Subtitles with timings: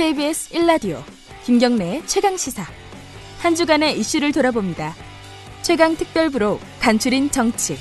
[0.00, 1.02] KBS 1라디오
[1.44, 2.64] 김경래의 최강 시사
[3.40, 4.94] 한 주간의 이슈를 돌아봅니다.
[5.60, 7.76] 최강 특별부로 간추린 정치.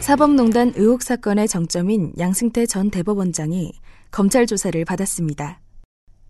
[0.00, 3.70] 사법농단 의혹 사건의 정점인 양승태 전 대법원장이
[4.10, 5.60] 검찰 조사를 받았습니다.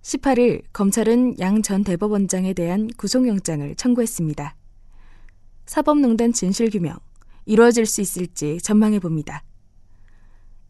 [0.02, 4.54] 18일 검찰은 양 전 대법원장에 대한 구속영장을 청구했습니다.
[5.64, 6.98] 사법농단 진실규명
[7.46, 9.44] 이루어질 수 있을지 전망해 봅니다.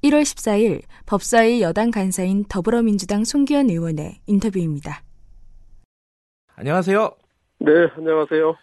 [0.03, 5.03] 1월 14일 법사위 여당 간사인 더불어민주당 송기현 의원의 인터뷰입니다.
[6.55, 7.11] 안녕하세요.
[7.61, 8.55] 네, 안녕하세요.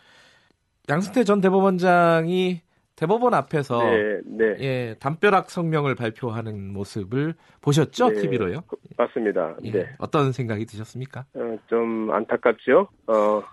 [0.90, 2.62] 양승태 전 대법원장이
[2.95, 4.55] 대법원 앞에서 네, 네.
[4.62, 8.09] 예, 담벼락 성명을 발표하는 모습을 보셨죠?
[8.09, 8.63] 네, TV로요?
[8.98, 9.57] 맞습니다.
[9.63, 9.90] 예, 네.
[9.98, 11.26] 어떤 생각이 드셨습니까?
[11.34, 12.88] 어, 좀 안타깝죠.
[13.07, 13.43] 어,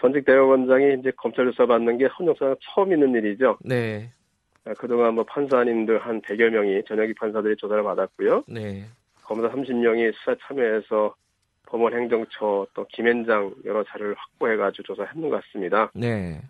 [0.00, 3.58] 전직 대법원장이 이제 검찰 조사 받는 게 헌정사상 처음 있는 일이죠.
[3.60, 4.12] 네.
[4.66, 8.44] 어, 그동안 뭐 판사님들 한 100여 명이 전역이 판사들이 조사를 받았고요.
[8.48, 8.84] 네.
[9.24, 11.14] 검사 30명이 수사 참여해서
[11.66, 15.90] 법원 행정처 또 김현장 여러 자료를 확보해가지고 조사했는 것 같습니다.
[15.94, 16.40] 네.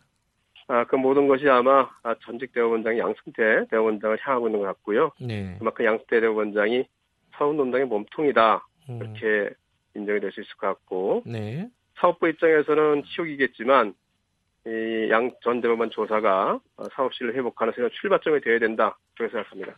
[0.67, 5.11] 아, 그 모든 것이 아마 아, 전직 대법원장이 양승태 대법원장을 향하고 있는 것 같고요.
[5.21, 5.57] 네.
[5.59, 6.85] 그만큼 양승태 대법원장이
[7.33, 8.67] 사법농단의 몸통이다.
[8.91, 9.51] 음, 이렇게
[9.95, 11.69] 인정이 될 수 있을 것 같고 네.
[11.99, 13.95] 사업부 입장에서는 치욕이겠지만 이
[14.67, 19.77] 양전 대법원 조사가 어, 사업실을 회복하는 새로운 출발점이 되어야 된다 그렇게 생각합니다.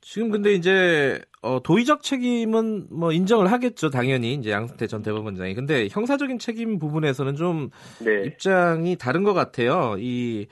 [0.00, 5.54] 지금 근데 이제 어, 도의적 책임은 뭐 인정을 하겠죠, 당연히 이제 양승태 전 대법원장이.
[5.54, 7.70] 근데 형사적인 책임 부분에서는 좀
[8.04, 9.96] 네, 입장이 다른 것 같아요.
[9.98, 10.46] 이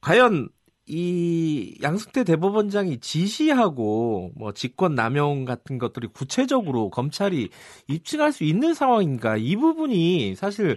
[0.00, 0.48] 과연
[0.88, 7.48] 이 양승태 대법원장이 지시하고 뭐 직권 남용 같은 것들이 구체적으로 검찰이
[7.88, 10.76] 입증할 수 있는 상황인가 이 부분이 사실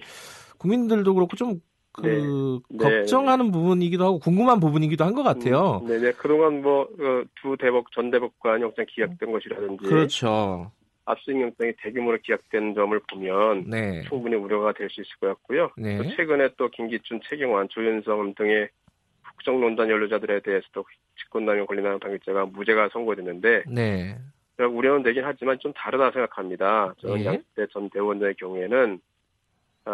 [0.59, 2.77] 국민들도 그렇고 좀 그 네.
[2.77, 2.99] 네.
[2.99, 5.81] 걱정하는 부분이기도 하고 궁금한 부분이기도 한 것 같아요.
[5.83, 10.71] 음, 네네 그동안 뭐두 대법 전 대법관 영장 기각된 것이라든지 그렇죠.
[11.05, 14.03] 압수수색 영장이 대규모로 기각된 점을 보면 네.
[14.07, 15.71] 충분히 우려가 될 수 있을 것 같고요.
[15.77, 15.97] 네.
[15.97, 18.69] 또 최근에 또 김기춘, 최경환, 조윤성 등의
[19.23, 20.85] 국정농단 연루자들에 대해서도
[21.17, 24.15] 직권남용 관련한 판결자가 무죄가 선고됐는데 네.
[24.59, 26.93] 우려는 되긴 하지만 좀 다르다 생각합니다.
[26.99, 27.25] 저는 예.
[27.25, 29.08] 양대 전 대법원장의 경우에는 아,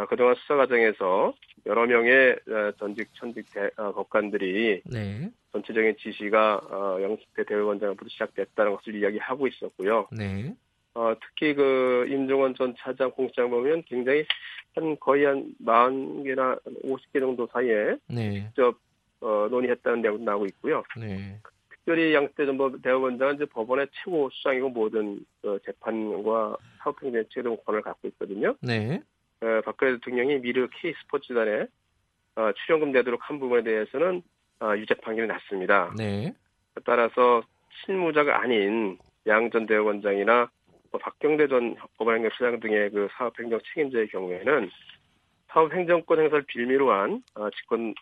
[0.10, 1.34] 그동안 수사 과정에서
[1.66, 5.30] 여러 명의 어, 전직 천직 대, 어, 법관들이 네.
[5.54, 10.08] 전체적인 지시가 어, 양승태 대법원장으로부터 시작됐다는 것을 이야기하고 있었고요.
[10.12, 10.54] 네.
[10.96, 14.26] 어, 특히 그 임종원 전 차장 공장 보면 굉장히
[14.76, 18.46] 한 거의 한 40개나 50개 정도 사이에 네.
[18.48, 18.78] 직접
[19.22, 20.84] 어, 논의했다는 내용도 나오고 있고요.
[21.00, 21.38] 네.
[21.70, 27.82] 특별히 양승태 전 법- 대법원장은 이제 법원의 최고 수장이고 모든 어, 재판과 사법행정의 최종 권을
[27.82, 28.56] 갖고 있거든요.
[28.62, 29.02] 네.
[29.46, 31.68] 어, 박근혜 대통령이 미르 K 스포츠단에
[32.36, 34.24] 어, 출연금 내도록 한 부분에 대해서는
[34.60, 35.94] 어, 유죄 판결이 났습니다.
[35.96, 36.34] 네.
[36.84, 37.44] 따라서
[37.86, 38.98] 실무자가 아닌
[39.28, 40.50] 양 전 대법원장이나
[40.92, 44.70] 뭐 박경대 전 법원행정처장 등의 그 사업행정 책임자의 경우에는
[45.50, 47.94] 사업행정권 행사를 빌미로 한 어, 직권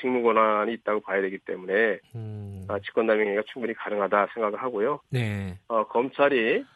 [0.00, 2.66] 직무 권한이 있다고 봐야 되기 때문에 음.
[2.68, 5.00] 아, 직권남용이 충분히 가능하다 생각을 하고요.
[5.10, 5.58] 네.
[5.68, 6.73] 어, 검찰이 어,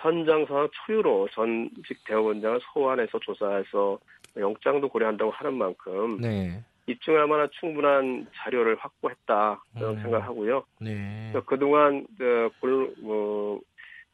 [0.00, 3.98] 선장상 초유로 전직 대법원장을 소환해서 조사해서
[4.36, 6.62] 영장도 고려한다고 하는 만큼 네.
[6.86, 10.00] 입증할 만한 충분한 자료를 확보했다 음.
[10.02, 10.64] 생각하고요.
[10.80, 11.32] 네.
[11.46, 13.60] 그동안 그, 골- 뭐,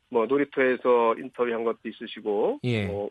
[0.09, 2.87] 뭐 놀이터에서 인터뷰한 것도 있으시고 예.
[2.87, 3.11] 뭐,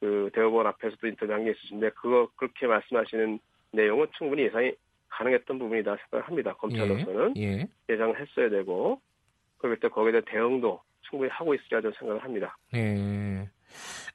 [0.00, 3.38] 그 대법원 앞에서도 인터뷰한 게 있으신데 그거 그렇게 말씀하시는
[3.72, 4.72] 내용은 충분히 예상이
[5.08, 6.54] 가능했던 부분이다 생각을 합니다.
[6.54, 7.66] 검찰로서는 예.
[7.88, 9.00] 예상을 했어야 되고
[9.58, 10.80] 그럴 때 거기에 대한 대응도
[11.14, 12.56] 충분히 하고 있어야 저는 생각을 합니다.
[12.72, 13.48] 네.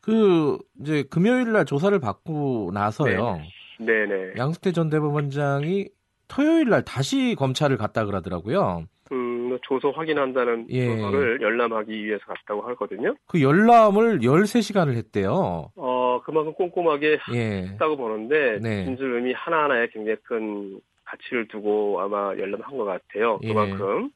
[0.02, 3.40] 그 이제 금요일 날 조사를 받고 나서요.
[3.80, 4.34] 네 네.
[4.38, 5.88] 양승태 전 대법원장이
[6.28, 8.86] 토요일 날 다시 검찰을 갔다 그러더라고요.
[9.12, 10.86] 음, 조서 확인한다는 예.
[10.86, 13.16] 조서를 열람하기 위해서 갔다고 하거든요.
[13.26, 15.72] 그 열람을 13시간을 했대요.
[15.76, 17.68] 어, 그만큼 꼼꼼하게 예.
[17.72, 18.86] 했다고 보는데 네.
[18.86, 23.40] 진술 의미 하나하나에 굉장히 큰 가치를 두고 아마 열람한 것 같아요.
[23.44, 23.48] 예.
[23.48, 24.12] 그만큼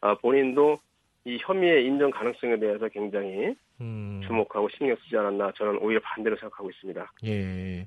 [0.00, 0.78] 아, 본인도
[1.24, 4.20] 이 혐의의 인정 가능성에 대해서 굉장히 음.
[4.26, 7.12] 주목하고 신경 쓰지 않았나 저는 오히려 반대로 생각하고 있습니다.
[7.26, 7.86] 예.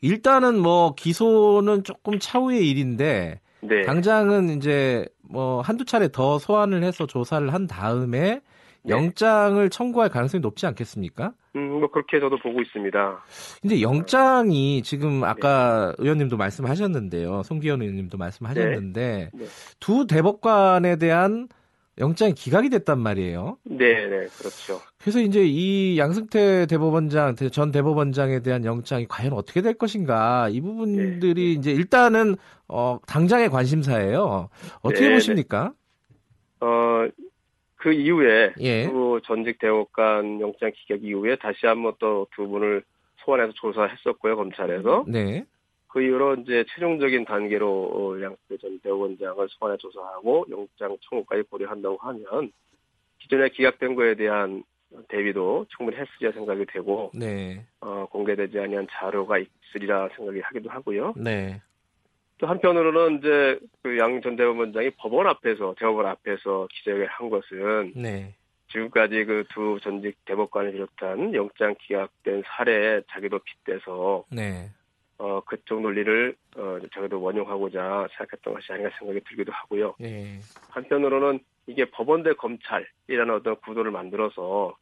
[0.00, 3.82] 일단은 뭐 기소는 조금 차후의 일인데 네.
[3.82, 8.40] 당장은 이제 뭐 한두 차례 더 소환을 해서 조사를 한 다음에
[8.82, 8.94] 네.
[8.94, 11.34] 영장을 청구할 가능성이 높지 않겠습니까?
[11.56, 13.24] 음, 뭐 그렇게 저도 보고 있습니다.
[13.60, 15.26] 근데 영장이 지금 네.
[15.26, 17.42] 아까 의원님도 말씀하셨는데요.
[17.42, 19.44] 송기현 의원님도 말씀하셨는데 네.
[19.80, 21.48] 두 대법관에 대한
[21.98, 23.58] 영장이 기각이 됐단 말이에요.
[23.64, 24.80] 네, 네, 그렇죠.
[24.98, 31.34] 그래서 이제 이 양승태 대법원장 전 대법원장에 대한 영장이 과연 어떻게 될 것인가 이 부분들이
[31.34, 31.50] 네.
[31.52, 32.36] 이제 일단은
[32.68, 34.48] 어 당장의 관심사예요.
[34.82, 35.72] 어떻게 네, 보십니까?
[36.60, 38.86] 어그 이후에 예.
[38.86, 42.82] 그 전직 대법관 영장 기각 이후에 다시 한번 또 두 분을
[43.24, 45.04] 소환해서 조사했었고요 검찰에서.
[45.08, 45.44] 네.
[45.92, 52.52] 그 이후로 이제 최종적인 단계로 양승태 전 대법원장을 소환해 조사하고 영장 청구까지 고려한다고 하면
[53.18, 54.62] 기존에 기각된 거에 대한
[55.08, 57.64] 대비도 충분히 했으리라 생각이 되고 네.
[57.80, 61.14] 어, 공개되지 아니한 자료가 있으리라 생각이 하기도 하고요.
[61.16, 61.60] 네.
[62.38, 68.34] 또 한편으로는 이제 그 양 전 대법원장이 법원 앞에서 대법원 앞에서 기자회견 한 것은 네.
[68.72, 74.70] 지금까지 그 두 전직 대법관을 비롯한 영장 기각된 사례에 자기도 빗대서 네.
[75.20, 79.94] 어, 그쪽 논리를 어, 저희도 원용하고자 생각했던 것이 아닌가 생각이 들기도 하고요.
[80.00, 80.40] 예.
[80.70, 84.74] 한편으로는 이게 법원 대 검찰이라는 어떤 구도를 만들어서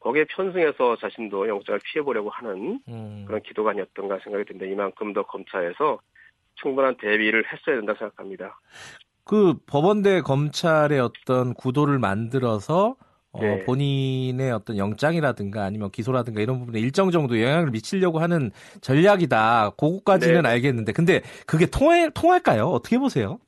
[0.00, 3.24] 거기에 편승해서 자신도 영장을 피해보려고 하는 음.
[3.24, 4.66] 그런 기도가 아니었던가 생각이 듭니다.
[4.66, 6.00] 이만큼 더 검찰에서
[6.56, 8.58] 충분한 대비를 했어야 된다 생각합니다.
[9.24, 12.96] 그 법원 대 검찰의 어떤 구도를 만들어서
[13.34, 13.64] 어, 네.
[13.64, 19.70] 본인의 어떤 영장이라든가 아니면 기소라든가 이런 부분에 일정 정도 영향을 미치려고 하는 전략이다.
[19.70, 20.48] 그거까지는 네.
[20.48, 22.66] 알겠는데, 근데 그게 통할, 통할까요?
[22.66, 23.38] 어떻게 보세요?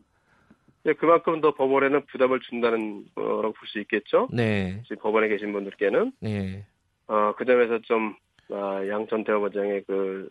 [0.83, 4.29] 네, 그만큼 더 법원에는 부담을 준다는 거라고 볼 수 있겠죠.
[4.33, 4.83] 네.
[4.85, 6.13] 지금 법원에 계신 분들께는.
[6.21, 6.65] 네.
[7.07, 8.17] 어, 그 점에서 좀,
[8.53, 10.29] 아, 양전 대법원장의 그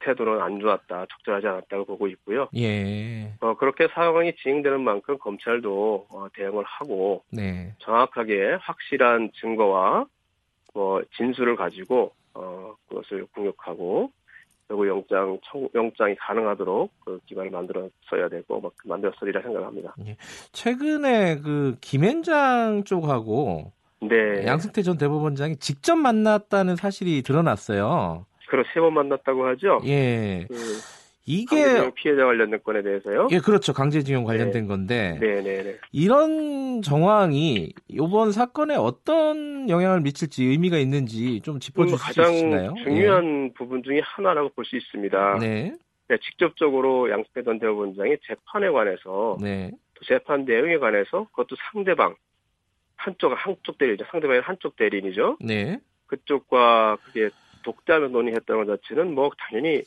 [0.00, 2.48] 태도는 안 좋았다, 적절하지 않았다고 보고 있고요.
[2.56, 3.32] 예.
[3.40, 7.74] 어, 그렇게 상황이 진행되는 만큼 검찰도 어, 대응을 하고 네.
[7.78, 10.06] 정확하게 확실한 증거와
[10.74, 14.10] 뭐 진술을 가지고 어, 그것을 공격하고
[14.68, 19.94] 그리고 영장 청, 영장이 가능하도록 그 기반을 만들었어야 되고 막 만들었으리라 생각합니다.
[20.06, 20.16] 예.
[20.52, 24.44] 최근에 그 김현장 쪽하고 네.
[24.44, 28.26] 양승태 전 대법원장이 직접 만났다는 사실이 드러났어요.
[28.46, 29.80] 그럼 세번 만났다고 하죠.
[29.86, 30.46] 예.
[30.48, 30.54] 그
[31.28, 33.26] 이게 피해자 관련된 건에 대해서요.
[33.32, 33.72] 예, 그렇죠.
[33.72, 34.68] 강제징용 관련된 네.
[34.68, 35.18] 건데.
[35.20, 35.76] 네, 네, 네.
[35.90, 42.74] 이런 정황이 이번 사건에 어떤 영향을 미칠지 의미가 있는지 좀 짚어주실 수 있나요?
[42.74, 43.52] 가장 중요한 예.
[43.54, 45.38] 부분 중에 하나라고 볼 수 있습니다.
[45.40, 45.72] 네.
[46.08, 49.72] 네 직접적으로 양승태 전 대법원장이 재판에 관해서 네.
[49.94, 52.14] 또 재판 내용에 관해서 그것도 상대방
[52.94, 54.04] 한쪽 한쪽 대리죠.
[54.12, 55.38] 상대방이 한쪽 대리인이죠.
[55.40, 55.80] 네.
[56.06, 57.30] 그쪽과 그게
[57.66, 59.82] 독자면 논의했다는 것 자체는 뭐 당연히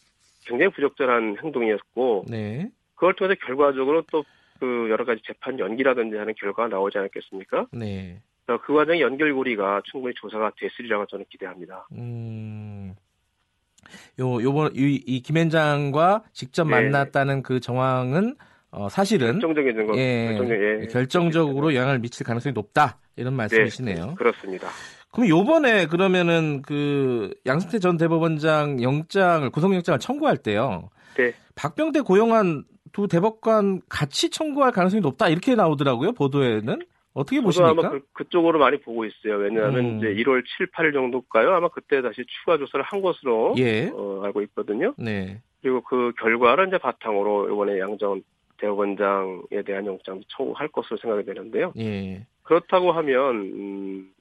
[0.46, 2.70] 굉장히 부적절한 행동이었고 네.
[2.96, 4.24] 그걸 통해서 결과적으로 또
[4.60, 7.68] 그 여러 가지 재판 연기라든지 하는 결과가 나오지 않았겠습니까?
[7.72, 8.22] 네.
[8.46, 11.88] 그 과정의 연결고리가 충분히 조사가 됐으리라고 저는 기대합니다.
[11.94, 12.96] 음.
[14.20, 16.72] 요 요번 이, 이 김현장과 직접 네.
[16.72, 18.36] 만났다는 그 정황은
[18.72, 24.06] 어, 사실은 결정적인 거, 예, 결정적, 예, 결정적으로 영향을 미칠 가능성이 높다 이런 말씀이시네요.
[24.08, 24.68] 네, 그렇습니다.
[25.12, 30.90] 그럼 요번에 그러면은 그 양승태 전 대법원장 영장을 구속영장을 청구할 때요.
[31.18, 31.34] 네.
[31.56, 36.80] 박병대 고용한 두 대법관 같이 청구할 가능성이 높다 이렇게 나오더라고요 보도에는
[37.14, 37.72] 어떻게 보십니까?
[37.72, 39.36] 아마 그, 쪽으로 많이 보고 있어요.
[39.38, 39.98] 왜냐하면 음.
[39.98, 41.54] 이제 1월 7, 8일 정도일까요?
[41.54, 43.90] 아마 그때 다시 추가 조사를 한 것으로 예.
[43.94, 44.94] 어, 알고 있거든요.
[44.98, 45.42] 네.
[45.62, 48.24] 그리고 그 결과를 이제 바탕으로 이번에 양전
[48.58, 51.74] 대법원장에 대한 영장도 청구할 것으로 생각이 되는데요.
[51.78, 52.26] 예.
[52.44, 54.12] 그렇다고 하면 음,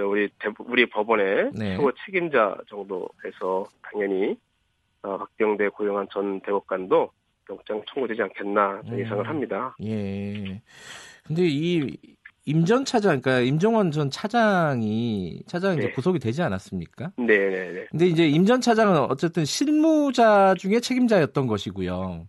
[0.00, 1.76] 우리 우리 법원의 네.
[1.76, 4.36] 최고 책임자 정도에서 당연히
[5.02, 7.10] 어, 박병대 고용한 전 대법관도
[7.50, 8.98] 영장 청구되지 않겠나 음.
[8.98, 9.76] 예상을 합니다.
[9.82, 10.62] 예.
[11.24, 11.96] 근데 이
[12.46, 15.84] 임전 차장, 그러니까 임종원 전 차장이 차장이 네.
[15.84, 17.12] 이제 구속이 되지 않았습니까?
[17.16, 17.86] 네, 네, 네.
[17.90, 22.26] 근데 이제 임 전 차장은 어쨌든 실무자 중에 책임자였던 것이고요.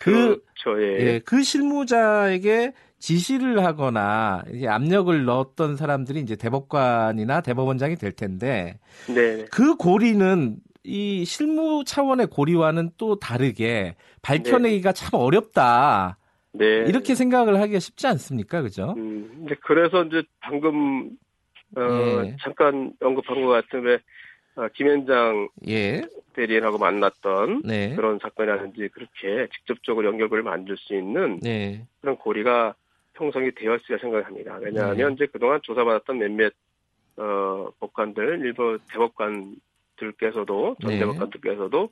[0.00, 1.00] 그, 그렇죠, 예.
[1.00, 1.18] 예.
[1.20, 8.78] 그 실무자에게 지시를 하거나 압력을 넣었던 사람들이 이제 대법관이나 대법원장이 될 텐데
[9.12, 9.44] 네.
[9.50, 15.04] 그 고리는 이 실무 차원의 고리와는 또 다르게 밝혀내기가 네.
[15.04, 16.16] 참 어렵다.
[16.52, 16.64] 네.
[16.86, 18.62] 이렇게 생각을 하기가 쉽지 않습니까?
[18.62, 18.94] 그죠?
[18.96, 21.10] 음, 이제 그래서 이제 방금
[21.76, 22.36] 어, 예.
[22.40, 23.98] 잠깐 언급한 것 같은
[24.54, 26.02] 어, 김현장 예.
[26.34, 27.96] 대리인하고 만났던 네.
[27.96, 31.84] 그런 사건이라든지 그렇게 직접적으로 연결고리를 만들 수 있는 네.
[32.00, 32.76] 그런 고리가
[33.22, 34.56] 형성이 되었으리라 생각합니다.
[34.56, 35.14] 왜냐하면 네.
[35.14, 36.52] 이제 그동안 조사받았던 몇몇
[37.16, 40.98] 어, 법관들, 일부 대법관들께서도 전 네.
[40.98, 41.90] 대법관들께서도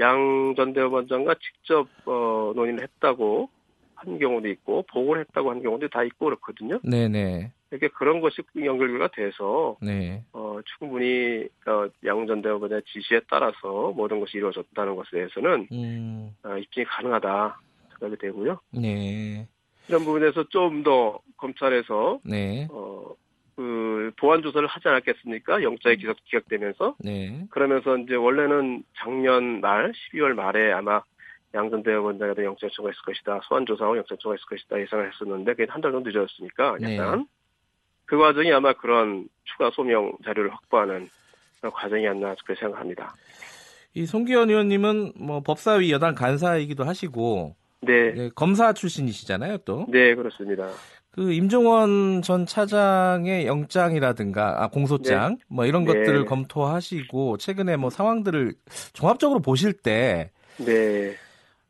[0.00, 3.48] 양 전 대법원장과 직접 어, 논의를 했다고
[3.94, 6.80] 한 경우도 있고 보고를 했다고 한 경우도 다 있고 그렇거든요.
[6.82, 7.52] 네네.
[7.70, 10.22] 이렇게 그런 것이 연결고리가 돼서 네.
[10.32, 16.36] 어, 충분히 어, 양전 대법원의 지시에 따라서 모든 것이 이루어졌다는 것에 대해서는 음.
[16.44, 17.60] 어, 입증이 가능하다
[17.98, 18.60] 생각이 되고요.
[18.72, 19.46] 네.
[19.88, 22.66] 이런 부분에서 좀 더 검찰에서 네.
[22.70, 23.04] 어,
[23.56, 25.62] 그 보완 조사를 하지 않았겠습니까?
[25.62, 27.46] 영장이 기각, 기각되면서 네.
[27.50, 31.02] 그러면서 이제 원래는 작년 말 12월 말에 아마
[31.54, 33.40] 양전 대법원장에도 영장 청구했을 것이다.
[33.44, 36.96] 소환 조사하고 영장 청구했을 것이다 예상을 했었는데 그게 한 달 정도 늦어졌으니까 네.
[36.96, 37.26] 약간
[38.06, 41.08] 그 과정이 아마 그런 추가 소명 자료를 확보하는
[41.62, 43.14] 과정이었나 그렇게 생각합니다.
[43.94, 49.86] 이 송기현 의원님은 뭐 법사위 여당 간사이기도 하시고 네, 네, 검사 출신이시잖아요, 또.
[49.88, 50.68] 네 그렇습니다.
[51.10, 55.92] 그 임종원 전 차장의 영장이라든가 아, 공소장 뭐 이런 네.
[55.92, 58.54] 것들을 검토하시고 최근에 뭐 상황들을
[58.92, 61.14] 종합적으로 보실 때 네,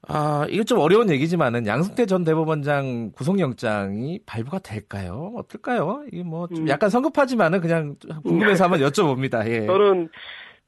[0.07, 5.33] 아, 이거 좀 어려운 얘기지만은 양승태 전 대법원장 구속영장이 발부가 될까요?
[5.37, 6.05] 어떨까요?
[6.13, 6.69] 이게 뭐좀 음.
[6.69, 9.47] 약간 성급하지만은 그냥 궁금해서 한번 여쭤봅니다.
[9.49, 9.67] 예.
[9.67, 10.09] 저는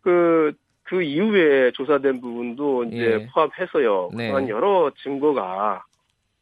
[0.00, 0.52] 그,
[0.88, 3.26] 그 이후에 조사된 부분도 이제 예.
[3.32, 4.10] 포함해서요.
[4.14, 4.28] 네.
[4.30, 5.84] 그런 여러 증거가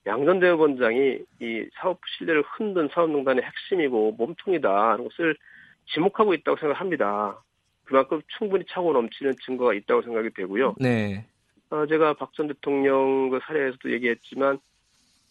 [0.07, 5.35] 양전 대법원장이 이 사업 신뢰를 흔든 사업농단의 핵심이고 몸통이다 하는 것을
[5.95, 7.41] 지목하고 있다고 생각합니다.
[7.85, 10.75] 그만큼 충분히 차고 넘치는 증거가 있다고 생각이 되고요.
[10.79, 11.25] 네.
[11.71, 14.59] 어, 제가 박 전 대통령 그 사례에서도 얘기했지만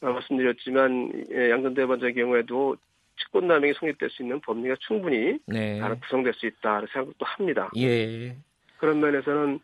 [0.02, 2.76] 어, 말씀드렸지만 예, 양전 대법원장의 경우에도
[3.20, 5.80] 직권남용이 성립될 수 있는 법리가 충분히 네.
[6.02, 7.70] 구성될 수 있다 생각도 합니다.
[7.78, 8.36] 예.
[8.84, 9.60] 그런 면에서는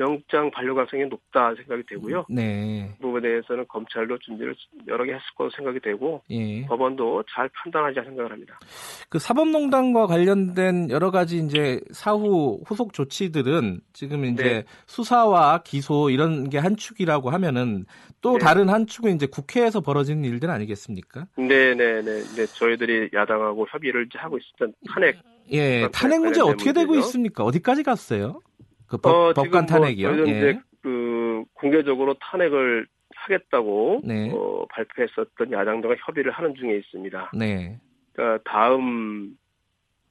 [0.00, 2.26] 영장 반려 가능성이 높다 생각이 되고요.
[2.28, 2.90] 네.
[2.98, 4.54] 그 부분에 대해서는 검찰도 준비를
[4.86, 6.64] 여러 개 했을 거로 생각이 되고 예.
[6.66, 8.60] 법원도 잘 판단하자 생각을 합니다.
[9.08, 14.64] 그 사법농단과 관련된 여러 가지 이제 사후 후속 조치들은 지금 이제 네.
[14.86, 17.84] 수사와 기소 이런 게 한 축이라고 하면은
[18.20, 18.38] 또 네.
[18.44, 21.26] 다른 한 축은 이제 국회에서 벌어지는 일들 아니겠습니까?
[21.38, 22.22] 네 네 네.
[22.36, 24.78] 네, 저희들이 야당하고 협의를 이제 하고 있습니다.
[24.92, 25.16] 탄핵.
[25.50, 25.88] 예.
[25.92, 27.06] 탄핵 문제 어떻게 되고 문제죠.
[27.08, 27.42] 있습니까?
[27.42, 28.42] 어디까지 갔어요?
[28.88, 30.08] 그 법, 어, 법관 지금 뭐 탄핵이요?
[30.08, 30.38] 저희는 예.
[30.38, 34.30] 이제 그 공개적으로 탄핵을 하겠다고 네.
[34.32, 37.32] 어, 발표했었던 야당들과 협의를 하는 중에 있습니다.
[37.34, 37.78] 네.
[38.12, 39.36] 그러니까 다음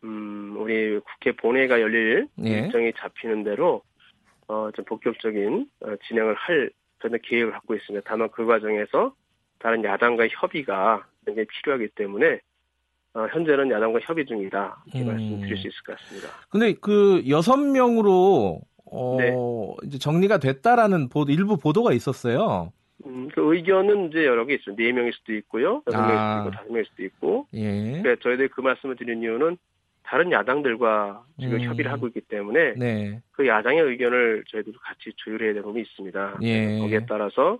[0.03, 2.49] 음, 우리 국회 본회의가 열릴 예.
[2.49, 3.81] 일정이 잡히는 대로
[4.47, 6.69] 어, 좀 본격적인 어, 진행을 할
[7.01, 8.07] 저는 계획을 갖고 있습니다.
[8.09, 9.13] 다만 그 과정에서
[9.59, 12.39] 다른 야당과의 협의가 굉장히 필요하기 때문에 어,
[13.25, 15.07] 현재는 야당과 협의 중이다 이렇게 음.
[15.07, 16.29] 말씀드릴 수 있을 것 같습니다.
[16.49, 19.33] 근데 그 여섯 명으로 어, 네.
[19.85, 22.71] 이제 정리가 됐다라는 보, 일부 보도가 있었어요.
[23.05, 24.81] 음, 그 의견은 이제 여러 개 있습니다.
[24.81, 26.37] 네 명일 수도 있고요, 여섯 명일 아.
[26.37, 27.47] 수도 있고 다섯 명일 수도 있고.
[27.53, 28.01] 예.
[28.01, 29.57] 그러니까 저희들이 그 말씀을 드린 이유는
[30.03, 31.61] 다른 야당들과 지금 음.
[31.63, 33.19] 협의를 하고 있기 때문에 네.
[33.31, 36.37] 그 야당의 의견을 저희들도 같이 조율해야 되는 부분이 있습니다.
[36.43, 36.79] 예.
[36.79, 37.59] 거기에 따라서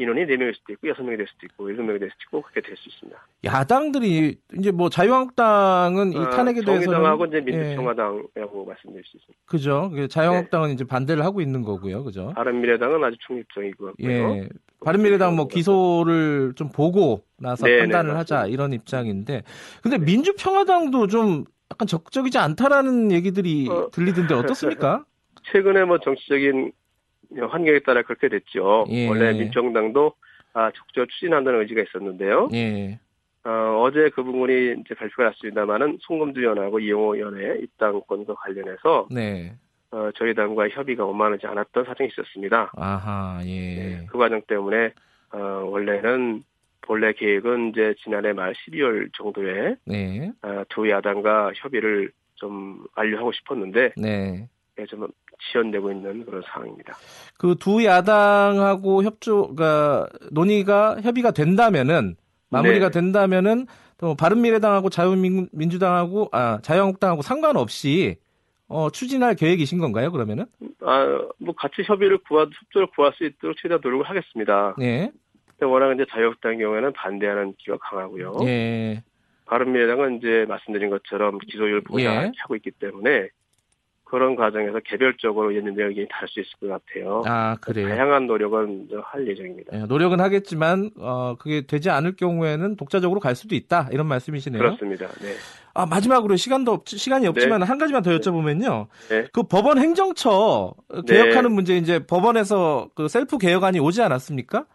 [0.00, 2.88] 인원이 4명일 수도 있고 6명이 될 수도 있고 7명이 될 수도 있고 그렇게 될 수
[2.88, 3.18] 있습니다.
[3.44, 9.38] 야당들이 이제 뭐 자유한국당은 이 아, 탄핵에 대해서는 정의당하고 이제 예, 민주평화당이라고 말씀드릴 수 있습니다.
[9.46, 9.90] 그죠.
[9.94, 12.04] 그 자유한국당은 이제 반대를 하고 있는 거고요.
[12.04, 12.32] 그죠?
[12.36, 13.94] 바른미래당은 아주 중립적이고요.
[14.04, 14.48] 예.
[14.84, 18.54] 바른미래당 뭐 기소를 좀 보고 나서 네, 판단을 네, 하자 맞습니다.
[18.54, 19.42] 이런 입장인데
[19.82, 23.90] 근데 민주평화당도 좀 약간 적극적이지 않다라는 얘기들이 어.
[23.92, 25.04] 들리던데 어떻습니까?
[25.52, 26.72] 최근에 뭐 정치적인
[27.38, 28.86] 환경에 따라 그렇게 됐죠.
[28.90, 29.08] 예.
[29.08, 30.14] 원래 민정당도
[30.52, 32.48] 아, 적극적으로 추진한다는 의지가 있었는데요.
[32.54, 32.98] 예.
[33.44, 39.54] 어, 어제 그 부분이 이제 발표가 났습니다만은 송금두 의원하고 이용호 의원의 입당권과 관련해서 네.
[39.92, 42.70] 어, 저희 당과의 협의가 원만하지 않았던 사정이 있었습니다.
[42.76, 43.40] 아하.
[43.44, 43.74] 예.
[43.74, 44.92] 네, 그 과정 때문에
[45.32, 46.44] 어, 원래는
[46.82, 50.32] 본래 계획은 이제 지난해 말 12월 정도에 네.
[50.42, 54.48] 어, 두 야당과 협의를 좀 완료하고 싶었는데 네.
[54.78, 55.08] 예, 좀
[55.50, 56.94] 지연되고 있는 그런 상황입니다.
[57.38, 62.16] 그 두 야당하고 협조가 논의가 협의가 된다면은
[62.50, 63.00] 마무리가 네.
[63.00, 63.66] 된다면은
[63.98, 68.16] 또 바른미래당하고 자유민주당하고 아 자유한국당하고 상관없이
[68.68, 70.10] 어 추진할 계획이신 건가요?
[70.12, 70.46] 그러면은?
[70.82, 74.74] 아, 뭐 같이 협의를 구하, 협조를 구할 수 있도록 최대한 노력을 하겠습니다.
[74.80, 75.10] 예.
[75.46, 78.38] 근데 워낙 이제 자유한국당 경우에는 반대하는 기가 강하고요.
[78.44, 79.02] 예.
[79.46, 82.32] 바른미래당은 이제 말씀드린 것처럼 기소율 보장 예.
[82.38, 83.28] 하고 있기 때문에
[84.10, 87.22] 그런 과정에서 개별적으로 있는데 의견이 다를 수 있을 것 같아요.
[87.26, 87.88] 아 그래요.
[87.88, 89.78] 다양한 노력은 이제 할 예정입니다.
[89.78, 94.60] 예, 노력은 하겠지만 어 그게 되지 않을 경우에는 독자적으로 갈 수도 있다 이런 말씀이시네요.
[94.60, 95.06] 그렇습니다.
[95.22, 95.28] 네.
[95.74, 98.88] 아 마지막으로 시간도 없, 시간이 없지만 한 가지만 더 여쭤보면요.
[99.10, 99.26] 네.
[99.32, 100.74] 그 법원 행정처
[101.06, 104.66] 개혁하는 문제 이제 법원에서 그 셀프 개혁안이 오지 않았습니까?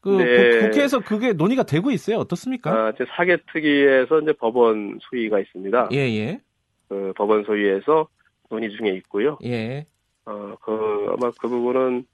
[0.00, 0.60] 그 네.
[0.60, 2.18] 국- 국회에서 그게 논의가 되고 있어요.
[2.18, 2.70] 어떻습니까?
[2.70, 5.88] 아, 이제 사개특위에서 이제 법원 소위가 있습니다.
[5.92, 6.40] 예, 예.
[6.88, 8.06] 그 법원 소위에서
[8.48, 9.38] 논의 중에 있고요.
[9.44, 9.86] 예.
[10.24, 12.04] 어, 그, 아마 그 부분은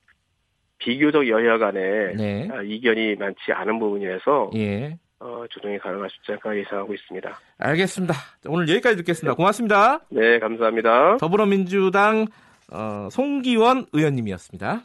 [0.78, 2.48] 비교적 여야 간에 네.
[2.52, 4.98] 아, 이견이 많지 않은 부분이라서 예.
[5.20, 7.38] 어, 조정이 가능할 수 있지 않을까 예상하고 있습니다.
[7.58, 8.14] 알겠습니다.
[8.46, 9.32] 오늘 여기까지 듣겠습니다.
[9.32, 9.36] 네.
[9.36, 10.00] 고맙습니다.
[10.10, 11.18] 네, 감사합니다.
[11.18, 12.26] 더불어민주당
[12.72, 14.82] 어, 송기원 의원님이었습니다.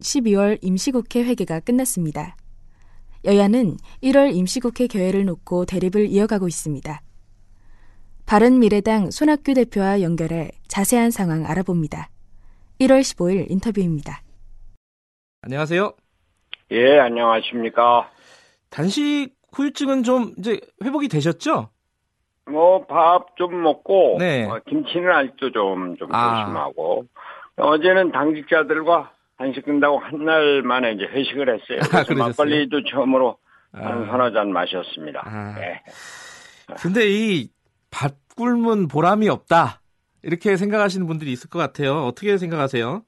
[0.00, 2.36] (12월) 임시국회 회계가 끝났습니다.
[3.24, 7.00] 여야는 1월 임시국회 개회를 놓고 대립을 이어가고 있습니다.
[8.26, 12.08] 바른미래당 손학규 대표와 연결해 자세한 상황 알아봅니다.
[12.80, 14.20] 1월 15일 인터뷰입니다.
[15.42, 15.92] 안녕하세요.
[16.72, 18.10] 예, 안녕하십니까.
[18.70, 21.70] 단식 후유증은 좀 이제 회복이 되셨죠?
[22.50, 24.44] 뭐 밥 좀 먹고 네.
[24.44, 26.44] 어, 김치는 아직도 좀좀 아.
[26.44, 27.04] 조심하고
[27.56, 31.78] 어제는 당직자들과 한식 끝나고 한 날 만에 이제 회식을 했어요.
[31.80, 32.28] 아, 그래서 그러셨어요?
[32.28, 33.38] 막걸리도 처음으로
[33.72, 33.80] 아.
[33.86, 35.22] 한 서너 잔 마셨습니다.
[35.24, 35.54] 아.
[35.58, 35.82] 네.
[36.82, 39.80] 근데 이밥 굶은 보람이 없다.
[40.22, 42.04] 이렇게 생각하시는 분들이 있을 것 같아요.
[42.04, 43.02] 어떻게 생각하세요?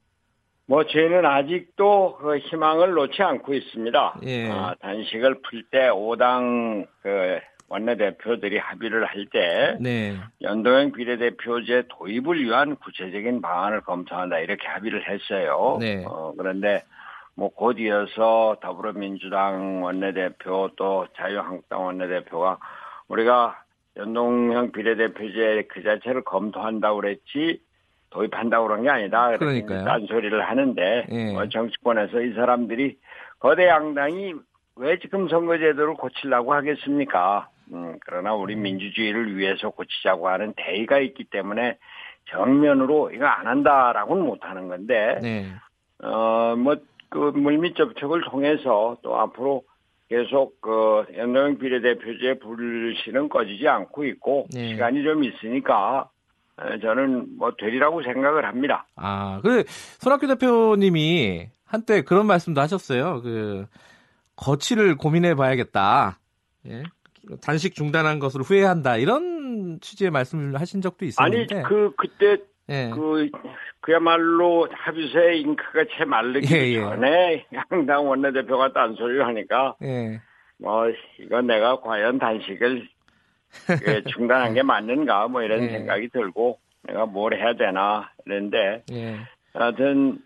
[0.67, 4.21] 뭐 저희는 아직도 그 희망을 놓지 않고 있습니다.
[4.27, 4.49] 예.
[4.51, 7.39] 아, 단식을 풀때 5당 그
[7.71, 10.17] 원내대표들이 합의를 할때 네.
[10.43, 15.79] 연동형 비례대표제 도입을 위한 구체적인 방안을 검토한다 이렇게 합의를 했어요.
[15.81, 16.05] 네.
[16.05, 16.83] 어, 그런데
[17.37, 22.59] 뭐곧 이어서 더불어민주당 원내대표 또 자유한국당 원내대표가
[23.07, 23.63] 우리가
[23.97, 27.61] 연동형 비례대표제 그 자체를 검토한다고 그랬지
[28.11, 29.29] 도입한다고 그런 게 아니다.
[29.39, 29.85] 그렇게 그러니까요.
[29.85, 31.33] 딴소리를 하는데 예.
[31.33, 32.99] 뭐 정치권에서 이 사람들이
[33.39, 34.35] 거대 양당이
[34.75, 37.49] 왜 지금 선거제도를 고치려고 하겠습니까?
[37.73, 41.79] 음, 그러나 우리 민주주의를 위해서 고치자고 하는 대의가 있기 때문에
[42.31, 45.47] 정면으로 이거 안 한다라고는 못 하는 건데, 네.
[46.03, 46.77] 어, 뭐,
[47.09, 49.65] 그 물밑 접촉을 통해서 또 앞으로
[50.09, 54.69] 계속 그 연동형 비례대표제 불씨는 꺼지지 않고 있고, 네.
[54.69, 56.09] 시간이 좀 있으니까,
[56.57, 58.87] 어, 저는 뭐 되리라고 생각을 합니다.
[58.97, 59.65] 아, 그
[59.99, 63.23] 손학규 대표님이 한때 그런 말씀도 하셨어요.
[63.23, 63.67] 그
[64.37, 66.19] 거취를 고민해 봐야겠다.
[66.67, 66.83] 예.
[67.41, 68.97] 단식 중단한 것을 후회한다.
[68.97, 71.63] 이런 취지의 말씀을 하신 적도 아니, 있었는데.
[71.63, 72.39] 그, 그때
[72.71, 72.91] 예.
[72.95, 73.29] 그
[73.81, 76.81] 그야말로 합의서의 잉크가 채 마르기 예, 예.
[76.81, 80.21] 전에 양당 원내대표가 딴소리를 하니까 예.
[80.59, 80.85] 뭐
[81.19, 82.89] 이거 내가 과연 단식을
[83.67, 85.69] 그 중단한 게 맞는가 뭐 이런 예.
[85.71, 89.17] 생각이 들고 내가 뭘 해야 되나 이랬는데 예.
[89.53, 90.19] 하여튼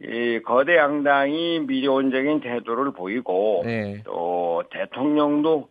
[0.00, 4.02] 이 거대 양당이 미래원적인 태도를 보이고 예.
[4.04, 5.68] 또 대통령도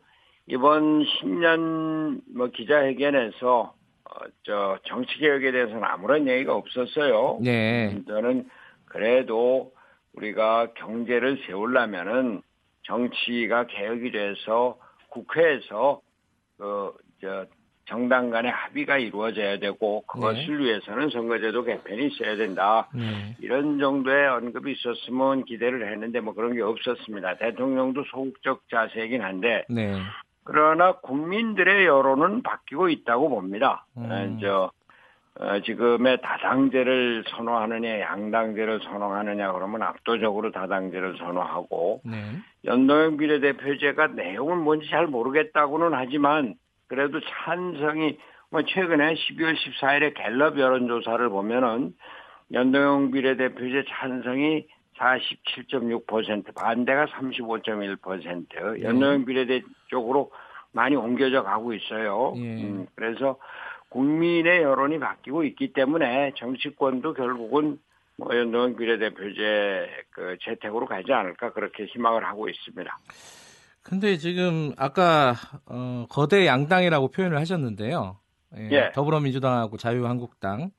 [0.47, 3.73] 이번 신년 뭐 기자회견에서
[4.05, 7.39] 어, 저 정치 개혁에 대해서는 아무런 얘기가 없었어요.
[7.45, 7.93] 예.
[8.07, 8.49] 저는
[8.85, 9.73] 그래도
[10.13, 12.41] 우리가 경제를 세우려면은
[12.83, 14.77] 정치가 개혁이 돼서
[15.09, 16.01] 국회에서
[16.57, 17.45] 그저
[17.85, 22.89] 정당 간의 합의가 이루어져야 되고 그것을 위해서는 선거제도 개편이 있어야 된다.
[22.93, 23.35] 네.
[23.39, 27.37] 이런 정도의 언급이 있었으면 기대를 했는데 뭐 그런 게 없었습니다.
[27.37, 29.93] 대통령도 소극적 자세이긴 한데 네.
[30.47, 33.85] 그러나 국민들의 여론은 바뀌고 있다고 봅니다.
[33.97, 34.09] 음.
[34.09, 34.71] 어, 저
[35.39, 42.15] 어, 지금의 다당제를 선호하느냐 양당제를 선호하느냐 그러면 압도적으로 다당제를 선호하고 네.
[42.63, 46.55] 연동형 비례대표제가 내용은 뭔지 잘 모르겠다고는 하지만
[46.87, 48.17] 그래도 찬성이
[48.49, 51.93] 뭐 최근에 12월 14일에 갤럽 여론조사를 보면은
[52.53, 54.65] 연동형 비례대표제 찬성이
[54.97, 60.31] 47.6% 반대가 35.1% 연동형 비례대 쪽으로
[60.71, 62.33] 많이 옮겨져 가고 있어요.
[62.37, 62.63] 예.
[62.63, 63.37] 음, 그래서
[63.89, 67.79] 국민의 여론이 바뀌고 있기 때문에 정치권도 결국은
[68.17, 72.97] 뭐 연동형 비례대표제 그 채택으로 가지 않을까 그렇게 희망을 하고 있습니다.
[73.83, 75.33] 근데 지금 아까
[75.65, 78.19] 어, 거대 양당이라고 표현을 하셨는데요.
[78.57, 78.91] 예, 예.
[78.93, 80.71] 더불어민주당하고 자유한국당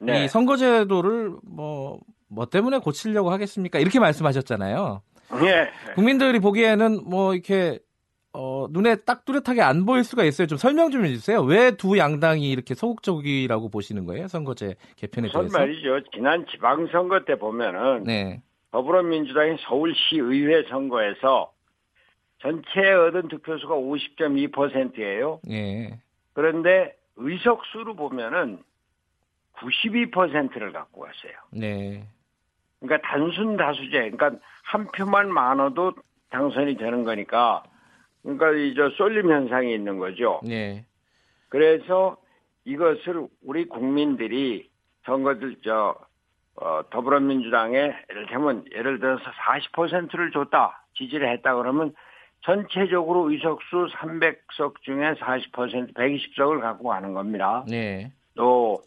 [0.00, 0.24] 네.
[0.24, 2.00] 이 선거제도를 뭐,
[2.32, 3.78] 뭐 때문에 고치려고 하겠습니까?
[3.78, 5.02] 이렇게 말씀하셨잖아요.
[5.44, 5.68] 예.
[5.94, 7.78] 국민들이 보기에는 뭐 이렇게
[8.34, 10.46] 어, 눈에 딱 뚜렷하게 안 보일 수가 있어요.
[10.46, 11.42] 좀 설명 좀 해주세요.
[11.42, 14.28] 왜 두 양당이 이렇게 소극적이라고 보시는 거예요?
[14.28, 15.58] 선거제 개편에 대해서?
[15.58, 16.00] 말이죠.
[16.14, 18.40] 지난 지방선거 때 보면은 네,
[18.70, 21.52] 더불어민주당이 서울시 의회 선거에서
[22.40, 25.40] 전체 얻은 득표수가 50.2%예요.
[25.50, 25.98] 예,
[26.32, 28.58] 그런데 의석수로 보면은
[29.58, 31.32] 92%를 갖고 갔어요.
[31.50, 32.06] 네,
[32.82, 34.32] 그러니까 단순 다수제, 그러니까
[34.64, 35.92] 한 표만 많아도
[36.30, 37.62] 당선이 되는 거니까,
[38.22, 40.40] 그러니까 이저 쏠림 현상이 있는 거죠.
[40.44, 40.84] 네,
[41.48, 42.16] 그래서
[42.64, 44.68] 이것을 우리 국민들이
[45.04, 45.96] 선거들 저
[46.56, 47.78] 어, 더불어민주당에
[48.10, 51.94] 예를 들면 예를 들어서 40%를 줬다 지지를 했다 그러면
[52.42, 57.64] 전체적으로 의석수 300석 중에 40% 120석을 갖고 가는 겁니다.
[57.68, 58.82] 네, 또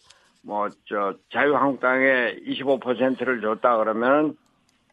[0.45, 4.37] 뭐 저 자유한국당에 25%를 줬다 그러면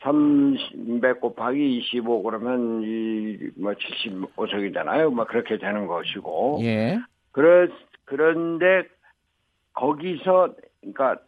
[0.01, 5.15] 300 곱하기 25 그러면 이뭐 75석이잖아요.
[5.15, 6.59] 뭐 그렇게 되는 것이고.
[6.63, 6.99] 예,
[7.31, 7.69] 그래,
[8.05, 8.89] 그런데
[9.75, 11.19] 거기서 그러니까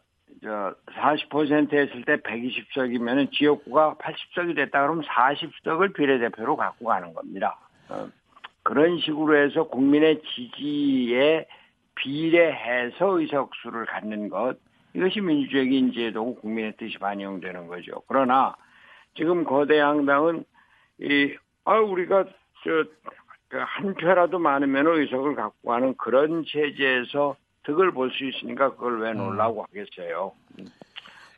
[0.43, 7.59] 저 40% 했을 때 120석이면 지역구가 80석이 됐다 그러면 40석을 비례대표로 갖고 가는 겁니다.
[7.89, 8.09] 어,
[8.63, 11.47] 그런 식으로 해서 국민의 지지에
[11.95, 14.57] 비례해서 의석수를 갖는 것
[14.95, 18.03] 이것이 민주적인 제도고 국민의 뜻이 반영되는 거죠.
[18.07, 18.55] 그러나
[19.15, 20.45] 지금 거대 양당은
[21.01, 22.25] 이 아 우리가
[22.63, 29.13] 저한 그 표라도 많으면 의석을 갖고 가는 그런 체제에서 득을 볼 수 있으니까 그걸 왜
[29.13, 29.65] 놀라고 음.
[29.65, 30.33] 하겠어요.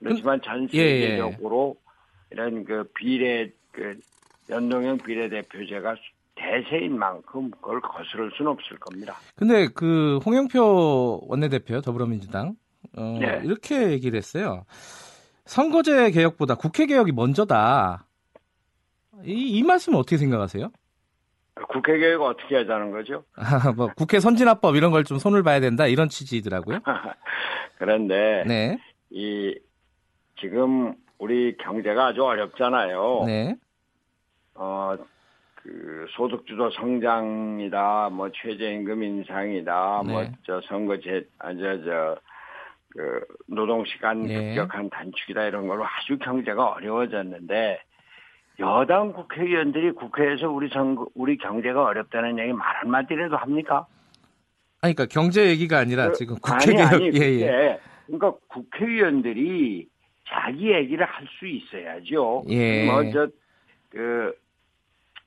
[0.00, 2.34] 그렇지만 전 세계적으로 예, 예.
[2.34, 3.98] 이런 그 비례 그
[4.50, 5.96] 연동형 비례대표제가
[6.62, 9.16] 대세인 만큼 그걸 거스를 수는 없을 겁니다.
[9.34, 12.54] 근데 그 홍영표 원내대표 더불어민주당
[12.96, 13.40] 어, 네.
[13.44, 14.64] 이렇게 얘기를 했어요.
[15.44, 18.06] 선거제 개혁보다 국회 개혁이 먼저다.
[19.24, 20.70] 이, 이 말씀은 어떻게 생각하세요?
[21.72, 23.24] 국회 개혁 어떻게 하자는 거죠?
[23.36, 26.80] 아, 뭐 국회 선진화법 이런 걸 좀 손을 봐야 된다 이런 취지더라고요.
[27.78, 28.78] 그런데 네.
[29.10, 29.54] 이
[30.40, 33.22] 지금 우리 경제가 아주 어렵잖아요.
[33.26, 33.56] 네.
[34.54, 34.96] 어,
[35.66, 40.12] 그 소득주도 성장이다, 뭐 최저임금 인상이다, 네.
[40.12, 42.18] 뭐저 선거제, 아저 저
[42.96, 44.54] 그 노동시간 네.
[44.54, 47.80] 급격한 단축이다 이런 걸로 아주 경제가 어려워졌는데
[48.58, 53.86] 여당 국회의원들이 국회에서 우리 선거, 우리 경제가 어렵다는 얘기 말 한마디라도 합니까?
[54.80, 57.80] 아니, 그러니까 경제 얘기가 아니라 그, 지금 국회 아니, 아니, 예, 예.
[58.06, 59.86] 그러니까 국회의원들이
[60.26, 62.44] 자기 얘기를 할 수 있어야죠.
[62.48, 62.86] 예.
[62.86, 63.28] 뭐, 저,
[63.90, 64.34] 그,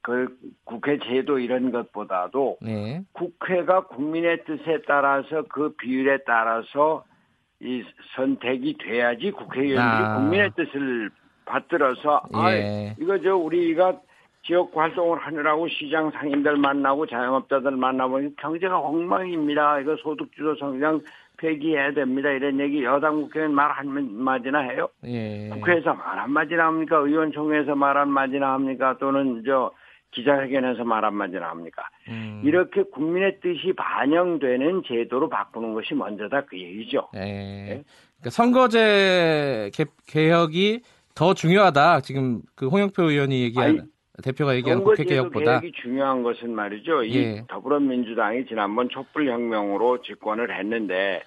[0.01, 3.03] 그 국회 제도 이런 것보다도 네.
[3.11, 7.03] 국회가 국민의 뜻에 따라서 그 비율에 따라서
[7.59, 7.83] 이
[8.15, 10.15] 선택이 돼야지 국회의원들이 아.
[10.15, 11.09] 국민의 뜻을
[11.45, 12.37] 받들어서 예.
[12.37, 13.99] 아 이거 저 우리가
[14.43, 19.79] 지역 활동을 하느라고 시장 상인들 만나고 자영업자들 만나보니 경제가 엉망입니다.
[19.81, 21.01] 이거 소득주도 성장
[21.37, 22.29] 폐기해야 됩니다.
[22.29, 24.87] 이런 얘기 여당 국회의원 말 한마디나 해요?
[25.05, 25.49] 예.
[25.49, 26.97] 국회에서 말 한마디나 합니까?
[26.97, 28.97] 의원총회에서 말 한마디나 합니까?
[28.99, 29.71] 또는 저
[30.11, 31.83] 기자회견에서 말 한마디나 합니까?
[32.07, 32.41] 음.
[32.43, 37.09] 이렇게 국민의 뜻이 반영되는 제도로 바꾸는 것이 먼저다 그 얘기죠.
[37.15, 37.19] 예.
[37.19, 37.83] 네?
[38.19, 39.71] 그러니까 선거제
[40.05, 40.81] 개 혁이
[41.15, 42.01] 더 중요하다.
[42.01, 43.79] 지금 그 홍영표 의원이 얘기한 아니,
[44.23, 47.03] 대표가 얘기한 국회 개혁보다 개혁이 중요한 것은 말이죠.
[47.03, 47.43] 이 예.
[47.47, 51.21] 더불어민주당이 지난번 촛불혁명으로 집권을 했는데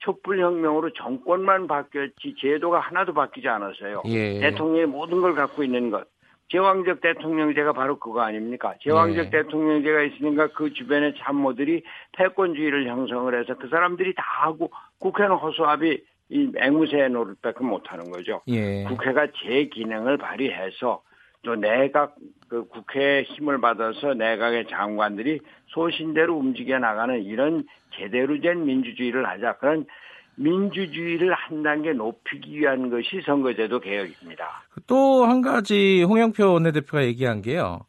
[0.00, 4.02] 촛불혁명으로 정권만 바뀌었지 제도가 하나도 바뀌지 않았어요.
[4.06, 4.40] 예.
[4.40, 6.06] 대통령이 모든 걸 갖고 있는 것.
[6.48, 8.74] 제왕적 대통령제가 바로 그거 아닙니까?
[8.82, 9.30] 제왕적 네.
[9.30, 11.82] 대통령제가 있으니까 그 주변의 참모들이
[12.12, 18.42] 패권주의를 형성을 해서 그 사람들이 다 하고 국회는 허수아비 이 앵무새 노릇밖에 못하는 거죠.
[18.48, 18.84] 예.
[18.84, 21.02] 국회가 제 기능을 발휘해서
[21.42, 22.16] 또 내각
[22.48, 29.58] 그 국회의 힘을 받아서 내각의 장관들이 소신대로 움직여 나가는 이런 제대로 된 민주주의를 하자.
[29.58, 29.86] 그런
[30.36, 34.62] 민주주의를 한 단계 높이기 위한 것이 선거제도 개혁입니다.
[34.86, 37.80] 또 한 가지 홍영표 원내대표가 얘기한 게요.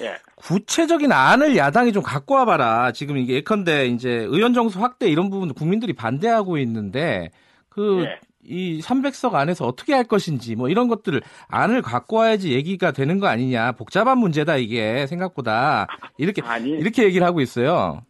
[0.00, 0.14] 예.
[0.36, 2.92] 구체적인 안을 야당이 좀 갖고 와봐라.
[2.92, 7.30] 지금 이게 예컨대 이제 의원 정수 확대 이런 부분도 국민들이 반대하고 있는데
[7.68, 8.18] 그 예.
[8.44, 13.28] 이 300석 안에서 어떻게 할 것인지 뭐 이런 것들을 안을 갖고 와야지 얘기가 되는 거
[13.28, 15.86] 아니냐 복잡한 문제다 이게 생각보다
[16.18, 18.02] 이렇게 아니, 이렇게 얘기를 하고 있어요.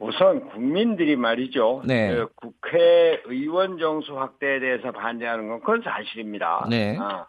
[0.00, 1.82] 우선 국민들이 말이죠.
[1.86, 2.14] 네.
[2.14, 6.66] 그 국회의원 정수 확대에 대해서 반대하는 건 그건 사실입니다.
[6.70, 6.96] 네.
[6.98, 7.26] 아.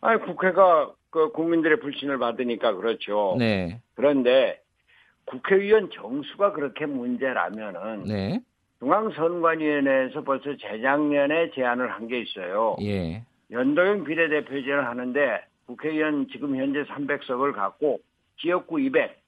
[0.00, 3.36] 아니 국회가 그 국민들의 불신을 받으니까 그렇죠.
[3.38, 3.80] 네.
[3.94, 4.60] 그런데
[5.26, 8.40] 국회의원 정수가 그렇게 문제라면은 네.
[8.80, 12.76] 중앙선관위원회에서 벌써 재작년에 제안을 한 게 있어요.
[12.80, 13.22] 예.
[13.50, 17.98] 연도형 비례대표제를 하는데 국회의원 지금 현재 300석을 갖고
[18.40, 19.18] 지역구 200,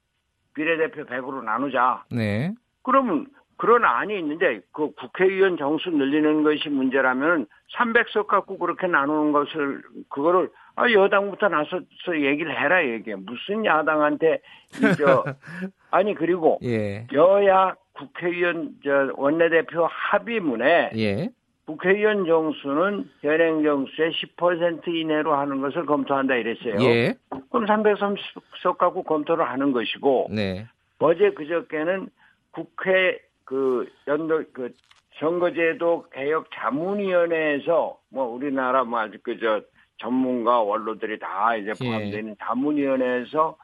[0.55, 2.03] 비례대표 100으로 나누자.
[2.11, 2.53] 네.
[2.83, 3.27] 그러면
[3.61, 7.45] 그런 안이 있는데 그 국회의원 정수 늘리는 것이 문제라면
[7.77, 14.41] 300석 갖고 그렇게 나누는 것을 그거를 아 여당부터 나서서 얘기를 해라 얘기해 무슨 야당한테
[14.77, 15.23] 이저
[15.91, 17.05] 아니 그리고 예.
[17.13, 21.29] 여야 국회의원 저 원내대표 합의문에 예.
[21.67, 26.81] 국회의원 정수는 현행 정수의 10% 이내로 하는 것을 검토한다 이랬어요.
[26.81, 27.13] 예.
[27.51, 30.65] 그럼 330석 갖고 검토를 하는 것이고 네.
[30.97, 32.09] 어제 그저께는
[32.51, 34.73] 국회 그 연도 그
[35.19, 39.61] 선거제도 개혁 자문위원회에서 뭐 우리나라 뭐 아주 그저
[39.97, 41.85] 전문가 원로들이 다 이제 예.
[41.85, 42.35] 포함되는 예.
[42.39, 43.57] 자문위원회에서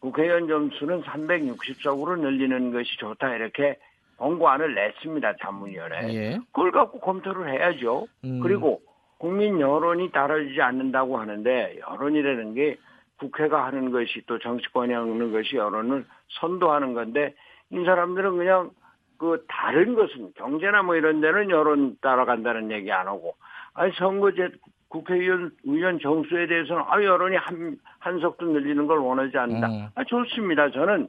[0.00, 3.78] 국회의원 점수는 360석으로 늘리는 것이 좋다 이렇게
[4.18, 6.14] 권고안을 냈습니다 자문위원회.
[6.14, 6.38] 예.
[6.52, 8.06] 그걸 갖고 검토를 해야죠.
[8.24, 8.40] 음.
[8.40, 8.80] 그리고
[9.18, 12.76] 국민 여론이 따라주지 않는다고 하는데 여론이라는 게
[13.18, 16.04] 국회가 하는 것이 또 정치권이 하는 것이 여론을
[16.40, 17.34] 선도하는 건데
[17.70, 18.70] 이 사람들은 그냥
[19.18, 23.34] 그 다른 것은 경제나 뭐 이런 데는 여론 따라간다는 얘기 안 하고
[23.74, 24.50] 아니 선거제
[24.88, 29.66] 국회의원 의원 정수에 대해서는 아 여론이 한 한석도 늘리는 걸 원하지 않는다.
[29.68, 29.86] 음.
[29.94, 30.70] 아 좋습니다.
[30.70, 31.08] 저는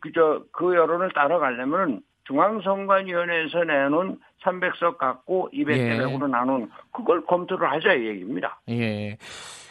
[0.00, 5.98] 그저 그 여론을 따라가려면은 중앙선관위원회에서 내놓은 300석 갖고 200대 예.
[5.98, 8.60] 100으로 나눈 그걸 검토를 하자 이 얘기입니다.
[8.68, 9.16] 예.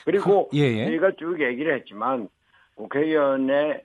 [0.05, 0.85] 그리고 그- 예, 예.
[0.85, 2.29] 저희가 쭉 얘기를 했지만
[2.75, 3.83] 국회의원의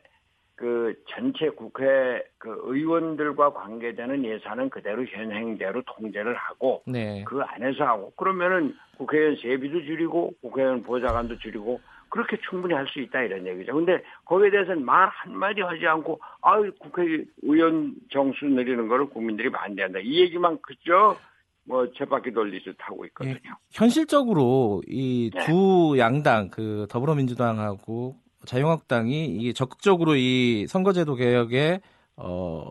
[0.62, 7.24] 그 전체 국회 그 의원들과 관계되는 예산은 그대로 현행대로 통제를 하고 네.
[7.26, 13.22] 그 안에서 하고 그러면은 국회의원 세비도 줄이고 국회의원 보좌관도 줄이고 그렇게 충분히 할 수 있다
[13.22, 13.74] 이런 얘기죠.
[13.74, 19.98] 근데 거기에 대해서는 말 한마디 하지 않고 아유 국회의원 정수 늘리는 거를 국민들이 반대한다.
[19.98, 21.16] 이 얘기만 그저
[21.64, 23.56] 뭐 쳇바퀴 돌리듯 하고 있거든요.
[23.72, 25.44] 현실적으로 이 네.
[25.44, 31.80] 두 양당 그 더불어민주당하고 자유한국당이 이게 적극적으로 이 선거제도 개혁에
[32.16, 32.70] 어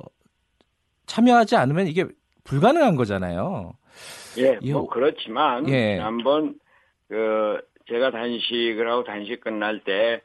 [1.06, 2.06] 참여하지 않으면 이게
[2.44, 3.74] 불가능한 거잖아요.
[4.38, 5.98] 예, 이- 뭐 그렇지만 예.
[6.00, 6.56] 한번
[7.10, 10.22] 그 제가 단식을 하고 단식 끝날 때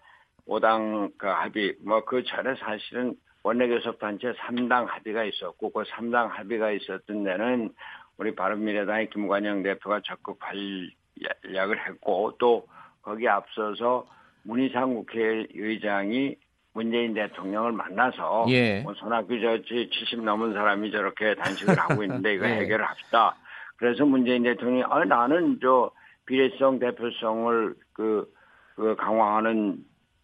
[0.47, 6.71] 5당 그 합의 뭐 그 전에 사실은 원내교섭 단체 3당 합의가 있었고 그 3당 합의가
[6.73, 7.73] 있었던 데는
[8.19, 12.67] 우리 바른미래당의 김관영 대표가 적극 활약을 했고 또
[13.03, 14.07] 거기에 앞서서
[14.47, 16.37] 문희상 국회의장이
[16.73, 18.81] 문재인 대통령을 만나서 예.
[18.81, 22.61] 뭐 손학규 저지 70 넘은 사람이 저렇게 단식을 하고 있는데 이거 네.
[22.61, 23.35] 해결을 합시다.
[23.77, 25.91] 그래서 문재인 대통령이 아 나는 저
[26.27, 28.31] 비례성 대표성을 그,
[28.75, 29.79] 그 강화하는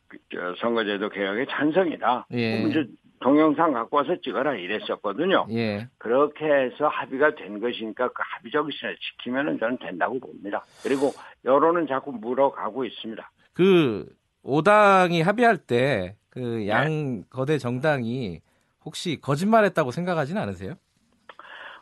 [0.08, 2.26] 그, 저 선거제도 개혁에 찬성이다.
[2.34, 2.62] 예.
[2.64, 2.86] 이제
[3.20, 5.46] 동영상 갖고 와서 찍어라 이랬었거든요.
[5.50, 5.88] 예.
[5.96, 10.64] 그렇게 해서 합의가 된 것이니까 그 합의적을 지키면은 저는 된다고 봅니다.
[10.82, 11.12] 그리고
[11.44, 13.30] 여론은 자꾸 물어가고 있습니다.
[13.52, 14.06] 그
[14.44, 16.68] 5당이 합의할 때그 네.
[16.68, 18.40] 양 거대 정당이
[18.84, 20.74] 혹시 거짓말했다고 생각하지는 않으세요?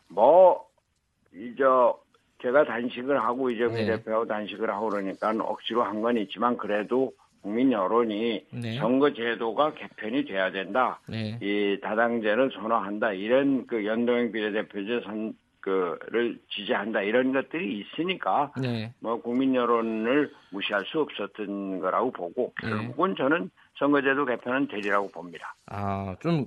[0.08, 0.66] 뭐,
[1.34, 1.62] 이제,
[2.42, 3.86] 제가 단식을 하고 이재명 네.
[3.86, 8.76] 대표하고 단식을 하고 그러니까 억지로 한 건 있지만 그래도 국민 여론이 네.
[8.78, 11.00] 선거제도가 개편이 돼야 된다.
[11.06, 11.38] 네.
[11.40, 13.12] 이 다당제를 선호한다.
[13.12, 17.02] 이런 그 연동형 비례대표제 선, 그를 지지한다.
[17.02, 18.92] 이런 것들이 있으니까 네.
[19.00, 22.70] 뭐 국민 여론을 무시할 수 없었던 거라고 보고 네.
[22.70, 25.54] 결국은 저는 선거제도 개편은 되리라고 봅니다.
[25.66, 26.46] 아, 좀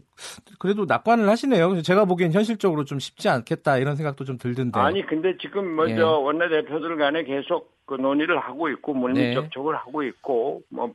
[0.60, 1.82] 그래도 낙관을 하시네요.
[1.82, 4.80] 제가 보기엔 현실적으로 좀 쉽지 않겠다 이런 생각도 좀 들던데.
[4.80, 5.74] 아니 근데 지금 네.
[5.76, 9.34] 먼저 원내 대표들 간에 계속 그 논의를 하고 있고 물밑 네.
[9.34, 10.94] 접촉을 하고 있고 뭐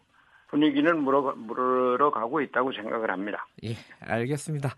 [0.49, 3.47] 분위기는 물어 물어 가고 있다고 생각을 합니다.
[3.65, 4.75] 예, 알겠습니다.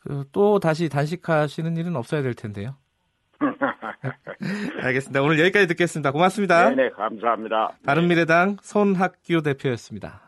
[0.00, 2.76] 그, 또 다시 단식하시는 일은 없어야 될 텐데요.
[4.82, 5.22] 알겠습니다.
[5.22, 6.12] 오늘 여기까지 듣겠습니다.
[6.12, 6.70] 고맙습니다.
[6.70, 7.72] 네네 감사합니다.
[7.84, 10.22] 바른미래당 손학규 대표였습니다.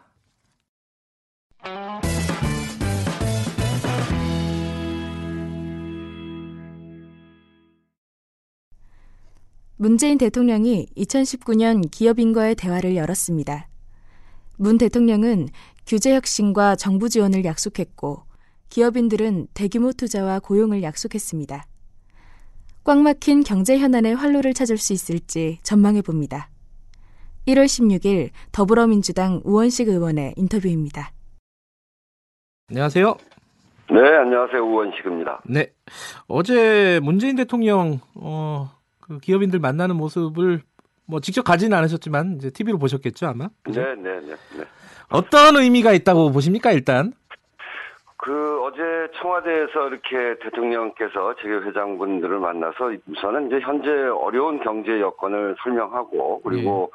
[9.81, 13.67] 문재인 대통령이 2019년 기업인과의 대화를 열었습니다.
[14.59, 15.49] 문 대통령은
[15.87, 18.25] 규제 혁신과 정부 지원을 약속했고
[18.68, 21.64] 기업인들은 대규모 투자와 고용을 약속했습니다.
[22.83, 26.51] 꽉 막힌 경제 현안의 활로를 찾을 수 있을지 전망해 봅니다.
[27.47, 31.12] 1월 16일 더불어민주당 우원식 의원의 인터뷰입니다.
[32.71, 33.16] 안녕하세요.
[33.90, 34.61] 네, 안녕하세요.
[34.61, 35.42] 우원식입니다.
[35.47, 35.73] 네.
[36.27, 40.62] 어제 문재인 대통령 어, 그 기업인들 만나는 모습을
[41.09, 43.49] 뭐 직접 가지는 않으셨지만 이제 TV로 보셨겠죠, 아마.
[43.64, 44.64] 네, 네, 네, 네.
[45.11, 47.12] 어떤 의미가 있다고 보십니까, 일단?
[48.18, 48.83] 그 어제
[49.18, 56.92] 청와대에서 이렇게 대통령께서 재계 회장분들을 만나서 우선은 이제 현재 어려운 경제 여건을 설명하고 그리고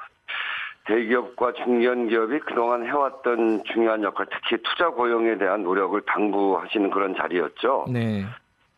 [0.86, 7.86] 대기업과 중견기업이 그동안 해왔던 중요한 역할, 특히 투자 고용에 대한 노력을 당부하시는 그런 자리였죠.
[7.90, 8.26] 네.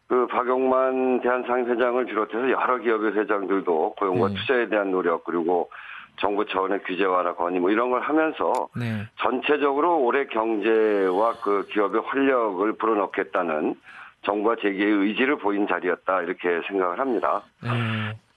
[0.07, 4.35] 그 박용만 대한상회장을 비롯해서 여러 기업의 회장들도 고용과 네.
[4.35, 5.69] 투자에 대한 노력 그리고
[6.17, 9.05] 정부 차원의 규제 완화 건의 뭐 이런 걸 하면서 네.
[9.19, 13.75] 전체적으로 올해 경제와 그 기업의 활력을 불어넣겠다는
[14.21, 17.41] 정부와 재계의 의지를 보인 자리였다 이렇게 생각을 합니다.
[17.63, 17.69] 네.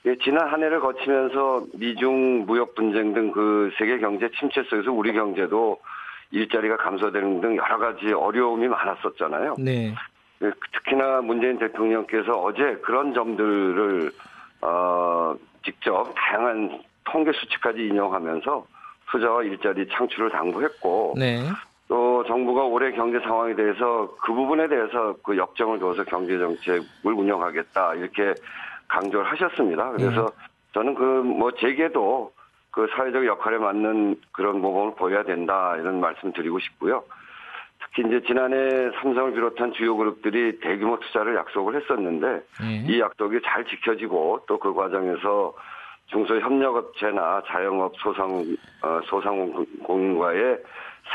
[0.06, 5.12] 예, 지난 한 해를 거치면서 미중 무역 분쟁 등 그 세계 경제 침체 속에서 우리
[5.12, 5.78] 경제도
[6.30, 9.56] 일자리가 감소되는 등 여러 가지 어려움이 많았었잖아요.
[9.58, 9.94] 네.
[10.42, 14.10] 예, 특히나 문재인 대통령께서 어제 그런 점들을
[14.62, 18.66] 어, 직접 다양한 통계 수치까지 인용하면서
[19.10, 21.40] 투자와 일자리 창출을 당부했고 네.
[21.88, 27.94] 또 정부가 올해 경제 상황에 대해서 그 부분에 대해서 그 역정을 둬서 경제 정책을 운영하겠다
[27.94, 28.34] 이렇게
[28.88, 29.90] 강조를 하셨습니다.
[29.92, 30.30] 그래서
[30.74, 32.32] 저는 그 뭐 재계도
[32.70, 37.02] 그 사회적 역할에 맞는 그런 모범을 보여야 된다 이런 말씀 드리고 싶고요.
[37.94, 42.84] 특히 이제 지난해 삼성을 비롯한 주요 그룹들이 대규모 투자를 약속을 했었는데 예.
[42.86, 45.54] 이 약속이 잘 지켜지고 또 그 과정에서
[46.06, 48.44] 중소협력업체나 자영업 소상
[48.82, 50.58] 어, 소상공인과의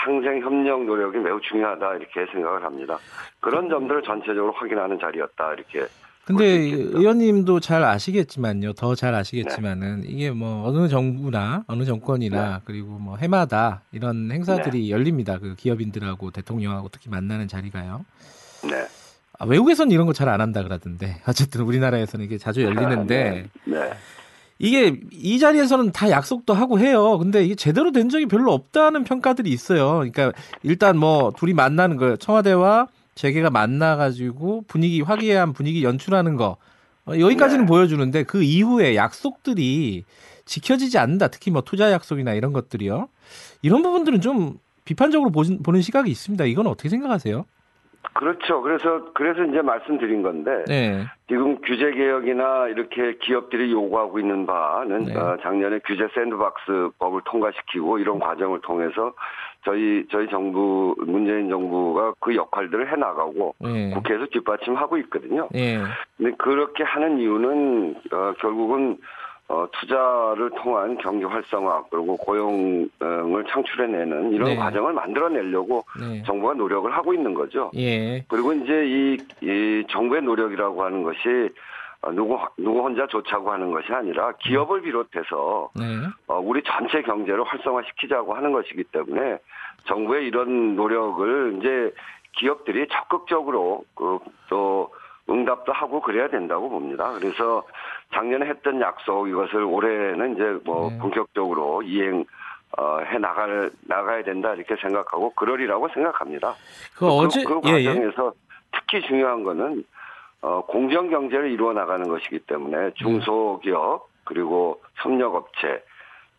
[0.04, 2.98] 상생 협력 노력이 매우 중요하다 이렇게 생각을 합니다.
[3.40, 5.86] 그런 점들을 전체적으로 확인하는 자리였다 이렇게
[6.26, 6.46] 근데.
[6.46, 8.74] 의원님도 잘 아시겠지만요.
[8.74, 15.38] 더 잘 아시겠지만은 이게 뭐 어느 정부나 어느 정권이나 그리고 뭐 해마다 이런 행사들이 열립니다.
[15.40, 18.06] 그 기업인들하고 대통령하고 특히 만나는 자리가요.
[18.70, 18.86] 네.
[19.40, 23.74] 아, 외국에서는 이런 거 잘 안 한다 그러던데 어쨌든 우리나라에서는 이게 자주 열리는데 네.
[23.80, 23.92] 네.
[24.60, 27.18] 이게 이 자리에서는 다 약속도 하고 해요.
[27.18, 29.96] 근데 이게 제대로 된 적이 별로 없다는 평가들이 있어요.
[29.96, 30.32] 그러니까
[30.62, 36.58] 일단 뭐 둘이 만나는 거 청와대와 재계가 만나가지고 분위기 화기애애한 분위기 연출하는 거
[37.06, 37.70] 어, 여기까지는 네.
[37.70, 40.04] 보여주는데 그 이후에 약속들이
[40.46, 41.28] 지켜지지 않는다.
[41.30, 43.08] 특히 뭐 투자 약속이나 이런 것들이요.
[43.62, 46.46] 이런 부분들은 좀 비판적으로 보신- 보는 시각이 있습니다.
[46.46, 47.46] 이건 어떻게 생각하세요?
[48.14, 48.62] 그렇죠.
[48.62, 51.06] 그래서 그래서 이제 말씀드린 건데 네.
[51.28, 55.16] 지금 규제 개혁이나 이렇게 기업들이 요구하고 있는 바는 네.
[55.18, 59.14] 어, 작년에 규제 샌드박스 법을 통과시키고 이런 과정을 통해서
[59.66, 63.92] 저희 저희 정부 문재인 정부가 그 역할들을 해 나가고 네.
[63.92, 65.48] 국회에서 뒷받침하고 있거든요.
[65.52, 65.80] 네.
[66.18, 68.98] 근데 그렇게 하는 이유는 어, 결국은
[69.50, 72.90] 어, 투자를 통한 경기 활성화 그리고 고용을
[73.50, 74.56] 창출해내는 이런 네.
[74.56, 76.24] 과정을 만들어내려고 네.
[76.24, 77.70] 정부가 노력을 하고 있는 거죠.
[77.76, 78.24] 예.
[78.30, 81.50] 그리고 이제 이, 이 정부의 노력이라고 하는 것이 어,
[82.12, 85.84] 누구 누구 혼자 좋자고 하는 것이 아니라 기업을 비롯해서 네.
[86.28, 89.38] 어, 우리 전체 경제를 활성화시키자고 하는 것이기 때문에
[89.86, 91.94] 정부의 이런 노력을 이제
[92.34, 94.92] 기업들이 적극적으로 그, 또
[95.30, 97.14] 응답도 하고 그래야 된다고 봅니다.
[97.14, 97.64] 그래서
[98.14, 100.98] 작년에 했던 약속 이것을 올해는 이제 뭐 네.
[101.00, 102.26] 본격적으로 이행
[102.78, 106.56] 어, 해 나갈 나가야 된다 이렇게 생각하고 그러리라고 생각합니다.
[106.98, 107.86] 그 어제 그, 그 예, 예.
[107.86, 108.34] 과정에서
[108.72, 109.86] 특히 중요한 거는
[110.44, 115.84] 어, 공정 경제를 이루어 나가는 것이기 때문에 중소기업 그리고 협력업체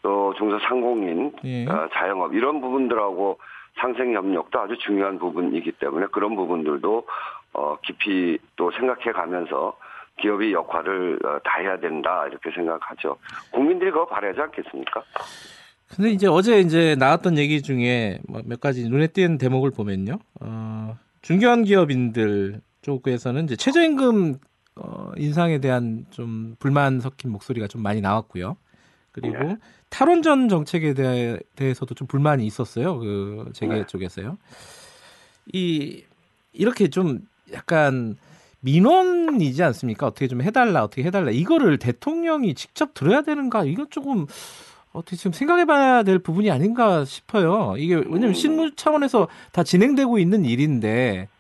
[0.02, 1.66] 또 중소상공인 예.
[1.66, 3.38] 어, 자영업 이런 부분들하고
[3.80, 7.06] 상생 협력도 아주 중요한 부분이기 때문에 그런 부분들도
[7.54, 9.74] 어, 깊이 또 생각해 가면서
[10.20, 13.16] 기업이 역할을 어, 다해야 된다 이렇게 생각하죠.
[13.52, 15.02] 국민들이 그거 바라지 않겠습니까?
[15.96, 20.18] 근데 이제 어제 이제 나왔던 얘기 중에 뭐몇 가지 눈에 띄는 대목을 보면요.
[20.42, 24.38] 어, 중견 기업인들 쪽에서는 이제 최저임금
[24.76, 28.56] 어, 인상에 대한 좀 불만 섞인 목소리가 좀 많이 나왔고요.
[29.10, 29.56] 그리고 네.
[29.88, 32.98] 탈원전 정책에 대해, 대해서도 좀 불만이 있었어요.
[32.98, 33.86] 그 재계 네.
[33.86, 34.36] 쪽에서요.
[35.52, 36.02] 이
[36.52, 37.20] 이렇게 좀
[37.52, 38.16] 약간
[38.60, 40.06] 민원이지 않습니까?
[40.06, 41.30] 어떻게 좀 해달라, 어떻게 해달라.
[41.30, 43.64] 이거를 대통령이 직접 들어야 되는가?
[43.64, 44.26] 이건 조금
[44.92, 47.74] 어떻게 지금 생각해봐야 될 부분이 아닌가 싶어요.
[47.76, 48.34] 이게 왜냐면 음.
[48.34, 51.33] 실무 차원에서 다 진행되고 있는 일인데, 음,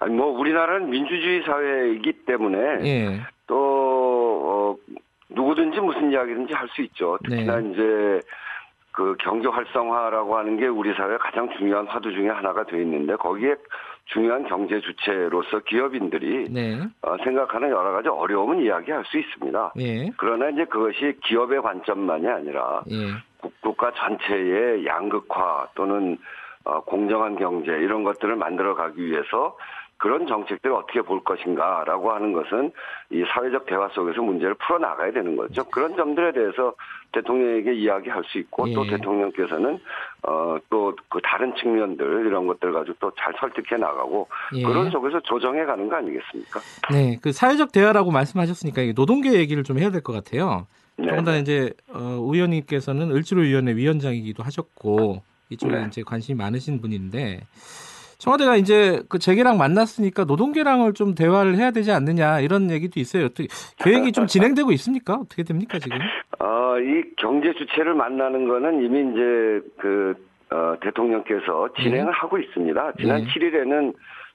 [0.00, 4.94] 아니 뭐 우리나라는 민주주의 사회이기 때문에 예, 또 어,
[5.30, 7.18] 누구든지 무슨 이야기든지 할 수 있죠.
[7.24, 7.70] 특히나 네.
[7.70, 8.20] 이제
[8.92, 13.56] 그 경제 활성화라고 하는 게 우리 사회 가장 중요한 화두 중에 하나가 돼 있는데 거기에
[14.06, 19.72] 중요한 경제 주체로서 기업인들이 네, 어, 생각하는 여러 가지 어려움은 이야기할 수 있습니다.
[19.80, 23.08] 예, 그러나 이제 그것이 기업의 관점만이 아니라 예,
[23.40, 26.18] 국- 국가 전체의 양극화 또는
[26.64, 29.56] 어, 공정한 경제 이런 것들을 만들어가기 위해서
[29.96, 32.72] 그런 정책들을 어떻게 볼 것인가라고 하는 것은
[33.10, 35.64] 이 사회적 대화 속에서 문제를 풀어 나가야 되는 거죠.
[35.64, 36.74] 그런 점들에 대해서
[37.12, 38.90] 대통령에게 이야기할 수 있고 또 예.
[38.90, 39.78] 대통령께서는
[40.22, 44.62] 어 또 그 다른 측면들 이런 것들 가지고 또 잘 설득해 나가고 예.
[44.64, 46.60] 그런 속에서 조정해 가는 거 아니겠습니까?
[46.92, 50.66] 네, 그 사회적 대화라고 말씀하셨으니까 노동계 얘기를 좀 해야 될 것 같아요.
[50.96, 51.08] 네.
[51.08, 55.84] 더군다나 이제 어, 의원님께서는 을지로위원회 위원장이기도 하셨고 이쪽에 네.
[55.88, 57.40] 이제 관심이 많으신 분인데
[58.24, 63.26] 청와대가 이제 그 재계랑 만났으니까 노동계랑을 좀 대화를 해야 되지 않느냐 이런 얘기도 있어요.
[63.26, 63.48] 어떻게
[63.84, 65.16] 계획이 좀 진행되고 있습니까?
[65.16, 65.98] 어떻게 됩니까 지금?
[66.38, 70.14] 어, 이 경제 주체를 만나는 거는 이미 이제 그,
[70.50, 72.92] 어, 대통령께서 진행을 하고 있습니다.
[72.98, 73.26] 지난 예.
[73.26, 73.92] 7일에는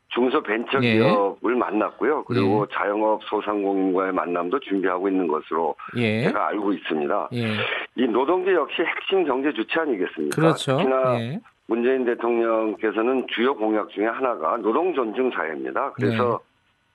[0.10, 2.26] 중소벤처기업을 만났고요.
[2.26, 7.30] 그리고 자영업 소상공인과의 만남도 준비하고 있는 것으로 예, 제가 알고 있습니다.
[7.34, 7.46] 예,
[7.96, 10.36] 이 노동계 역시 핵심 경제 주체 아니겠습니까?
[10.36, 10.78] 그렇죠.
[10.78, 11.40] 특히나 예,
[11.70, 15.92] 문재인 대통령께서는 주요 공약 중에 하나가 노동 존중 사회입니다.
[15.94, 16.40] 그래서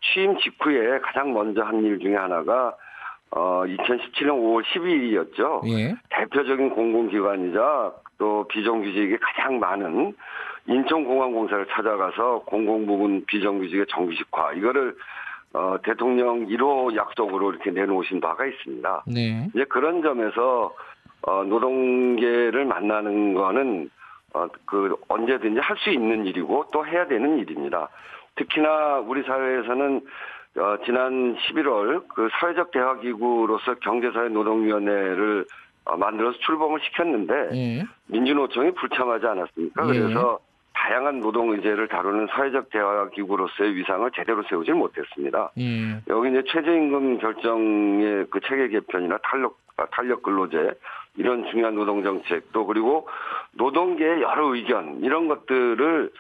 [0.03, 2.75] 취임 직후에 가장 먼저 한 일 중에 하나가
[3.31, 5.61] 어 2017년 5월 12일이었죠.
[5.69, 10.15] 예, 대표적인 공공기관이자 또 비정규직이 가장 많은
[10.67, 14.97] 인천공항공사를 찾아가서 공공부문 비정규직의 정규직화 이거를
[15.53, 19.05] 어, 대통령 1호 약속으로 이렇게 내놓으신 바가 있습니다.
[19.07, 20.75] 네, 이제 그런 점에서
[21.23, 23.89] 어, 노동계를 만나는 거는
[24.35, 27.89] 어, 그 언제든지 할 수 있는 일이고 또 해야 되는 일입니다.
[28.37, 30.01] 특히나 우리 사회에서는
[30.57, 35.47] 어, 지난 11월 그 사회적 대화기구로서 경제사회 노동위원회를
[35.87, 37.85] 어, 만들어서 출범을 시켰는데 예.
[38.07, 39.95] 민주노총이 불참하지 않았습니까?
[39.95, 40.01] 예.
[40.01, 40.39] 그래서
[40.75, 45.51] 다양한 노동 의제를 다루는 사회적 대화 기구로서의 위상을 제대로 세우지 못했습니다.
[45.59, 46.01] 예.
[46.09, 50.73] 여기 이제 최저임금 결정의 그 체계 개편이나 탄력 아, 탄력 근로제
[51.17, 53.09] 이런 중요한 노동 정책도 그리고
[53.53, 56.11] 노동계의 여러 의견 이런 것들을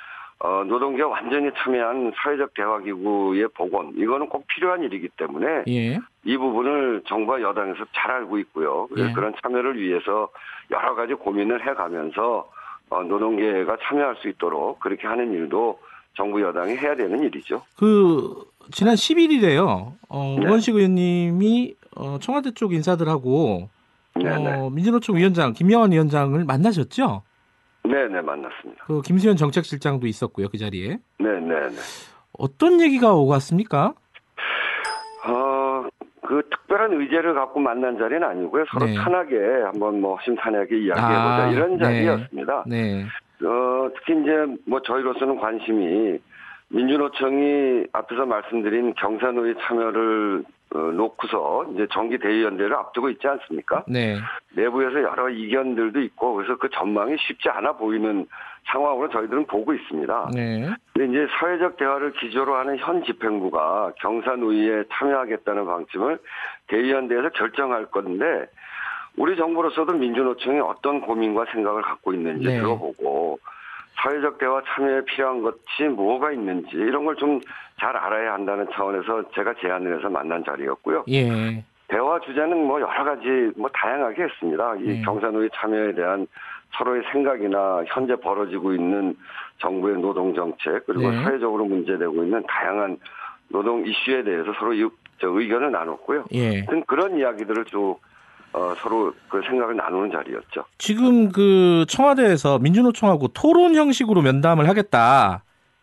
[0.40, 5.98] 어, 노동계가 완전히 참여한 사회적 대화기구의 복원 이거는 꼭 필요한 일이기 때문에 예.
[6.24, 8.88] 이 부분을 정부와 여당에서 잘 알고 있고요.
[8.96, 9.12] 예.
[9.12, 10.28] 그런 참여를 위해서
[10.70, 12.53] 여러 가지 고민을 해가면서 어,
[12.90, 15.78] 노동계가 참여할 수 있도록 그렇게 하는 일도
[16.16, 17.62] 정부 여당이 해야 되는 일이죠.
[17.76, 19.92] 그 지난 11일에요.
[20.08, 20.46] 어, 네.
[20.46, 23.68] 우원식 의원님이 어, 청와대 쪽 인사들하고
[24.14, 24.52] 네네.
[24.52, 27.22] 어, 민주노총 위원장 김영환 위원장을 만나셨죠?
[27.82, 28.84] 네네 만났습니다.
[28.86, 31.76] 그 김수현 정책실장도 있었고요 그 자리에 네네네.
[32.38, 33.94] 어떤 얘기가 오고 갔습니까?
[36.24, 38.64] 어, 그 특별한 의제를 갖고 만난 자리는 아니고요.
[38.70, 38.94] 서로 네.
[38.94, 41.84] 편하게 한번 뭐 심탄하게 이야기해보자 아, 이런 네.
[41.84, 42.64] 자리였습니다.
[42.66, 43.04] 네,
[43.44, 46.18] 어, 특히 이제 뭐 저희로서는 관심이
[46.68, 50.44] 민주노총이 앞에서 말씀드린 경사노위 참여를
[50.74, 53.84] 어, 놓고서 이제 정기 대의원대를 앞두고 있지 않습니까?
[53.86, 54.16] 네,
[54.56, 58.26] 내부에서 여러 이견들도 있고 그래서 그 전망이 쉽지 않아 보이는
[58.66, 60.30] 상황으로 저희들은 보고 있습니다.
[60.34, 66.18] 네, 근데 이제 사회적 대화를 기조로 하는 현 집행부가 경사노위에 참여하겠다는 방침을
[66.68, 68.46] 대의원대에서 결정할 건데
[69.16, 72.58] 우리 정부로서도 민주노총이 어떤 고민과 생각을 갖고 있는지 네.
[72.58, 73.38] 들어보고
[73.96, 77.40] 사회적 대화 참여에 필요한 것이 뭐가 있는지 이런 걸 좀
[77.80, 81.04] 잘 알아야 한다는 차원에서 제가 제안을 해서 만난 자리였고요.
[81.08, 84.76] 예, 대화 주제는 뭐 여러 가지 뭐 다양하게 했습니다.
[84.76, 85.02] 이 네.
[85.02, 86.26] 경사노위 참여에 대한
[86.76, 89.16] 서로의 생각이나 현재 벌어지고 있는
[89.58, 91.22] 정부의 노동 정책 그리고 네.
[91.22, 92.98] 사회적으로 문제되고 있는 다양한
[93.48, 94.74] 노동 이슈에 대해서 서로
[95.22, 96.24] 의견을 나눴고요.
[96.32, 96.66] 예.
[96.86, 97.98] 그런 이야기들을 쭉
[98.52, 100.64] 어, 서로 그 생각을 나누는 자리였죠.
[100.78, 105.42] 지금 그 청와대에서 민주노총하고 토론 형식으로 면담을 하겠다.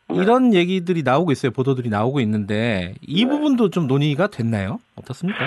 [0.10, 0.16] 네.
[0.16, 1.52] 이런 얘기들이 나오고 있어요.
[1.52, 3.30] 보도들이 나오고 있는데 이 네.
[3.30, 4.80] 부분도 좀 논의가 됐나요?
[4.96, 5.40] 어떻습니까?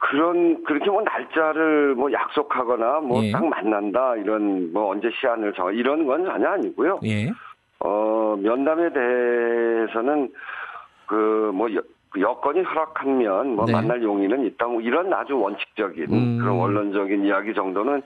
[0.00, 3.30] 그런 그렇게 뭐 날짜를 뭐 약속하거나 뭐 예.
[3.30, 7.00] 딱 만난다 이런 뭐 언제 시한을 정하 이런 건 전혀 아니고요.
[7.04, 7.30] 예.
[7.80, 10.32] 어, 면담에 대해서는
[11.06, 11.68] 그뭐
[12.18, 13.72] 여건이 허락하면 뭐 네.
[13.72, 16.38] 만날 용의는 있다 뭐 이런 아주 원칙적인 음.
[16.38, 18.02] 그런 원론적인 이야기 정도는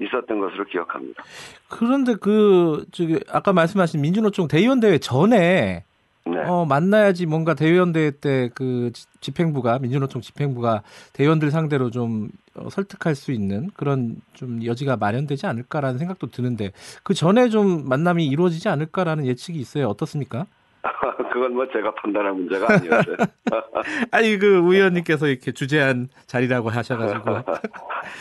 [0.00, 1.24] 있었던 것으로 기억합니다.
[1.70, 5.84] 그런데 그 저기 아까 말씀하신 민주노총 대의원 대회 전에
[6.30, 6.38] 네.
[6.46, 13.14] 어 만나야지 뭔가 대의원 대회 때 그 집행부가 민주노총 집행부가 대의원들 상대로 좀 어, 설득할
[13.14, 16.72] 수 있는 그런 좀 여지가 마련되지 않을까라는 생각도 드는데
[17.02, 19.88] 그 전에 좀 만남이 이루어지지 않을까라는 예측이 있어요.
[19.88, 20.46] 어떻습니까?
[21.28, 23.16] 그건 뭐 제가 판단할 문제가 아니었어요.
[24.10, 27.30] 아니 그 의원님께서 이렇게 주재한 자리라고 하셔가지고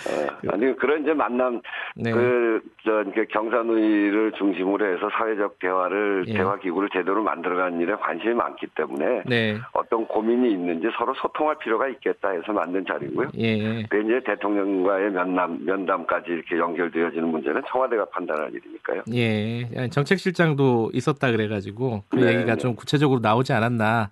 [0.07, 1.61] 어, 아니 그런 이제 만남
[1.95, 2.11] 네.
[2.11, 6.33] 그저 경사노위를 중심으로 해서 사회적 대화를 예.
[6.33, 9.57] 대화 기구를 제대로 만들어가는 일에 관심이 많기 때문에 네.
[9.73, 13.29] 어떤 고민이 있는지 서로 소통할 필요가 있겠다 해서 만든 자리고요.
[13.37, 13.83] 예.
[13.89, 19.03] 근데 이제 대통령과의 면담, 면담까지 이렇게 연결되어지는 문제는 청와대가 판단할 일이니까요.
[19.13, 19.89] 예.
[19.89, 22.57] 정책실장도 있었다 그래가지고 그 네, 얘기가 네.
[22.57, 24.09] 좀 구체 적으로 나오지 않았나.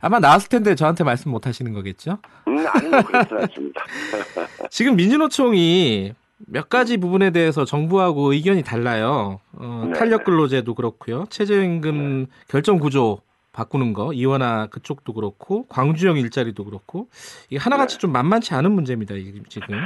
[0.00, 2.18] 아마 나왔을 텐데 저한테 말씀 못 하시는 거겠죠?
[2.46, 3.84] 음, 아니, 뭐, 그렇진 않습니다.
[4.70, 6.14] 지금 민주노총이
[6.46, 9.40] 몇 가지 부분에 대해서 정부하고 의견이 달라요.
[9.54, 10.24] 어, 네, 탄력 네.
[10.24, 11.26] 근로제도 그렇고요.
[11.30, 13.20] 최저임금 결정 구조
[13.52, 17.08] 바꾸는 거 이원화 그쪽도 그렇고 광주형 일자리도 그렇고
[17.50, 19.14] 이게 하나같이 좀 만만치 않은 문제입니다.
[19.48, 19.80] 지금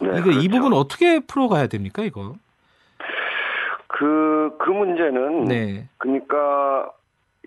[0.00, 0.50] 네, 이거 이 그렇죠.
[0.50, 2.04] 부분 어떻게 풀어가야 됩니까?
[2.04, 2.34] 이거?
[3.88, 6.92] 그, 그 문제는, 네, 그러니까,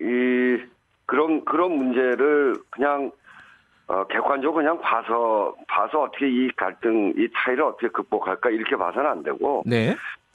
[0.02, 0.62] 이,
[1.06, 3.10] 그런, 그런 문제를 그냥,
[3.86, 9.22] 어, 객관적으로 그냥 봐서, 봐서 어떻게 이 갈등, 이 차이를 어떻게 극복할까, 이렇게 봐서는 안
[9.22, 9.94] 되고, 네,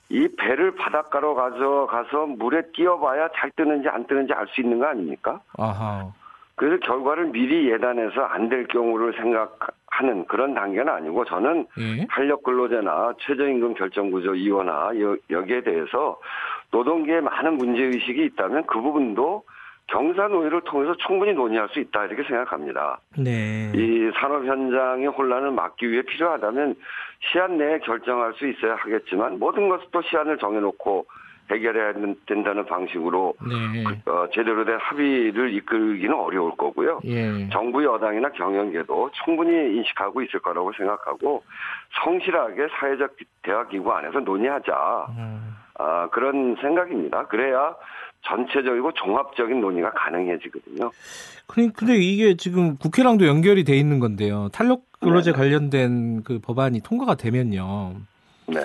[0.09, 5.41] 이 배를 바닷가로 가져가서 물에 끼워봐야 잘 뜨는지 안 뜨는지 알 수 있는 거 아닙니까?
[5.57, 6.13] 아하,
[6.55, 13.13] 그래서 결과를 미리 예단해서 안 될 경우를 생각하는 그런 단계는 아니고 저는 예, 탄력 근로제나
[13.19, 16.17] 최저임금 결정구조 이원화 여, 여기에 대해서
[16.71, 19.43] 노동계에 많은 문제 의식이 있다면 그 부분도
[19.87, 22.99] 경사노위를 통해서 충분히 논의할 수 있다 이렇게 생각합니다.
[23.17, 26.75] 네, 이 산업 현장의 혼란을 막기 위해 필요하다면
[27.31, 31.05] 시한 내에 결정할 수 있어야 하겠지만 모든 것을 또 시한을 정해놓고
[31.49, 31.93] 해결해야
[32.25, 33.85] 된다는 방식으로 네.
[34.11, 36.99] 어, 제대로 된 합의를 이끌기는 어려울 거고요.
[37.05, 37.47] 예.
[37.49, 41.43] 정부 여당이나 경영계도 충분히 인식하고 있을 거라고 생각하고
[42.03, 45.55] 성실하게 사회적 대화기구 안에서 논의하자 음.
[45.79, 47.27] 아, 그런 생각입니다.
[47.27, 47.75] 그래야
[48.27, 50.91] 전체적이고 종합적인 논의가 가능해지거든요.
[51.47, 54.49] 근데 이게 지금 국회랑도 연결이 돼 있는 건데요.
[54.51, 55.37] 탄력 근로제 네.
[55.37, 57.93] 관련된 그 법안이 통과가 되면요.
[58.47, 58.59] 네.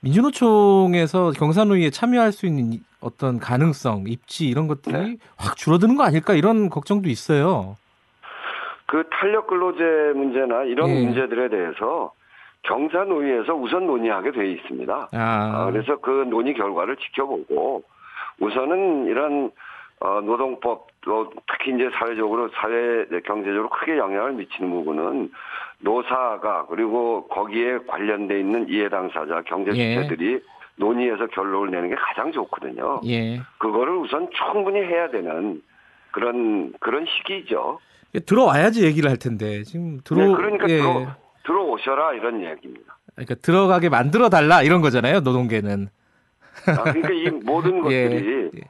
[0.00, 5.16] 민주노총에서 경산노위에 참여할 수 있는 이- 어떤 가능성, 입지 이런 것들이 네.
[5.36, 7.76] 확 줄어드는 거 아닐까 이런 걱정도 있어요.
[8.86, 11.04] 그 탄력 근로제 문제나 이런 예.
[11.04, 12.12] 문제들에 대해서
[12.62, 15.08] 경사노위에서 우선 논의하게 돼 있습니다.
[15.12, 17.82] 아, 아, 그래서 그 논의 결과를 지켜보고
[18.40, 19.50] 우선은 이런
[20.00, 25.32] 어, 노동법 또 특히 이제 사회적으로 사회 경제적으로 크게 영향을 미치는 부분은
[25.80, 29.96] 노사가 그리고 거기에 관련돼 있는 이해 당사자 경제 예.
[29.96, 30.40] 주체들이
[30.76, 33.00] 논의해서 결론을 내는 게 가장 좋거든요.
[33.06, 33.40] 예.
[33.58, 35.62] 그거를 우선 충분히 해야 되는
[36.12, 37.80] 그런 그런 시기죠.
[38.24, 40.78] 들어와야지 얘기를 할 텐데 지금 들어 네, 그러니까 예.
[40.78, 41.06] 들어,
[41.44, 42.96] 들어오셔라 이런 얘기입니다.
[43.14, 45.20] 그러니까 들어가게 만들어 달라 이런 거잖아요.
[45.20, 45.88] 노동계는.
[46.66, 48.60] 아, 그러니까 이 모든 예, 것들이 예.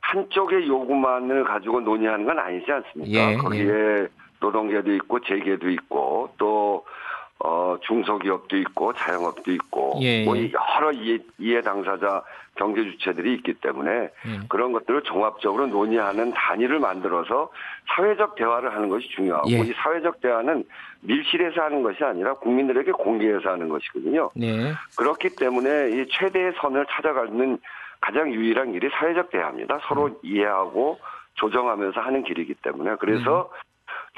[0.00, 3.32] 한쪽의 요구만을 가지고 논의하는 건 아니지 않습니까?
[3.32, 4.08] 예, 거기에
[4.40, 6.84] 노동계도 있고 재계도 있고 또
[7.78, 10.50] 어, 중소기업도 있고 자영업도 있고 예, 뭐 예.
[10.52, 12.22] 여러 이해, 이해 당사자
[12.56, 14.10] 경제 주체들이 있기 때문에 예.
[14.48, 17.50] 그런 것들을 종합적으로 논의하는 단위를 만들어서
[17.88, 19.58] 사회적 대화를 하는 것이 중요하고 예.
[19.58, 20.64] 이 사회적 대화는
[21.00, 24.30] 밀실에서 하는 것이 아니라 국민들에게 공개해서 하는 것이거든요.
[24.34, 24.72] 네.
[24.96, 27.58] 그렇기 때문에 이 최대의 선을 찾아가는
[28.00, 29.80] 가장 유일한 길이 사회적 대화입니다.
[29.88, 30.14] 서로 음.
[30.22, 30.98] 이해하고
[31.34, 33.67] 조정하면서 하는 길이기 때문에 그래서 음.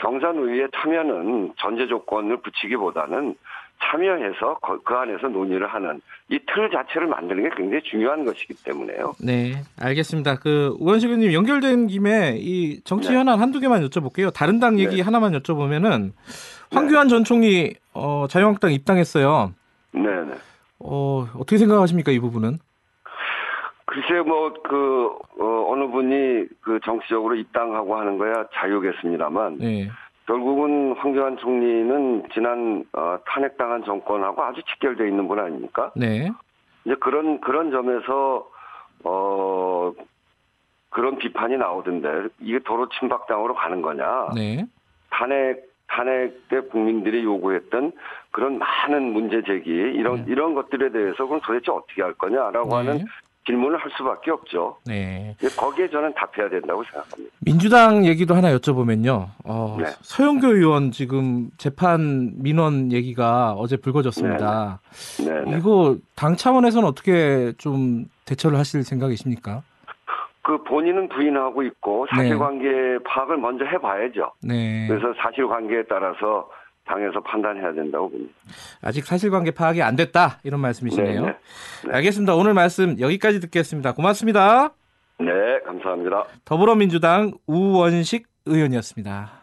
[0.01, 3.35] 경산의회 참여는 전제 조건을 붙이기보다는
[3.83, 9.15] 참여해서 거- 그 안에서 논의를 하는 이 틀 자체를 만드는 게 굉장히 중요한 것이기 때문에요.
[9.25, 10.37] 네, 알겠습니다.
[10.37, 13.17] 그 우원식 의원님 연결된 김에 이 정치 네.
[13.17, 14.33] 현안 한두 개만 여쭤볼게요.
[14.35, 15.03] 다른 당 얘기 네.
[15.03, 16.13] 하나만 여쭤보면은
[16.73, 19.55] 황교안 전 총리 어, 자유한국당 입당했어요.
[19.93, 20.35] 네 네.
[20.79, 22.59] 어, 어떻게 생각하십니까 이 부분은?
[23.91, 29.89] 글쎄요, 뭐, 그, 어, 어느 분이 그 정치적으로 입당하고 하는 거야 자유겠습니다만, 네,
[30.27, 35.91] 결국은 황교안 총리는 지난 어, 탄핵당한 정권하고 아주 직결되어 있는 분 아닙니까?
[35.97, 36.31] 네,
[36.85, 38.49] 이제 그런 그런 점에서
[39.03, 39.93] 어
[40.91, 44.29] 그런 비판이 나오던데 이게 도로 침박당으로 가는 거냐?
[44.37, 44.65] 네,
[45.11, 47.91] 탄핵 탄핵 때 국민들이 요구했던
[48.31, 50.25] 그런 많은 문제 제기 이런 네.
[50.29, 52.77] 이런 것들에 대해서 그럼 도대체 어떻게 할 거냐라고 네.
[52.77, 53.05] 하는
[53.47, 54.77] 질문을 할 수밖에 없죠.
[54.87, 55.35] 네.
[55.39, 57.35] 이제 거기에 저는 답해야 된다고 생각합니다.
[57.41, 59.29] 민주당 얘기도 하나 여쭤보면요.
[59.45, 59.87] 어, 네.
[60.03, 64.81] 서영교 의원 지금 재판 민원 얘기가 어제 불거졌습니다.
[65.25, 65.59] 네, 네.
[65.59, 69.63] 이거 당 차원에서는 어떻게 좀 대처를 하실 생각이십니까?
[70.43, 72.17] 그 본인은 부인하고 있고 네.
[72.17, 74.33] 사실관계 파악을 먼저 해봐야죠.
[74.43, 74.87] 네.
[74.89, 76.49] 그래서 사실관계에 따라서
[76.91, 78.33] 당에서 판단해야 된다고 봅니다.
[78.83, 81.27] 아직 사실관계 파악이 안 됐다 이런 말씀이시네요.
[81.27, 81.37] 네,
[81.87, 81.93] 네.
[81.93, 82.35] 알겠습니다.
[82.35, 83.93] 오늘 말씀 여기까지 듣겠습니다.
[83.93, 84.75] 고맙습니다.
[85.19, 85.31] 네,
[85.65, 86.25] 감사합니다.
[86.45, 89.41] 더불어민주당 우원식 의원이었습니다.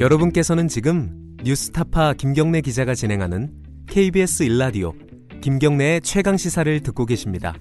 [0.00, 1.10] 여러분께서는 지금
[1.42, 3.50] 뉴스타파 김경래 기자가 진행하는
[3.88, 4.92] KBS 일라디오
[5.40, 7.54] 김경래의 최강 시사를 듣고 계십니다.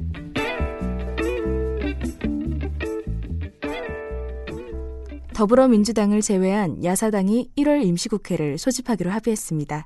[5.37, 9.85] 더불어민주당을 제외한 야사당이 1월 임시국회를 소집하기로 합의했습니다.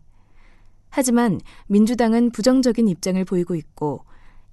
[0.89, 4.05] 하지만 민주당은 부정적인 입장을 보이고 있고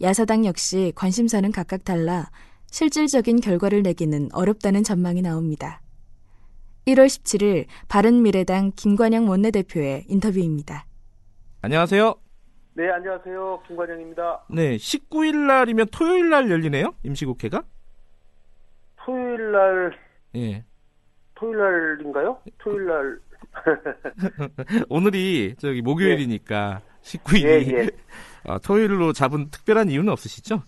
[0.02, 2.30] 야사당 역시 관심사는 각각 달라
[2.66, 5.82] 실질적인 결과를 내기는 어렵다는 전망이 나옵니다.
[6.88, 10.84] 1월 17일 바른미래당 김관영 원내대표의 인터뷰입니다.
[11.62, 12.12] 안녕하세요.
[12.74, 13.62] 네, 안녕하세요.
[13.68, 14.46] 김관영입니다.
[14.50, 16.92] 네, 19일 날이면 토요일 날 열리네요.
[17.04, 17.62] 임시국회가.
[18.96, 19.98] 토요일 날,
[20.34, 20.64] 예.
[21.38, 21.58] 토요일
[21.98, 22.38] 날인가요?
[22.58, 23.18] 토요일 날.
[24.90, 27.88] 오늘이 저기 목요일이니까 19일이 예, 예.
[28.44, 30.62] 어, 토요일로 잡은 특별한 이유는 없으시죠?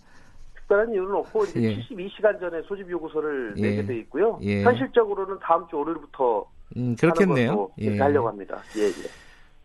[0.55, 1.77] 특별한 이유는 없고, 이제 예.
[1.77, 3.61] 72시간 전에 소집 요구서를 예.
[3.61, 4.39] 내게 돼 있고요.
[4.41, 4.63] 예.
[4.63, 6.45] 현실적으로는 다음 주 월요일부터
[6.77, 7.69] 음, 그렇겠네요.
[7.79, 7.97] 예.
[7.99, 8.57] 하려고 합니다.
[8.77, 9.07] 예, 예.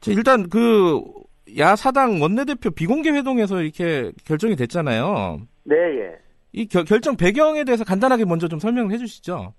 [0.01, 1.01] 자, 일단 그
[1.57, 5.41] 야사당 원내대표 비공개 회동에서 이렇게 결정이 됐잖아요.
[5.65, 6.19] 네, 예.
[6.53, 9.55] 이 결, 결정 배경에 대해서 간단하게 먼저 좀 설명을 해주시죠.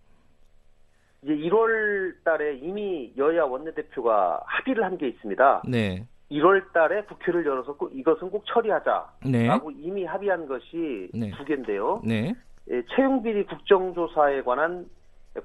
[1.23, 5.63] 이제 1월 달에 이미 여야 원내대표가 합의를 한 게 있습니다.
[5.67, 11.31] 네, 1월 달에 국회를 열어서 꼭 이것은 꼭 처리하자라고 네, 이미 합의한 것이 네.
[11.31, 12.01] 두 개인데요.
[12.05, 12.33] 네,
[12.69, 14.87] 예, 채용비리 국정조사에 관한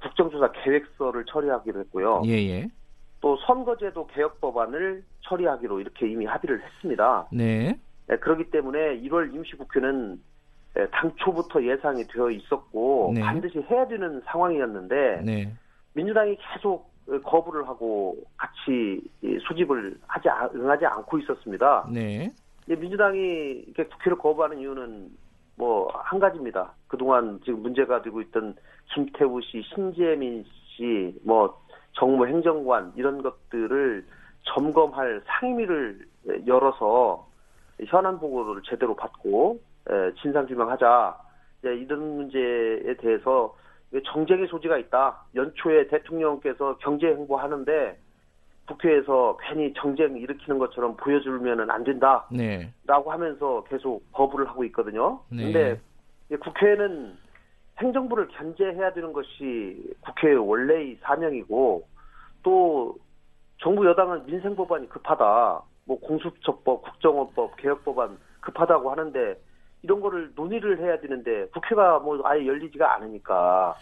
[0.01, 2.23] 국정조사 계획서를 처리하기로 했고요.
[2.27, 2.69] 예, 예,
[3.21, 7.27] 또 선거제도 개혁 법안을 처리하기로 이렇게 이미 합의를 했습니다.
[7.33, 7.79] 네.
[8.09, 10.21] 네, 그렇기 때문에 1월 임시국회는
[10.79, 13.21] 예, 당초부터 예상이 되어 있었고 네.
[13.21, 15.53] 반드시 해야 되는 상황이었는데 네.
[15.95, 21.89] 민주당이 계속 어, 거부를 하고 같이 이 수집을 하지 않- 응하지 않고 있었습니다.
[21.93, 22.33] 네.
[22.67, 23.19] 민주당이
[23.67, 25.11] 이렇게 국회를 거부하는 이유는
[25.57, 26.73] 뭐 한 가지입니다.
[26.89, 28.55] 그동안 지금 문제가 되고 있던
[28.95, 30.45] 김태우 씨, 신재민
[30.77, 31.61] 씨, 뭐
[31.95, 34.05] 정무 행정관 이런 것들을
[34.45, 36.07] 점검할 상임위를
[36.47, 37.27] 열어서
[37.87, 41.17] 현안 보고를 제대로 받고 에, 진상 규명하자
[41.59, 43.55] 이제 이런 문제에 대해서
[44.01, 45.25] 정쟁의 소지가 있다.
[45.35, 47.99] 연초에 대통령께서 경제 행보하는데
[48.67, 52.27] 국회에서 괜히 정쟁 일으키는 것처럼 보여주면은 안 된다.
[52.31, 52.73] 네.
[52.87, 55.21] 라고 하면서 계속 거부를 하고 있거든요.
[55.29, 55.53] 네.
[55.53, 55.81] 근데
[56.39, 57.17] 국회는
[57.79, 61.87] 행정부를 견제해야 되는 것이 국회의 원래의 사명이고
[62.43, 62.97] 또
[63.59, 65.63] 정부 여당은 민생 법안이 급하다.
[65.85, 69.37] 뭐 공수처법, 국정원법, 개혁 법안 급하다고 하는데
[69.83, 73.75] 이런 거를 논의를 해야 되는데 국회가 뭐 아예 열리지가 않으니까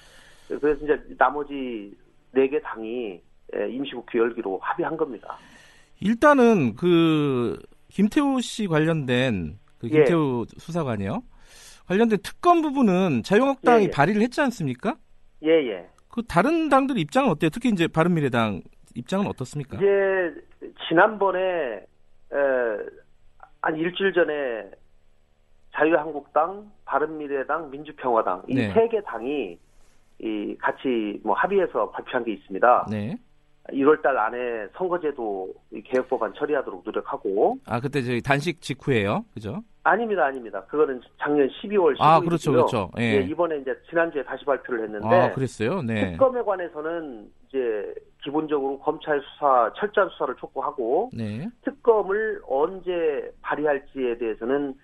[0.48, 1.94] 그래서 이제 나머지
[2.32, 3.20] 네 개 당이
[3.56, 5.36] 예, 임시국회 열기로 합의한 겁니다.
[6.00, 9.90] 일단은 그 김태우 씨 관련된 그 예.
[9.90, 11.22] 김태우 수사관이요.
[11.88, 13.90] 관련된 특검 부분은 자유한국당이 예, 예.
[13.90, 14.96] 발의를 했지 않습니까?
[15.42, 15.88] 예, 예.
[16.08, 17.50] 그 다른 당들 입장은 어때요?
[17.50, 18.62] 특히 이제 바른미래당
[18.94, 19.76] 입장은 어떻습니까?
[19.78, 19.86] 이제
[20.88, 21.84] 지난번에 에,
[23.62, 24.70] 한 일주일 전에
[25.80, 28.72] 자유한국당, 바른미래당, 민주평화당 이 네.
[28.74, 29.58] 세개 당이
[30.18, 32.86] 이 같이 뭐 합의해서 발표한 게 있습니다.
[32.90, 33.16] 네.
[33.70, 39.62] 1월달 안에 선거제도 이 개혁법안 처리하도록 노력하고 아 그때 저희 단식 직후에요, 그죠?
[39.82, 40.62] 아닙니다, 아닙니다.
[40.64, 42.90] 그거는 작년 12월 15일 아 그렇죠, 그렇죠.
[42.98, 43.22] 예.
[43.22, 46.12] 이번에 이제 지난주에 다시 발표를 했는데 아 그랬어요, 네.
[46.12, 51.48] 특검에 관해서는 이제 기본적으로 검찰 수사 철저한 수사를 촉구하고 네.
[51.62, 54.74] 특검을 언제 발의할지에 대해서는 에,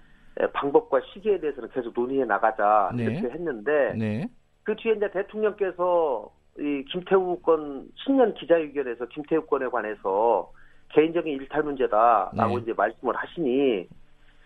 [0.53, 3.05] 방법과 시기에 대해서는 계속 논의해 나가자 네.
[3.05, 4.29] 이렇게 했는데 네.
[4.65, 10.51] 그 뒤에 이제 대통령께서 이 김태우 건 신년 기자회견에서 김태우 건에 관해서
[10.91, 12.63] 개인적인 일탈 문제다라고 네.
[12.63, 13.89] 이제 말씀을 하시니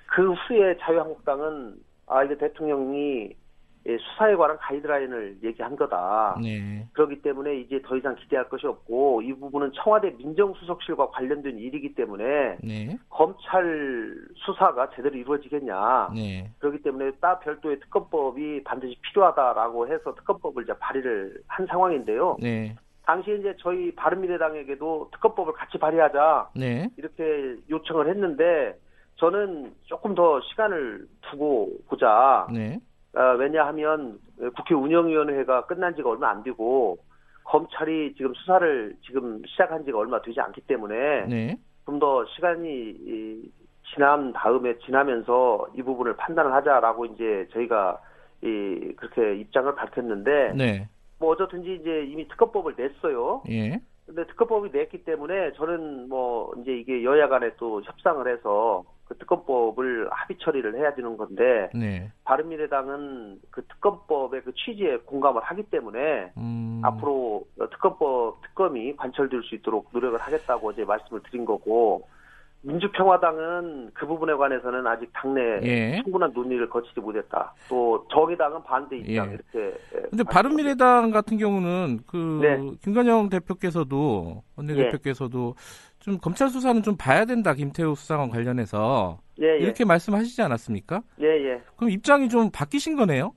[0.07, 1.75] 그 후에 자유한국당은
[2.07, 3.35] 아 이게 대통령이 예,
[3.85, 6.39] 수사에 관한 가이드라인을 얘기한 거다.
[6.43, 6.87] 네.
[6.93, 12.59] 그렇기 때문에 이제 더 이상 기대할 것이 없고 이 부분은 청와대 민정수석실과 관련된 일이기 때문에
[12.63, 12.99] 네.
[13.09, 16.11] 검찰 수사가 제대로 이루어지겠냐.
[16.15, 16.51] 네.
[16.59, 22.37] 그렇기 때문에 따 별도의 특검법이 반드시 필요하다라고 해서 특검법을 이제 발의를 한 상황인데요.
[22.41, 22.77] 네.
[23.07, 26.89] 당시에 이제 저희 바른미래당에게도 특검법을 같이 발의하자 네.
[26.97, 28.77] 이렇게 요청을 했는데
[29.17, 32.47] 저는 조금 더 시간을 두고 보자.
[33.13, 33.21] 네.
[33.21, 34.19] 어, 왜냐하면
[34.57, 36.99] 국회 운영위원회가 끝난 지가 얼마 안 되고
[37.45, 41.57] 검찰이 지금 수사를 지금 시작한 지가 얼마 되지 않기 때문에 네.
[41.87, 43.51] 좀더 시간이 이,
[43.93, 47.99] 지난 다음에 지나면서 이 부분을 판단을 하자라고 이제 저희가
[48.43, 50.89] 이 그렇게 입장을 밝혔는데 네.
[51.19, 53.43] 뭐 어쨌든지 이제 이미 특검법을 냈어요.
[53.51, 53.81] 예.
[54.07, 60.09] 근데 특검법이 냈기 때문에 저는 뭐 이제 이게 여야 간에 또 협상을 해서 그 특검법을
[60.13, 62.13] 합의 처리를 해야 되는 건데 네.
[62.23, 66.81] 바른미래당은 그 특검법의 그 취지에 공감을 하기 때문에 음.
[66.85, 72.07] 앞으로 특검법 특검이 관철될 수 있도록 노력을 하겠다고 어제 말씀을 드린 거고
[72.63, 76.03] 민주평화당은 그 부분에 관해서는 아직 당내 예.
[76.05, 77.53] 충분한 논의를 거치지 못했다.
[77.69, 79.35] 또 정의당은 반대 입장 예.
[79.35, 79.79] 이렇게.
[80.11, 82.71] 근데 바른미래당 같은 경우는 그 네.
[82.83, 85.55] 김관영 대표께서도 원내대표께서도
[86.01, 89.59] 좀 검찰 수사는 좀 봐야 된다 김태우 수사관 관련해서 예, 예.
[89.59, 91.03] 이렇게 말씀하시지 않았습니까?
[91.21, 91.63] 예, 예.
[91.77, 93.35] 그럼 입장이 좀 바뀌신 거네요?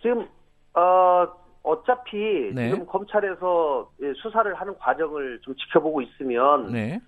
[0.00, 0.26] 지금
[0.74, 1.28] 어
[1.62, 2.16] 어차피
[2.54, 2.70] 네.
[2.70, 7.00] 지금 검찰에서 예, 수사를 하는 과정을 좀 지켜보고 있으면 네.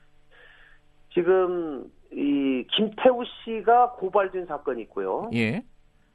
[1.14, 5.30] 지금 이 김태우 씨가 고발된 사건이 있고요.
[5.32, 5.62] 예.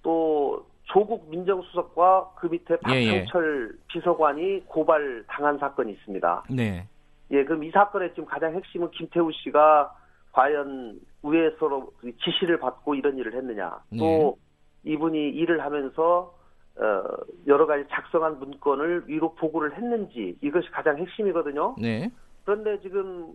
[0.03, 3.19] 또 조국 민정수석과 그 밑에 예, 예.
[3.19, 6.43] 박상철 비서관이 고발 당한 사건이 있습니다.
[6.49, 6.87] 네.
[7.31, 9.93] 예, 그럼 이 사건의 지금 가장 핵심은 김태우 씨가
[10.31, 11.87] 과연 위에서
[12.23, 13.79] 지시를 받고 이런 일을 했느냐.
[13.97, 14.37] 또
[14.83, 16.33] 이분이 일을 하면서
[16.79, 17.03] 어,
[17.47, 21.75] 여러 가지 작성한 문건을 위로 보고를 했는지 이것이 가장 핵심이거든요.
[21.81, 22.09] 네.
[22.45, 23.33] 그런데 지금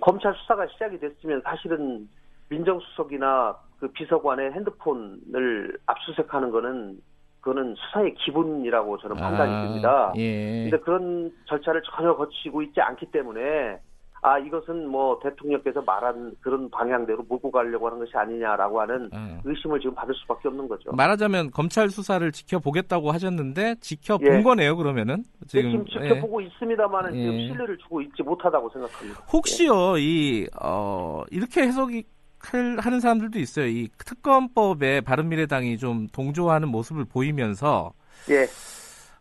[0.00, 2.08] 검찰 수사가 시작이 됐으면 사실은
[2.48, 7.00] 민정수석이나 그 비서관의 핸드폰을 압수수색하는 거는
[7.46, 10.12] 그거는 수사의 기본이라고 저는 판단이 아, 듭니다.
[10.16, 10.68] 예.
[10.68, 13.78] 근데 그런 절차를 전혀 거치고 있지 않기 때문에
[14.22, 19.38] 아 이것은 뭐 대통령께서 말한 그런 방향대로 몰고 가려고 하는 것이 아니냐라고 하는 어.
[19.44, 20.90] 의심을 지금 받을 수밖에 없는 거죠.
[20.90, 24.42] 말하자면 검찰 수사를 지켜보겠다고 하셨는데 지켜본 예.
[24.42, 24.76] 거네요.
[24.76, 27.20] 그러면은 지금, 지금 지금 지켜보고 있습니다만은 예.
[27.22, 29.20] 지금 신뢰를 주고 있지 못하다고 생각합니다.
[29.32, 32.15] 혹시요 이 어, 이렇게 해석이 클-
[32.52, 33.66] 하는 사람들도 있어요.
[33.66, 37.92] 이 특검법에 바른미래당이 좀 동조하는 모습을 보이면서
[38.30, 38.46] 예,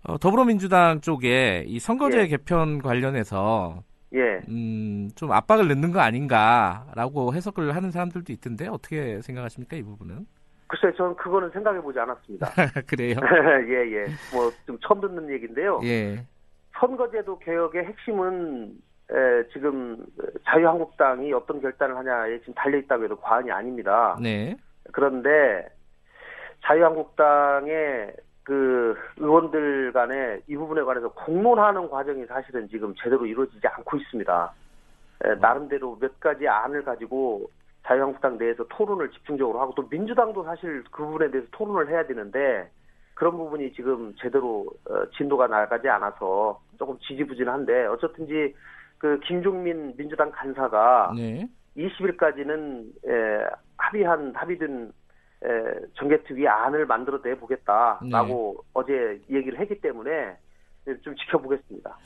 [0.07, 2.27] 어, 더불어민주당 쪽에 이 선거제 예.
[2.27, 4.41] 개편 관련해서 예.
[4.47, 10.25] 음, 좀 압박을 넣는 거 아닌가라고 해석을 하는 사람들도 있던데 어떻게 생각하십니까 이 부분은?
[10.67, 12.47] 글쎄, 저는 그거는 생각해 보지 않았습니다.
[12.87, 13.15] 그래요?
[13.69, 14.05] 예, 예.
[14.33, 15.79] 뭐, 좀 처음 듣는 얘기인데요.
[15.83, 16.25] 예.
[16.79, 18.75] 선거제도 개혁의 핵심은,
[19.11, 20.05] 에, 지금,
[20.43, 24.17] 자유한국당이 어떤 결단을 하냐에 지금 달려 있다고 해도 과언이 아닙니다.
[24.21, 24.55] 네.
[24.91, 25.67] 그런데,
[26.63, 34.53] 자유한국당의 그 의원들 간에 이 부분에 관해서 공론하는 과정이 사실은 지금 제대로 이루어지지 않고 있습니다.
[35.23, 37.49] 에, 나름대로 몇 가지 안을 가지고
[37.83, 42.69] 자유한국당 내에서 토론을 집중적으로 하고 또 민주당도 사실 그 부분에 대해서 토론을 해야 되는데
[43.13, 48.53] 그런 부분이 지금 제대로 어, 진도가 나가지 않아서 조금 지지부진한데 어쨌든지
[48.97, 51.47] 그 김종민 민주당 간사가 네.
[51.77, 52.91] 20일까지는
[53.77, 54.91] 합의한 합의된
[55.43, 55.47] 에,
[55.95, 60.37] 정개특위 안을 만들어 내 보겠다라고 어제 얘기를 했기 때문에
[61.03, 61.97] 좀 지켜보겠습니다.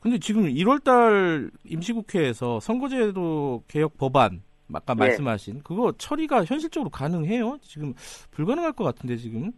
[0.00, 5.00] 근데 지금 1월달 임시국회에서 선거제도 개혁 법안 아까 네.
[5.00, 7.58] 말씀하신 그거 처리가 현실적으로 가능해요?
[7.62, 7.94] 지금
[8.32, 9.52] 불가능할 것 같은데 지금.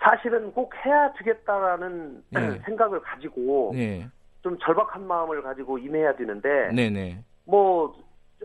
[0.00, 2.58] 사실은 꼭 해야 되겠다라는 네.
[2.66, 4.08] 생각을 가지고 네.
[4.42, 7.22] 좀 절박한 마음을 가지고 임해야 되는데 네, 네.
[7.44, 7.94] 뭐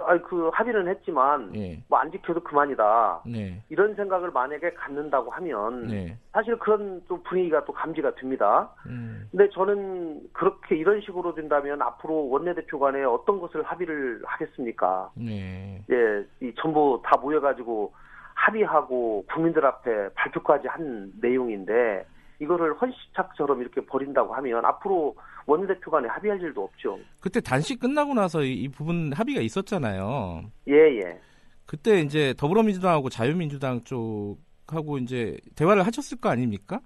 [0.01, 1.83] 아이, 그 합의는 했지만 네.
[1.87, 3.61] 뭐안 지켜도 그만이다 네.
[3.69, 6.17] 이런 생각을 만약에 갖는다고 하면 네.
[6.31, 8.71] 사실 그런 좀 분위기가 또 감지가 됩니다.
[8.87, 9.27] 음.
[9.29, 15.11] 근데 저는 그렇게 이런 식으로 된다면 앞으로 원내대표 간에 어떤 것을 합의를 하겠습니까?
[15.15, 15.83] 네.
[15.91, 17.93] 예, 이 전부 다 모여가지고
[18.33, 22.05] 합의하고 국민들 앞에 발표까지 한 내용인데
[22.43, 25.15] 이거를 헌시착처럼 이렇게 버린다고 하면 앞으로
[25.45, 26.99] 원내대표 간에 합의할 일도 없죠.
[27.21, 30.43] 그때 단식 끝나고 나서 이, 이 부분 합의가 있었잖아요.
[30.67, 31.19] 예, 예.
[31.65, 36.79] 그때 이제 더불어민주당하고 자유민주당 쪽하고 이제 대화를 하셨을 거 아닙니까?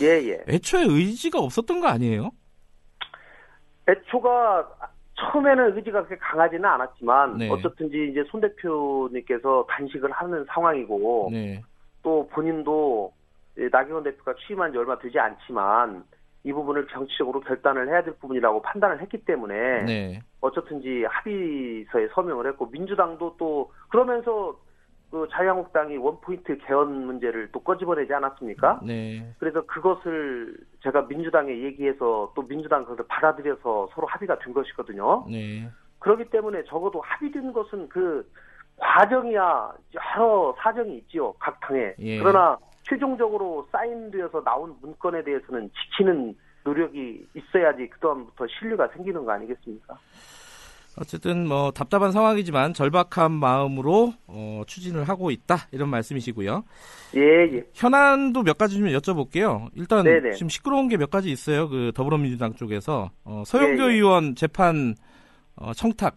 [0.00, 0.44] 예, 예.
[0.48, 2.30] 애초에 의지가 없었던 거 아니에요?
[3.88, 4.68] 애초가
[5.20, 7.50] 처음에는 의지가 그렇게 강하지는 않았지만 네.
[7.50, 11.62] 어쨌든지 이제 손 대표님께서 단식을 하는 상황이고 네.
[12.02, 13.19] 또 본인도 예,
[13.70, 16.04] 나경원 대표가 취임한 지 얼마 되지 않지만
[16.44, 20.20] 이 부분을 정치적으로 결단을 해야 될 부분이라고 판단을 했기 때문에 네.
[20.40, 24.56] 어쨌든지 합의서에 서명을 했고 민주당도 또 그러면서
[25.10, 28.80] 그 자유한국당이 원포인트 개헌 문제를 또 꺼집어내지 않았습니까?
[28.84, 29.34] 네.
[29.38, 35.26] 그래서 그것을 제가 민주당에 얘기해서 또 민주당 그것을 받아들여서 서로 합의가 된 것이거든요.
[35.28, 35.68] 네.
[35.98, 38.26] 그렇기 때문에 적어도 합의된 것은 그
[38.76, 42.18] 과정이야 여러 사정이 있지요 각 당에 예.
[42.18, 49.98] 그러나 최종적으로 사인되어서 나온 문건에 대해서는 지키는 노력이 있어야지 그다음부터 신뢰가 생기는 거 아니겠습니까?
[50.98, 56.64] 어쨌든 뭐 답답한 상황이지만 절박한 마음으로 어, 추진을 하고 있다 이런 말씀이시고요.
[57.16, 57.64] 예, 예.
[57.74, 59.68] 현안도 몇 가지 좀 여쭤볼게요.
[59.74, 60.32] 일단 네네.
[60.32, 61.68] 지금 시끄러운 게 몇 가지 있어요.
[61.68, 63.92] 그 더불어민주당 쪽에서 어, 서영교 예, 예.
[63.94, 64.94] 의원 재판
[65.56, 66.16] 어, 청탁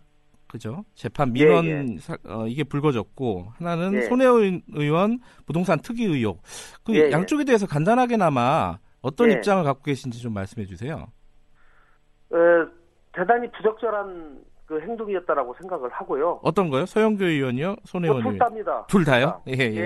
[0.54, 0.86] 그죠?
[0.94, 4.02] 재판 예, 민원 사- 어, 이게 불거졌고 하나는 예.
[4.04, 6.44] 손혜원 의원 부동산 투기 의혹.
[6.86, 7.12] 그 예, 예.
[7.12, 9.34] 양쪽에 대해서 간단하게나마 어떤 예.
[9.34, 11.08] 입장을 갖고 계신지 좀 말씀해 주세요.
[12.30, 12.36] 어,
[13.14, 16.40] 대단히 부적절한 그 행동이었다라고 생각을 하고요.
[16.44, 16.86] 어떤 거요?
[16.86, 17.76] 서영교 의원이요?
[17.86, 18.38] 손혜원 의원?
[18.38, 18.86] 다입니다.
[18.86, 19.42] 둘 다요?
[19.48, 19.80] 예, 예, 예.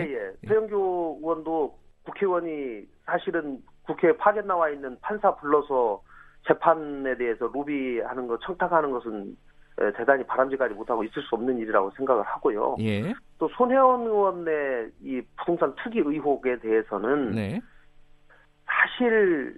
[0.43, 0.47] 예.
[0.49, 6.01] 서영교 의원도 국회의원이 사실은 국회에 파견 나와 있는 판사 불러서
[6.45, 9.37] 재판에 대해서 로비하는 거 청탁하는 것은
[9.79, 12.77] 에, 대단히 바람직하지 못하고 있을 수 없는 일이라고 생각을 하고요.
[12.79, 13.13] 예.
[13.37, 17.61] 또 손혜원 의원의 이 부동산 투기 의혹에 대해서는 네.
[18.65, 19.57] 사실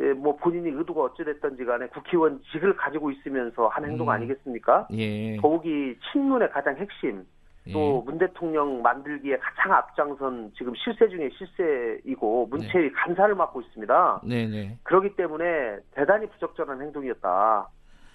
[0.00, 4.10] 예, 뭐 본인이 의도가 어찌됐든지 간에 국회의원직을 가지고 있으면서 한 행동 음.
[4.10, 4.86] 아니겠습니까?
[4.92, 5.36] 예.
[5.38, 7.24] 더욱이 친문의 가장 핵심
[7.72, 14.22] 또문 대통령 만들기에 가장 앞장선 지금 실세 중에 실세이고 문체위 간사를 맡고 있습니다.
[14.24, 14.78] 네, 네.
[14.84, 17.68] 그렇기 때문에 대단히 부적절한 행동이었다.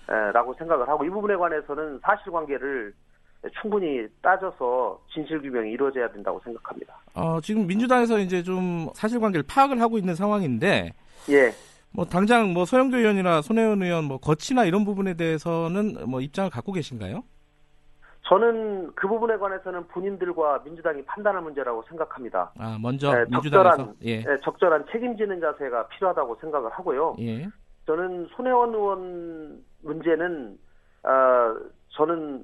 [0.09, 2.93] 에, 라고 생각을 하고 이 부분에 관해서는 사실관계를
[3.61, 6.97] 충분히 따져서 진실 규명이 이루어져야 된다고 생각합니다.
[7.13, 10.93] 어, 지금 민주당에서 이제 좀 사실관계를 파악을 하고 있는 상황인데,
[11.29, 11.51] 예,
[11.91, 16.71] 뭐 당장 뭐 서영교 의원이나 손혜원 의원 뭐 거치나 이런 부분에 대해서는 뭐 입장을 갖고
[16.71, 17.23] 계신가요?
[18.25, 22.53] 저는 그 부분에 관해서는 본인들과 민주당이 판단할 문제라고 생각합니다.
[22.57, 24.11] 아, 먼저 네, 민주당에서 적절한, 예.
[24.19, 27.17] 예, 적절한 책임지는 자세가 필요하다고 생각을 하고요.
[27.19, 27.47] 예.
[27.85, 30.57] 저는 손혜원 의원 문제는
[31.03, 31.55] 아,
[31.89, 32.43] 저는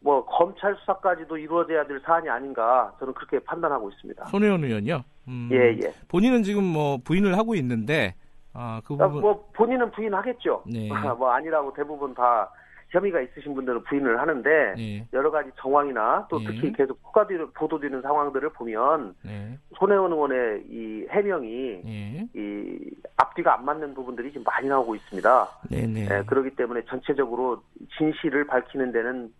[0.00, 4.26] 뭐 검찰 수사까지도 이루어져야 될 사안이 아닌가 저는 그렇게 판단하고 있습니다.
[4.26, 5.04] 손혜원 의원요.
[5.28, 5.94] 음, 예, 예.
[6.08, 8.14] 본인은 지금 뭐 부인을 하고 있는데
[8.54, 10.64] 아, 그 아, 부분 뭐 본인은 부인하겠죠.
[10.66, 10.88] 네.
[11.18, 12.50] 뭐 아니라고 대부분 다
[12.90, 15.06] 혐의가 있으신 분들은 부인을 하는데 예.
[15.12, 16.46] 여러 가지 정황이나 또 예.
[16.46, 19.58] 특히 계속 포괄되는 보도되는 상황들을 보면 네.
[19.78, 22.28] 손혜원 의원의 이 해명이 예.
[22.34, 22.78] 이
[23.16, 25.48] 앞뒤가 안 맞는 부분들이 지금 많이 나오고 있습니다.
[25.70, 26.08] 네, 네.
[26.10, 27.62] 예, 그렇기 때문에 전체적으로
[27.96, 29.32] 진실을 밝히는 데는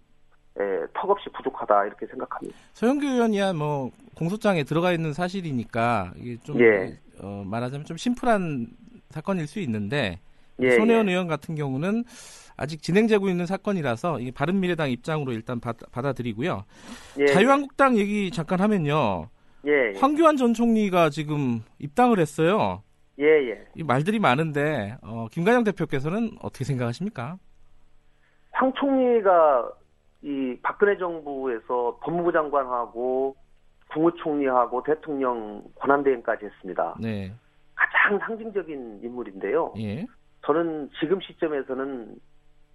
[0.58, 2.56] 예, 턱없이 부족하다 이렇게 생각합니다.
[2.72, 6.98] 서영교 의원이야 뭐 공소장에 들어가 있는 사실이니까 이게 좀 예.
[7.20, 8.66] 어, 말하자면 좀 심플한
[9.10, 10.20] 사건일 수 있는데
[10.60, 11.12] 예, 손혜원 예.
[11.12, 12.04] 의원 같은 경우는
[12.60, 16.64] 아직 진행되고 있는 사건이라서 바른미래당 입장으로 일단 받, 받아들이고요.
[17.18, 19.30] 예, 자유한국당 얘기 잠깐 하면요.
[19.66, 19.98] 예, 예.
[19.98, 22.82] 황교안 전 총리가 지금 입당을 했어요.
[23.18, 23.66] 예, 예.
[23.74, 27.38] 이 말들이 많은데 어, 김관영 대표께서는 어떻게 생각하십니까?
[28.52, 29.72] 황 총리가
[30.20, 33.36] 이 박근혜 정부에서 법무부 장관하고
[33.90, 36.94] 국무총리하고 대통령 권한대행까지 했습니다.
[37.00, 37.32] 네,
[37.74, 39.72] 가장 상징적인 인물인데요.
[39.78, 40.04] 예,
[40.44, 42.16] 저는 지금 시점에서는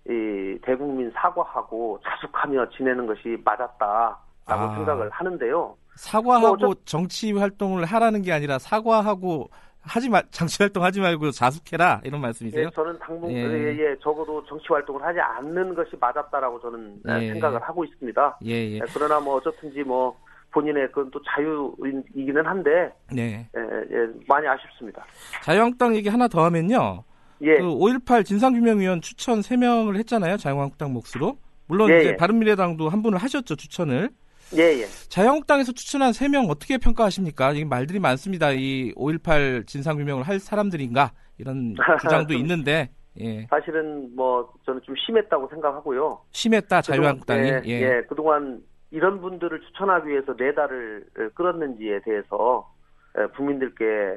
[0.08, 4.76] 이 대국민 사과하고 자숙하며 지내는 것이 맞았다라고 아.
[4.76, 5.76] 생각을 하는데요.
[5.96, 9.50] 사과하고 뭐 정치 활동을 하라는 게 아니라 사과하고
[9.82, 12.66] 하지 마 정치 활동 하지 말고 자숙해라 이런 말씀이세요?
[12.66, 13.44] 예, 저는 당분 예.
[13.44, 13.78] 예.
[13.78, 17.32] 예, 적어도 정치 활동을 하지 않는 것이 맞았다라고 저는 예.
[17.32, 18.40] 생각을 하고 있습니다.
[18.46, 20.16] 예, 예, 예, 그러나 뭐 어쨌든지 뭐
[20.52, 23.48] 본인의 그건 또 자유이기는 한데 네.
[23.56, 25.04] 예, 예, 많이 아쉽습니다.
[25.44, 27.04] 자유한국당 얘기 하나 더 하면요.
[27.42, 30.38] 예, 그5.18 진상규명위원 추천 3명을 했잖아요.
[30.38, 31.38] 자유한국당 몫으로.
[31.68, 32.16] 물론 예, 이제 예.
[32.16, 34.10] 바른미래당도 한 분을 하셨죠, 추천을.
[34.56, 34.86] 예, 예.
[35.10, 37.54] 자유한국당에서 추천한 3명 어떻게 평가하십니까?
[37.54, 38.52] 이 말들이 많습니다.
[38.52, 41.12] 이 5.18 진상규명을 할 사람들인가?
[41.38, 43.48] 이런 주장도 좀- 있는데, 예.
[43.50, 46.20] 사실은 뭐 저는 좀 심했다고 생각하고요.
[46.32, 47.42] 심했다, 자유한국당이.
[47.44, 48.62] 그동안, 예, 예, 그동안
[48.92, 52.72] 이런 분들을 추천하기 위해서 네 달을 에, 끌었는지에 대해서
[53.18, 54.16] 에, 국민들께 에,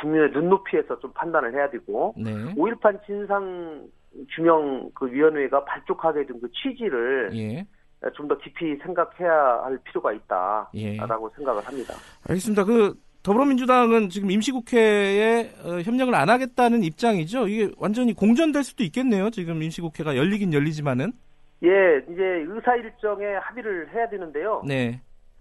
[0.00, 2.30] 국민의 눈높이에서 좀 판단을 해야 되고 네.
[2.54, 3.88] 5.18 진상
[4.34, 7.66] 규명 그 위원회가 발족하게 된 그 취지를 예.
[8.14, 10.12] 좀더 깊이 생각해야 할 필요가
[10.74, 10.94] 예.
[10.94, 11.94] 있다라고 생각을 합니다.
[12.28, 12.64] 알겠습니다.
[12.64, 17.48] 그 더불어민주당은 지금 임시국회에 어, 협력을 안 하겠다는 입장이죠.
[17.48, 19.30] 이게 완전히 공전될 수도 있겠네요.
[19.30, 21.12] 지금 임시국회가 열리긴 열리지만은.
[21.62, 24.62] 예, 이제 의사 일정에 합의를 해야 되는데요.
[24.66, 25.00] 네.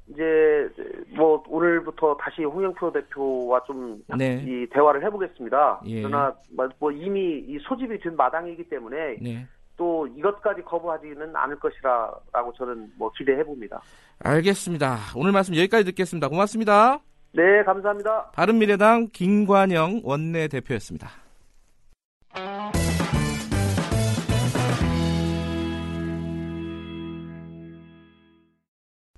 [0.10, 0.70] 이제
[1.16, 4.66] 뭐 오늘부터 다시 홍영표 대표와 좀이 네.
[4.72, 5.82] 대화를 해보겠습니다.
[5.86, 6.02] 예.
[6.02, 6.36] 그러나
[6.80, 9.48] 뭐 이미 이 소집이 된 마당이기 때문에 네.
[9.78, 13.82] 또 이것까지 거부하지는 않을 것이라라고 저는 뭐 기대해 봅니다.
[14.20, 14.98] 알겠습니다.
[15.16, 16.28] 오늘 말씀 여기까지 듣겠습니다.
[16.28, 17.00] 고맙습니다.
[17.32, 18.32] 네, 감사합니다.
[18.34, 21.10] 바른미래당 김관영 원내대표였습니다.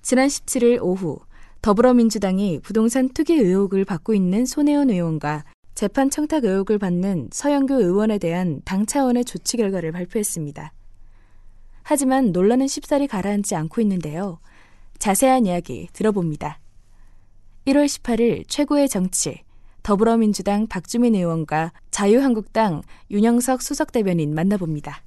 [0.06, 1.18] 지난 17일 오후
[1.64, 8.62] 더불어민주당이 부동산 투기 의혹을 받고 있는 손혜원 의원과 재판 청탁 의혹을 받는 서영교 의원에 대한
[8.66, 10.72] 당 차원의 조치 결과를 발표했습니다.
[11.82, 14.38] 하지만 논란은 쉽사리 가라앉지 않고 있는데요.
[15.00, 16.60] 자세한 이야기 들어봅니다.
[17.66, 19.42] 1월 18일 최고의 정치
[19.82, 25.02] 더불어민주당 박주민 의원과 자유한국당 윤영석 수석대변인 만나봅니다.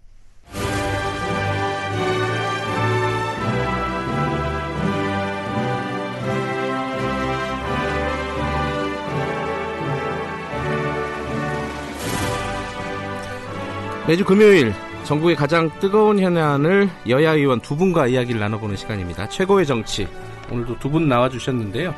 [14.09, 14.73] 매주 금요일
[15.05, 19.29] 전국의 가장 뜨거운 현안을 여야 의원 두 분과 이야기를 나눠보는 시간입니다.
[19.29, 20.09] 최고의 정치.
[20.51, 21.95] 오늘도 두 분 나와주셨는데요.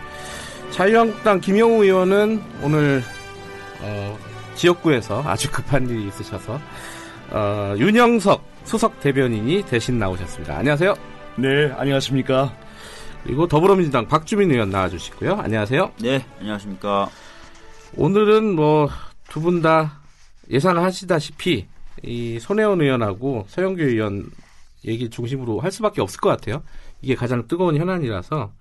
[0.73, 3.05] 자유한국당 김영우 의원은 오늘
[3.81, 4.19] 어,
[4.57, 6.61] 지역구에서 아주 급한 일이 있으셔서
[7.31, 10.57] 어, 윤영석 수석 대변인이 대신 나오셨습니다.
[10.59, 10.97] 안녕하세요.
[11.37, 12.53] 네, 안녕하십니까.
[13.23, 15.35] 그리고 더불어민주당 박주민 의원 나와주시고요.
[15.37, 15.93] 안녕하세요.
[16.03, 17.09] 네, 안녕하십니까.
[17.97, 18.89] 오늘은 뭐
[19.29, 20.01] 두 분 다
[20.51, 21.69] 예상하시다시피
[22.03, 24.31] 이 손혜원 의원하고 서영교 의원
[24.85, 26.63] 얘기 중심으로 할 수밖에 없을 것 같아요.
[27.03, 28.53] 이게 가장 뜨거운 현안이라서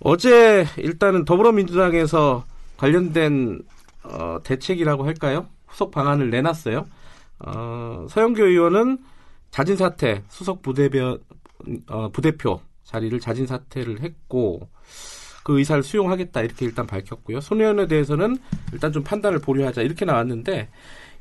[0.00, 2.44] 어제 일단은 더불어민주당에서
[2.76, 3.62] 관련된
[4.04, 5.46] 어, 대책이라고 할까요?
[5.66, 6.86] 후속 방안을 내놨어요.
[7.40, 8.98] 어, 서영교 의원은
[9.50, 11.18] 자진 사퇴 수석 부대변
[11.88, 14.68] 어, 부대표 자리를 자진 사퇴를 했고
[15.42, 17.40] 그 의사를 수용하겠다 이렇게 일단 밝혔고요.
[17.40, 18.38] 손 의원에 대해서는
[18.72, 20.68] 일단 좀 판단을 보류하자 이렇게 나왔는데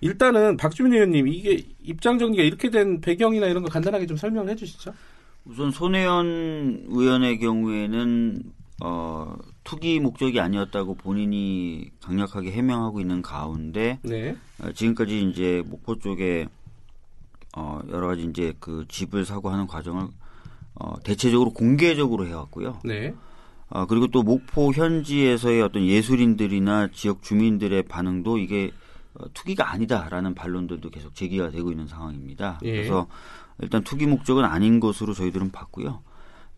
[0.02, 4.93] 일단은 박주민 의원님 이게 입장 정리가 이렇게 된 배경이나 이런 거 간단하게 좀 설명을 해주시죠.
[5.46, 8.43] 우선 손혜원 의원의 경우에는
[8.84, 16.48] 어, 투기 목적이 아니었다고 본인이 강력하게 해명하고 있는 가운데 네, 어, 지금까지 이제 목포 쪽에
[17.56, 20.08] 어, 여러 가지 이제 그 집을 사고 하는 과정을
[20.76, 22.82] 어, 대체적으로 공개적으로 해왔고요.
[22.84, 23.14] 네.
[23.70, 28.84] 어, 그리고 또 목포 현지에서의 어떤 예술인들이나 지역 주민들의 반응도 이게 어,
[29.34, 32.59] 투기가 아니다라는 반론들도 계속 제기가 되고 있는 상황입니다.
[32.63, 32.72] 예.
[32.72, 33.07] 그래서
[33.59, 36.01] 일단 투기 목적은 아닌 것으로 저희들은 봤고요.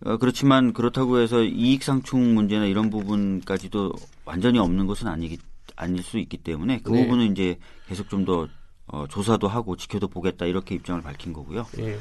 [0.05, 3.93] 어, 그렇지만 그렇다고 해서 이익 상충 문제나 이런 부분까지도
[4.25, 5.39] 완전히 없는 것은 아니기
[5.75, 7.03] 아닐 수 있기 때문에 그 네.
[7.03, 8.47] 부분은 이제 계속 좀더
[8.87, 11.65] 어, 조사도 하고 지켜도 보겠다 이렇게 입장을 밝힌 거고요.
[11.79, 11.97] 예.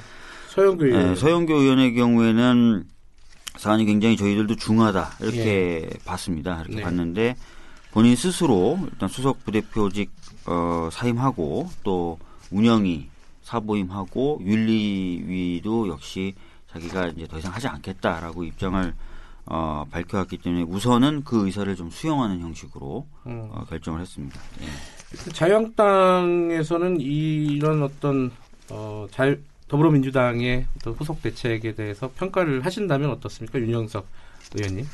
[0.48, 1.16] 서영교 네, 의원.
[1.16, 2.84] 서영교 의원의 경우에는
[3.57, 6.61] 사안이 굉장히 저희들도 중하다 이렇게 봤습니다.
[6.61, 6.82] 이렇게 네.
[6.82, 7.36] 봤는데
[7.92, 10.11] 본인 스스로 일단 수석 부대표직
[10.47, 12.18] 어, 사임하고 또
[12.51, 13.09] 운영이
[13.42, 16.34] 사보임하고 윤리위도 역시
[16.70, 18.94] 자기가 이제 더 이상 하지 않겠다라고 입장을
[19.47, 23.49] 어, 밝혀왔기 때문에 우선은 그 의사를 좀 수용하는 형식으로 음.
[23.53, 24.40] 어, 결정을 했습니다.
[24.62, 25.30] 예.
[25.32, 28.32] 자유한국당에서는 이런 어떤
[28.70, 34.07] 어, 잘 더불어민주당의 어떤 후속 대책에 대해서 평가를 하신다면 어떻습니까, 윤영석
[34.57, 34.84] 의원님?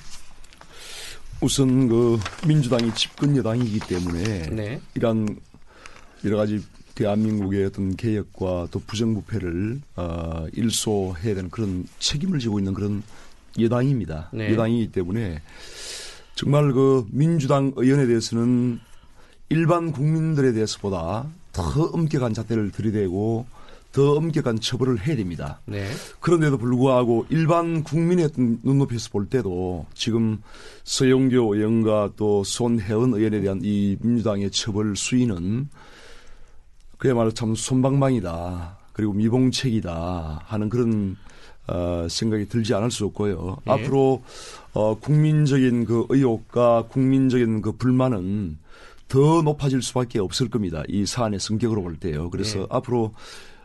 [1.42, 4.80] 우선 그 민주당이 집권 여당이기 때문에 네.
[4.94, 5.36] 이런
[6.24, 6.62] 여러 가지
[6.94, 13.02] 대한민국의 어떤 개혁과 또 부정부패를 어, 일소해야 되는 그런 책임을 지고 있는 그런
[13.58, 14.30] 여당입니다.
[14.32, 14.52] 네.
[14.52, 15.42] 여당이기 때문에
[16.36, 18.78] 정말 그 민주당 의원에 대해서는
[19.48, 23.46] 일반 국민들에 대해서보다 더 엄격한 잣대를 들이대고
[23.92, 25.60] 더 엄격한 처벌을 해야 됩니다.
[25.66, 25.86] 네.
[26.20, 28.30] 그런데도 불구하고 일반 국민의
[28.62, 30.42] 눈높이에서 볼 때도 지금
[30.84, 35.68] 서영교 의원과 또 손혜원 의원에 대한 이 민주당의 처벌 수위는
[36.96, 38.78] 그야말로 참 손방망이다.
[38.92, 41.16] 그리고 미봉책이다 하는 그런
[41.68, 43.58] 어, 생각이 들지 않을 수 없고요.
[43.66, 43.70] 예.
[43.70, 44.22] 앞으로
[44.72, 48.58] 어, 국민적인 그 의혹과 국민적인 그 불만은
[49.08, 50.82] 더 높아질 수밖에 없을 겁니다.
[50.88, 52.30] 이 사안의 성격으로 볼 때요.
[52.30, 52.66] 그래서 예.
[52.70, 53.12] 앞으로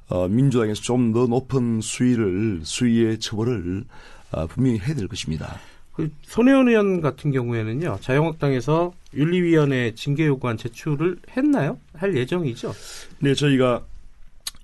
[0.10, 3.84] 어, 민주당에서 좀 더 높은 수위를 수위의 처벌을
[4.32, 5.60] 어, 분명히 해야 될 것입니다.
[5.94, 11.78] 그 손혜원 의원 같은 경우에는요, 자유한국당에서 윤리위원회 징계 요구안 제출을 했나요?
[11.94, 12.74] 할 예정이죠?
[13.20, 13.84] 네, 저희가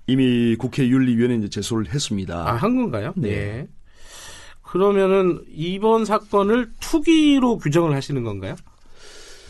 [0.06, 2.48] 이미 국회 윤리위원회에 이제 제소를 했습니다.
[2.48, 3.12] 아, 한 건가요?
[3.16, 3.28] 네.
[3.30, 3.68] 예.
[4.62, 8.54] 그러면은 이번 사건을 투기로 규정을 하시는 건가요?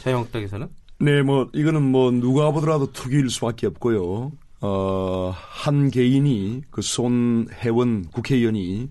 [0.02, 0.68] 자유한국당에서는?
[1.00, 4.32] 네, 뭐 이거는 뭐 누가 보더라도 투기일 수밖에 없고요.
[4.66, 8.88] 어, 한 개인이 그 손혜원 국회의원이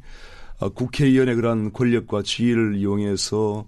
[0.60, 3.66] 어, 국회의원의 그러한 권력과 지위를 이용해서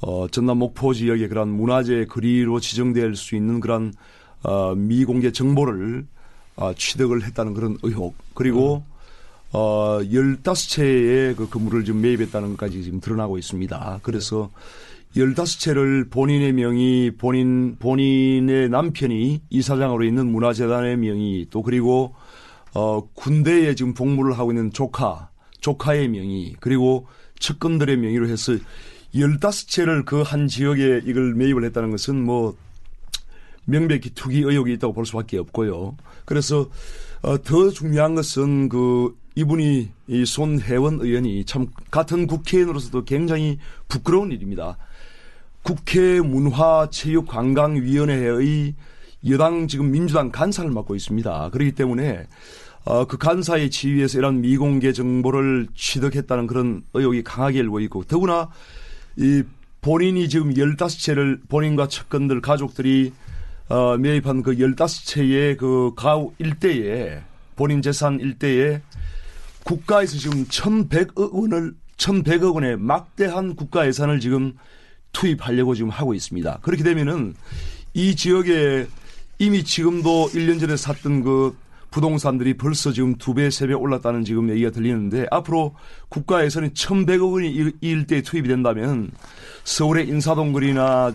[0.00, 3.94] 어, 전남 목포 지역의 그러한 문화재 거리로 지정될 수 있는 그러한
[4.42, 6.08] 어, 미공개 정보를
[6.56, 8.16] 어, 취득을 했다는 그런 의혹.
[8.34, 8.82] 그리고
[9.52, 14.00] 어, 15채의 그 건물을 지금 매입했다는 것까지 지금 드러나고 있습니다.
[14.02, 14.50] 그래서
[15.16, 22.14] 15채를 본인의 명의, 본인, 본인의 남편이 이사장으로 있는 문화재단의 명의, 또 그리고,
[22.74, 27.06] 어, 군대에 지금 복무를 하고 있는 조카, 조카의 명의, 그리고
[27.38, 28.52] 측근들의 명의로 해서
[29.14, 32.54] 15채를 그 한 지역에 이걸 매입을 했다는 것은 뭐,
[33.64, 35.96] 명백히 투기 의혹이 있다고 볼 수밖에 없고요.
[36.24, 36.68] 그래서
[37.22, 43.58] 어, 더 중요한 것은 그 이분이 이 손혜원 의원이 참 같은 국회의원으로서도 굉장히
[43.88, 44.76] 부끄러운 일입니다.
[45.66, 48.74] 국회 문화체육관광위원회의
[49.28, 51.50] 여당 지금 민주당 간사를 맡고 있습니다.
[51.50, 52.28] 그렇기 때문에
[52.84, 58.48] 어, 그 간사의 지위에서 이런 미공개 정보를 취득했다는 그런 의혹이 강하게 일고 있고 더구나
[59.16, 59.42] 이
[59.80, 63.12] 본인이 지금 15채를 본인과 측근들 가족들이
[63.68, 67.24] 어, 매입한 그 15채의 그 가우 일대에
[67.56, 68.82] 본인 재산 일대에
[69.64, 74.52] 국가에서 지금 1,100억 원을 1,100억 원의 막대한 국가 예산을 지금
[75.20, 76.58] 투입하려고 지금 하고 있습니다.
[76.62, 77.34] 그렇게 되면은
[77.94, 78.86] 이 지역에
[79.38, 81.56] 이미 지금도 1년 전에 샀던 그
[81.90, 85.74] 부동산들이 벌써 지금 두 배, 세 배 올랐다는 지금 얘기가 들리는데 앞으로
[86.10, 89.10] 국가 예산이 1,100억 원이 이, 이 일대에 투입이 된다면
[89.64, 91.14] 서울의 인사동거리나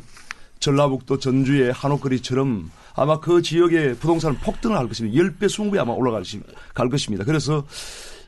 [0.60, 5.22] 전라북도 전주의 한옥거리처럼 아마 그 지역의 부동산은 폭등을 할 것입니다.
[5.22, 6.42] 10배, 20배 아마 올라갈 시-
[6.74, 7.24] 갈 것입니다.
[7.24, 7.66] 그래서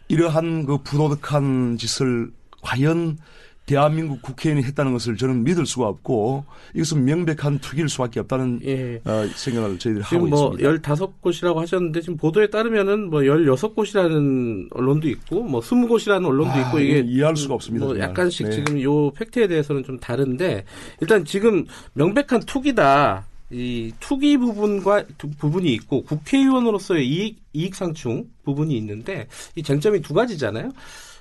[0.07, 3.17] 이러한 그 부도덕한 짓을 과연
[3.65, 6.43] 대한민국 국회의원이 했다는 것을 저는 믿을 수가 없고
[6.75, 9.01] 이것은 명백한 투기일 수밖에 없다는 예.
[9.05, 10.95] 어, 생각을 저희들이 하고 지금 뭐 있습니다.
[10.95, 16.99] 15곳이라고 하셨는데 지금 보도에 따르면은 뭐 16곳이라는 언론도 있고 뭐 20곳이라는 언론도 아, 있고 이게
[16.99, 17.97] 이해할 수가 없습니다, 뭐.
[17.97, 18.51] 약간씩 네.
[18.55, 20.65] 지금 요 팩트에 대해서는 좀 다른데
[20.99, 23.27] 일단 지금 명백한 투기다.
[23.51, 30.15] 이 투기 부분과 두- 부분이 있고 국회의원으로서의 이익, 이익 상충 부분이 있는데 이 쟁점이 두
[30.15, 30.71] 가지잖아요.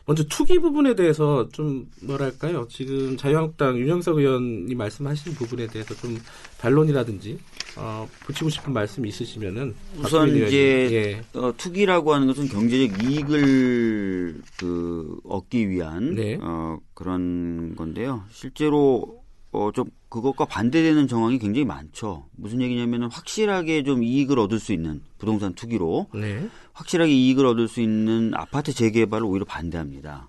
[0.05, 2.67] 먼저 투기 부분에 대해서 좀 뭐랄까요?
[2.69, 6.19] 지금 자유한국당 윤영석 의원이 말씀하신 부분에 대해서 좀
[6.59, 7.39] 반론이라든지
[7.77, 11.23] 어, 붙이고 싶은 말씀 있으시면은 우선 이제 의원님.
[11.35, 16.39] 어, 투기라고 하는 것은 경제적 이익을 그 얻기 위한 네.
[16.41, 18.25] 어, 그런 건데요.
[18.31, 19.22] 실제로
[19.53, 22.27] 어, 좀 그것과 반대되는 정황이 굉장히 많죠.
[22.37, 26.19] 무슨 얘기냐면은 확실하게 좀 이익을 얻을 수 있는 부동산 투기로 예.
[26.19, 26.49] 네.
[26.73, 30.29] 확실하게 이익을 얻을 수 있는 아파트 재개발을 오히려 반대합니다.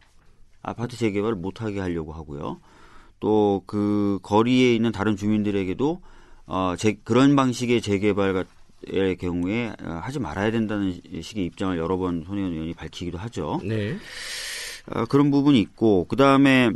[0.62, 2.60] 아파트 재개발을 못하게 하려고 하고요.
[3.20, 6.02] 또 그 거리에 있는 다른 주민들에게도
[6.46, 8.46] 어, 제, 그런 방식의 재개발의
[9.20, 13.62] 경우에 어, 하지 말아야 된다는 식의 입장을 여러 번 손혜원 의원이 밝히기도 하죠.
[13.64, 13.96] 네.
[14.92, 16.72] 어, 그런 부분이 있고 그 다음에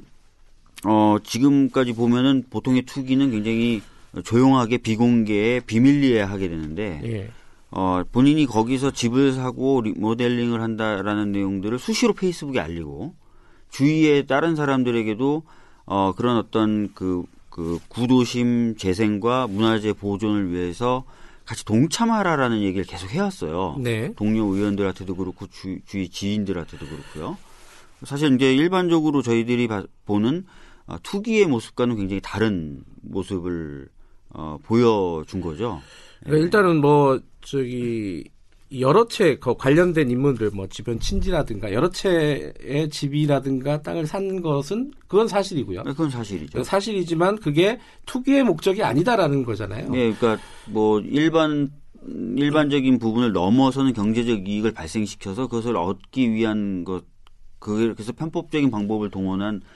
[0.86, 3.82] 어, 지금까지 보면은 보통의 투기는 굉장히
[4.24, 7.30] 조용하게 비공개에 비밀리에 하게 되는데 예.
[7.72, 13.14] 어, 본인이 거기서 집을 사고 리모델링을 한다라는 내용들을 수시로 페이스북에 알리고
[13.72, 15.44] 주위에 다른 사람들에게도
[15.86, 21.04] 어, 그런 어떤 그, 그 구도심 재생과 문화재 보존을 위해서
[21.46, 23.78] 같이 동참하라라는 얘기를 계속 해왔어요.
[23.80, 24.12] 네.
[24.16, 27.38] 동료 의원들한테도 그렇고 주, 주위 지인들한테도 그렇고요.
[28.04, 30.48] 사실 이제 일반적으로 저희들이 봐- 보는 어,
[31.04, 33.88] 투기의 모습과는 굉장히 다른 모습을
[34.30, 35.82] 어, 보여준 거죠.
[36.22, 38.24] 그러니까 일단은 뭐 저기
[38.80, 45.84] 여러 채그 관련된 인물들 뭐 주변 친지라든가 여러 채의 집이라든가 땅을 산 것은 그건 사실이고요.
[45.84, 46.64] 네, 그건 사실이죠.
[46.64, 49.86] 사실이지만 그게 투기의 목적이 아니다라는 거잖아요.
[49.96, 51.70] 예, 그러니까 뭐 일반
[52.36, 57.06] 일반적인 부분을 넘어서는 경제적 이익을 발생시켜서 그것을 얻기 위한 것
[57.60, 59.68] 그- 그래서 편법적인 방법을 동원한 어,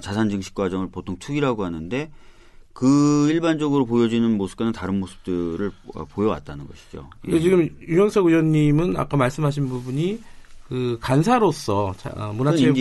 [0.00, 2.10] 자산 증식 과정을 보통 투기라고 하는데
[2.72, 7.08] 그 일반적으로 보여지는 모습과는 다른 모습들을 어, 보여왔다는 것이죠.
[7.20, 10.20] 근데 지금 윤영석 의원님은 아까 말씀하신 부분이
[10.68, 12.76] 그 간사로서 자, 어, 문화체육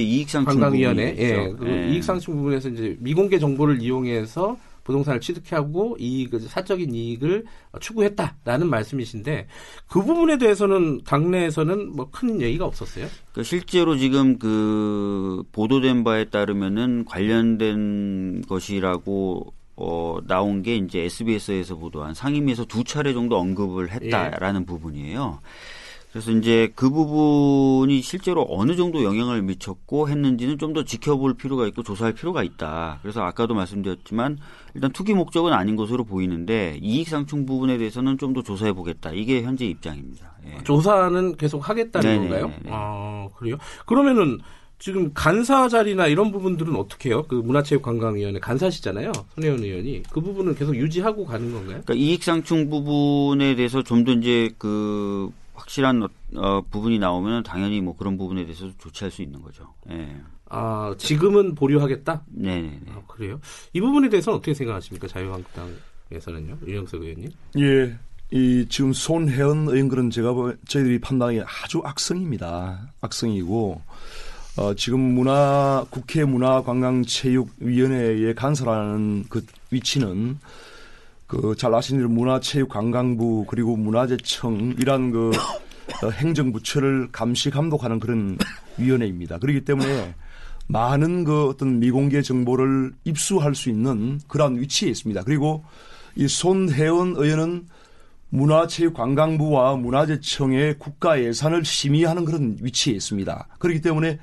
[0.46, 1.54] 관광위원회 예.
[1.60, 1.90] 그 예.
[1.92, 7.46] 이익상충 부분에서 이제 미공개 정보를 이용해서 부동산을 취득하고 이익 사적인 이익을
[7.80, 9.48] 추구했다라는 말씀이신데
[9.88, 13.08] 그 부분에 대해서는 당내에서는 뭐 큰 얘기가 없었어요.
[13.34, 22.14] 그 실제로 지금 그 보도된 바에 따르면은 관련된 것이라고 어 나온 게 이제 SBS에서 보도한
[22.14, 25.40] 상임위에서 두 차례 정도 언급을 했다라는 부분이에요.
[26.12, 31.84] 그래서 이제 그 부분이 실제로 어느 정도 영향을 미쳤고 했는지는 좀 더 지켜볼 필요가 있고
[31.84, 33.00] 조사할 필요가 있다.
[33.02, 34.38] 그래서 아까도 말씀드렸지만
[34.74, 39.12] 일단 투기 목적은 아닌 것으로 보이는데 이익 상충 부분에 대해서는 좀 더 조사해 보겠다.
[39.12, 40.32] 이게 현재 입장입니다.
[40.48, 40.64] 예.
[40.64, 42.42] 조사는 계속 하겠다는 네네네네.
[42.42, 42.60] 건가요?
[42.70, 43.58] 아 그래요?
[43.86, 44.40] 그러면은
[44.80, 47.24] 지금 간사 자리나 이런 부분들은 어떻게 해요?
[47.28, 51.82] 그 문화체육관광위원회 간사시잖아요, 손혜원 의원이 그 부분은 계속 유지하고 가는 건가요?
[51.86, 55.30] 그러니까 이익 상충 부분에 대해서 좀 더 이제 그
[55.62, 59.74] 확실한 어, 어, 부분이 나오면 당연히 뭐 그런 부분에 대해서 조치할 수 있는 거죠.
[59.92, 60.20] 예.
[60.50, 62.24] 아 지금은 보류하겠다.
[62.28, 62.82] 네네네.
[62.90, 63.40] 아, 그래요?
[63.74, 65.08] 이 부분에 대해서는 어떻게 생각하십니까?
[65.08, 67.32] 자유한국당에서는요, 윤영석 의원님?
[67.60, 67.98] 예.
[68.34, 72.94] 이 지금 손혜원 의원들은 제가 보 저희들이 판단하기에 아주 악성입니다.
[73.02, 73.82] 악성이고
[74.58, 80.38] 어, 지금 문화 국회 문화관광체육위원회의 간사라는 그 위치는
[81.32, 85.32] 그 잘 아시는 문화체육관광부 그리고 문화재청이란 그
[86.04, 88.38] 어, 행정부처를 감시 감독하는 그런
[88.78, 89.38] 위원회입니다.
[89.38, 90.14] 그렇기 때문에
[90.68, 95.24] 많은 그 어떤 미공개 정보를 입수할 수 있는 그러한 위치에 있습니다.
[95.24, 95.64] 그리고
[96.16, 97.68] 이 손혜원 의원은
[98.30, 103.48] 문화체육관광부와 문화재청의 국가 예산을 심의하는 그런 위치에 있습니다.
[103.58, 104.20] 그렇기 때문에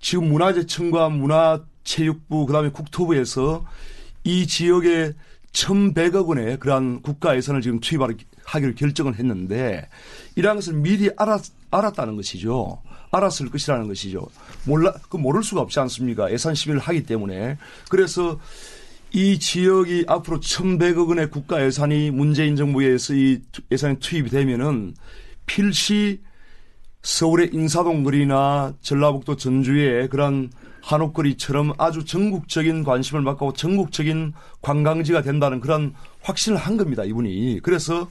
[0.00, 3.64] 지금 문화재청과 문화체육부 그다음에 국토부에서
[4.24, 4.84] 이 지역
[5.52, 9.88] 에 1,100억 원의 그러한 국가 예산을 지금 투입하기로 결정을 했는데
[10.34, 12.82] 이러한 것을 미리 알았, 알았다는 것이죠.
[13.10, 14.26] 알았을 것이라는 것이죠.
[14.64, 16.32] 몰라, 그 모를 수가 없지 않습니까?
[16.32, 17.58] 예산 심의를 하기 때문에.
[17.90, 18.40] 그래서
[19.12, 24.94] 이 지역이 앞으로 1,100억 원의 국가 예산이 문재인 정부에 의해서 이 투- 예산이 투입이 되면은
[25.44, 26.22] 필시
[27.02, 30.50] 서울의 인사동 거리나 전라북도 전주의 그런
[30.82, 37.60] 한옥거리처럼 아주 전국적인 관심을 받고 전국적인 관광지가 된다는 그런 확신을 한 겁니다, 이분이.
[37.62, 38.08] 그래서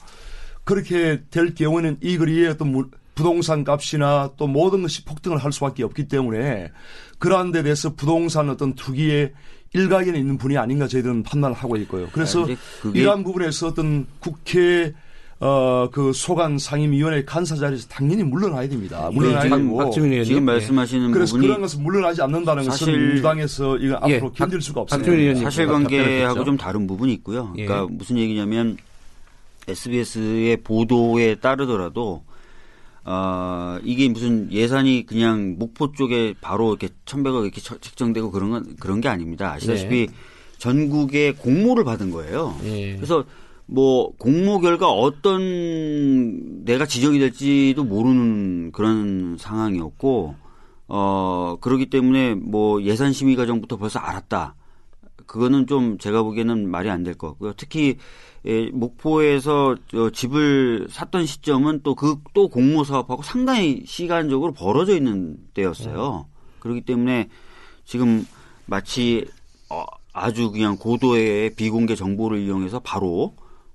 [0.64, 5.84] 그렇게 될 경우에는 이 거리에 어떤 무- 부동산 값이나 또 모든 것이 폭등을 할 수밖에
[5.84, 6.72] 없기 때문에
[7.20, 9.34] 그러한 데 대해서 부동산 어떤 투기에
[9.74, 12.08] 일각에는 있는 분이 아닌가 저희들은 판단을 하고 있고요.
[12.14, 12.48] 그래서 아,
[12.82, 14.94] 그게- 이러한 부분에서 어떤 국회
[15.44, 19.10] 어, 그 소관 상임위원회 간사 자리에서 당연히 물러나야 됩니다.
[19.12, 19.90] 물러나야 지금 되고.
[19.92, 20.40] 지금 예.
[20.40, 24.82] 말씀하시는 그래서 부분이 그런 것은 물러나지 않는다는 것은 사실- 민주당에서 이거 예, 앞으로 견딜 수가
[24.82, 25.44] 없습니다.
[25.44, 27.54] 사실관계하고 좀 다른 부분이 있고요.
[27.58, 27.66] 예.
[27.66, 28.78] 그러니까 무슨 얘기냐면
[29.68, 32.24] SBS의 보도에 따르더라도
[33.04, 38.76] 어, 이게 무슨 예산이 그냥 목포 쪽에 바로 이렇게 천백억 이렇게 처- 책정되고 그런 건
[38.80, 39.54] 그런 게 아닙니다.
[39.54, 40.08] 아시다시피
[40.60, 42.56] 전국에 공모를 받은 거예요.
[42.64, 42.96] 예.
[42.96, 43.26] 그래서
[43.74, 50.36] 뭐 공모 결과 어떤 내가 지정이 될지도 모르는 그런 상황이었고
[50.90, 54.56] 어 그러기 때문에 뭐 예산 심의 과정부터 벌써 알았다.
[55.26, 57.54] 그거는 좀 제가 보기에는 말이 안 될 것 같고요.
[57.56, 57.96] 특히
[58.46, 66.26] 예, 목포에서 저 집을 샀던 시점은 또그 또 공모 사업하고 상당히 시간적으로 벌어져 있는 때였어요.
[66.60, 67.30] 그렇기 때문에
[67.86, 68.26] 지금
[68.66, 69.26] 마치
[69.70, 73.34] 어, 아주 그냥 고도의 비공개 정보를 이용해서 바로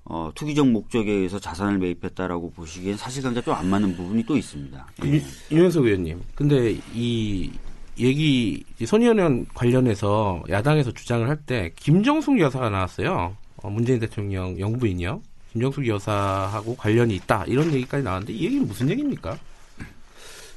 [0.09, 4.87] 어, 투기적 목적에 의해서 자산을 매입했다라고 보시기엔 사실관계가 좀안 맞는 부분이 또 있습니다.
[5.05, 5.09] 예.
[5.11, 5.21] 유-
[5.51, 7.51] 유현석 의원님, 근데 이
[7.99, 13.37] 얘기 손희연 의원 관련해서 야당에서 주장을 할 때 김정숙 여사가 나왔어요.
[13.57, 15.21] 어, 문재인 대통령 영부인이요.
[15.53, 19.37] 김정숙 여사하고 관련이 있다 이런 얘기까지 나왔는데 이 얘기는 무슨 얘기입니까?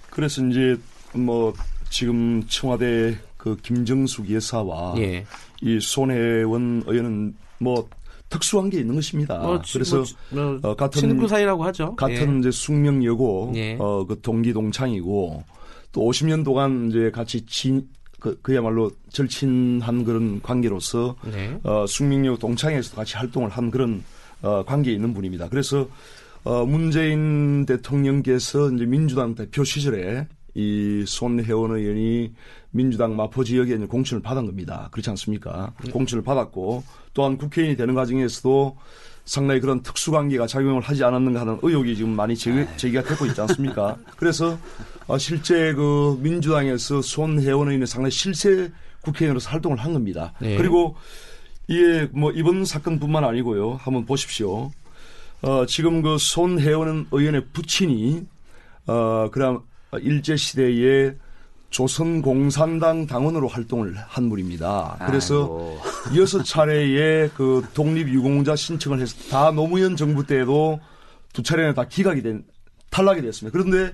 [0.10, 0.78] 그래서 이제
[1.14, 1.54] 뭐
[1.90, 5.26] 지금 청와대 그 김정숙 여사와 예.
[5.62, 7.88] 이 손혜원 의원은 뭐
[8.30, 9.40] 특수한 게 있는 것입니다.
[9.40, 11.96] 뭐, 지- 그래서 뭐, 뭐 어, 같은 친구 사이라고 하죠.
[11.96, 13.76] 같은 이제 숙명여고 예.
[13.80, 15.44] 어, 그 동기 동창이고
[15.92, 17.88] 또 50년 동안 이제 같이 친
[18.20, 21.32] 그, 그야말로 절친한 그런 관계로서 예.
[21.32, 21.60] 네.
[21.64, 24.04] 어, 숙명여 동창회에서 같이 활동을 한 그런
[24.42, 25.50] 어, 관계에 있는 분입니다.
[25.50, 25.88] 그래서
[26.44, 32.34] 어, 문재인 대통령께서 이제 민주당 대표 시절에 이 손혜원 의원이
[32.72, 34.90] 민주당 마포 지역에 이제 공천을 받은 겁니다.
[34.91, 35.74] 그렇지 않습니까?
[35.91, 36.84] 공천을 받았고
[37.14, 38.78] 또한 국회의원이 되는 과정에서도
[39.26, 43.98] 상당히 그런 특수관계가 작용을 하지 않았는가 하는 의혹이 지금 많이 제기, 제기가 되고 있지 않습니까?
[44.18, 44.58] 그래서
[45.08, 48.72] 어, 실제 그 민주당에서 손혜원 의원이 상당히 실세
[49.02, 50.34] 국회의원으로서 활동을 한 겁니다.
[50.40, 50.58] 네.
[50.58, 50.96] 그리고
[51.68, 53.74] 이게 뭐 이번 사건뿐만 아니고요.
[53.74, 54.72] 한번 보십시오.
[55.41, 58.26] 어, 지금 그 손혜원 의원의 부친이
[58.88, 59.64] 어, 그럼
[60.02, 61.16] 일제 시대에
[61.70, 64.98] 조선공산당 당원으로 활동을 한 분입니다.
[65.06, 65.82] 그래서 아이고.
[66.22, 70.80] 여섯 차례의 그 독립유공자 신청을 해서 다 노무현 정부 때에도
[71.34, 72.44] 두 차례나 다 기각이 된
[72.90, 73.58] 탈락이 됐습니다.
[73.58, 73.94] 그런데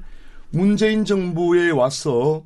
[0.52, 2.44] 문재인 정부에 와서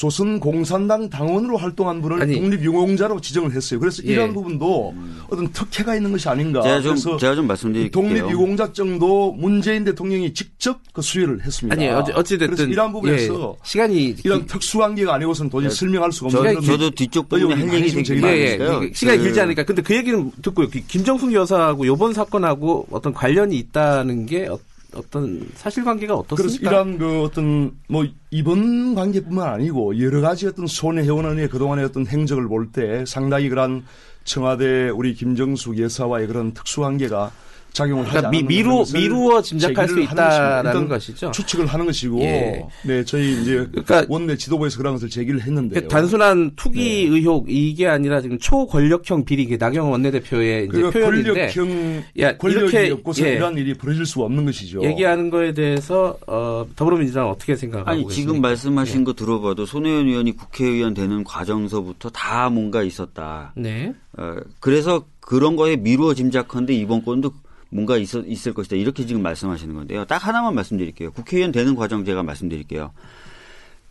[0.00, 2.34] 조선 공산당 당원으로 활동한 분을 아니.
[2.40, 3.78] 독립유공자로 지정을 했어요.
[3.78, 4.12] 그래서 예.
[4.12, 4.94] 이러한 부분도
[5.28, 6.62] 어떤 특혜가 있는 것이 아닌가.
[6.62, 7.90] 제가 좀 그래서 제가 좀 말씀드릴게요.
[7.90, 11.74] 독립유공자증도 문재인 대통령이 직접 그 수여를 했습니다.
[11.74, 16.30] 아니 어찌 어찌 그래서 됐든 이러한 부분에서 예, 시간이 이런 특수관계가 아니고서는 도저히 설명할 수가
[16.30, 18.56] 저, 없는 그런 저도 뒤쪽 부분에 할 얘기 좀 되게 예, 예.
[18.56, 18.90] 많으니까요.
[18.94, 19.64] 시간이 그- 길지 않으니까.
[19.64, 20.70] 근데 그 얘기는 듣고요.
[20.70, 24.48] 그 김정숙 여사하고 요번 사건하고 어떤 관련이 있다는 게
[24.94, 26.70] 어, 떤 사실관계가 어떻습니까?
[26.70, 32.48] 이러한 그 어떤 뭐 이번 관계뿐만 아니고 여러 가지 어떤 손혜원 의원의 그동안의 어떤 행적을
[32.48, 33.84] 볼 때 상당히 그런
[34.24, 37.32] 청와대 우리 김정숙 여사와의 그런 특수관계가
[37.72, 40.00] 작용을 하지 그러니까 미, 않았는 미루, 미루어 짐작할 수.
[40.00, 41.30] 있다라는 것이죠.
[41.30, 42.66] 추측을 하는 것이고 예.
[42.82, 45.82] 네 저희 이제 그러니까 원내 지도부에서 그런 것을 제기를 했는데요.
[45.82, 47.16] 그 단순한 투기 네.
[47.16, 52.76] 의혹 이게 아니라 지금 초권력형 비리 이게 나경원 원내대표의 이제 그러니까 표현인데 권력형 야, 권력이
[52.76, 53.34] 이렇게, 없고서 예.
[53.34, 54.82] 이러한 일이 벌어질 수가 없는 것이죠.
[54.82, 58.14] 얘기하는 거에 대해서 어, 더불어민주당은 어떻게 생각하고 아니 계십니까?
[58.14, 59.04] 지금 말씀하신 예.
[59.04, 63.52] 거 들어봐도 손혜원 의원이 국회의원 되는 과정서부터 다 뭔가 있었다.
[63.56, 63.92] 네.
[64.16, 67.32] 어, 그래서 그런 거에 미루어 짐작컨대 이번 건도
[67.70, 68.76] 뭔가 있, 있을 것이다.
[68.76, 70.04] 이렇게 지금 말씀하시는 건데요.
[70.04, 71.12] 딱 하나만 말씀드릴게요.
[71.12, 72.92] 국회의원 되는 과정 제가 말씀드릴게요.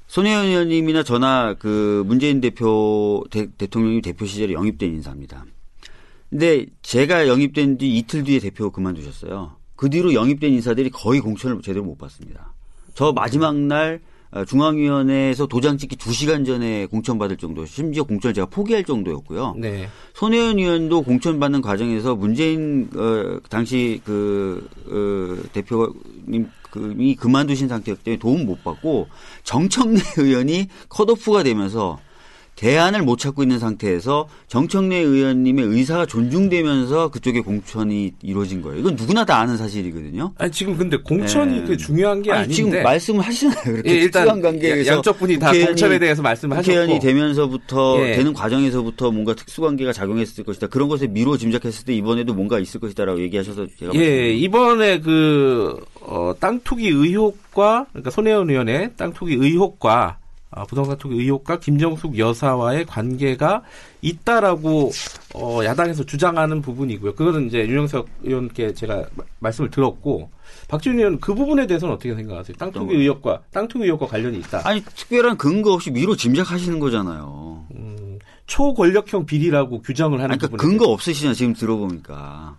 [0.07, 5.45] 손혜원 의원님이나 저나 그 문재인 대표 대, 대통령이 대표 시절에 영입된 인사입니다.
[6.29, 9.55] 근데 제가 영입된 뒤 이틀 뒤에 대표 그만두셨어요.
[9.75, 12.53] 그 뒤로 영입된 인사들이 거의 공천을 제대로 못 받습니다.
[12.93, 18.83] 저 마지막 날 어, 중앙위원회에서 도장 찍기 2시간 전에 공천받을 정도, 심지어 공천을 제가 포기할
[18.83, 19.55] 정도였고요.
[19.57, 19.89] 네.
[20.13, 28.45] 손혜원 의원도 공천받는 과정에서 문재인 어, 당시 그 어, 대표님 그이 그만두신 상태였기 때문에 도움
[28.45, 29.07] 못 받고
[29.43, 31.99] 정청래 의원이 컷오프가 되면서
[32.59, 38.79] 대안을 못 찾고 있는 상태에서 정청래 의원님의 의사가 존중되면서 그쪽에 공천이 이루어진 거예요.
[38.81, 40.33] 이건 누구나 다 아는 사실이거든요.
[40.37, 41.65] 아니 지금 근데 공천이 네.
[41.65, 43.63] 그 중요한 게 아니, 아닌데 지금 말씀을 하시잖아요.
[43.63, 48.15] 그렇게 예, 일단 관계에서 양쪽 분이 다 국회의원이- 공천에 대해서 말씀을 국회의원이 하셨고 되면서부터 예.
[48.17, 50.67] 되는 과정에서부터 뭔가 특수관계가 작용했을 것이다.
[50.67, 55.79] 그런 것에 미루어 짐작했을 때 이번에도 뭔가 있을 것이다라고 얘기하셔서 제가 예, 말씀드린 이번에 그,
[56.01, 60.28] 어, 땅 투기 의혹과, 그러니까 손혜원 의원의 땅 투기 의혹과, 아,
[60.67, 63.61] 부동산 투기 의혹과 김정숙 여사와의 관계가
[64.01, 64.91] 있다라고,
[65.35, 67.13] 어, 야당에서 주장하는 부분이고요.
[67.15, 70.29] 그거는 이제 윤영석 의원께 제가 마- 말씀을 들었고,
[70.67, 72.57] 박지훈 의원 그 부분에 대해서는 어떻게 생각하세요?
[72.57, 74.61] 땅 투기 의혹과, 땅 투기 의혹과 관련이 있다.
[74.67, 77.65] 아니 특별한 근거 없이 미루어 짐작하시는 거잖아요.
[77.75, 78.17] 음,
[78.47, 81.35] 초권력형 비리라고 규정을 하는 그러니까 근거 없으시잖아요.
[81.35, 82.55] 지금 들어보니까.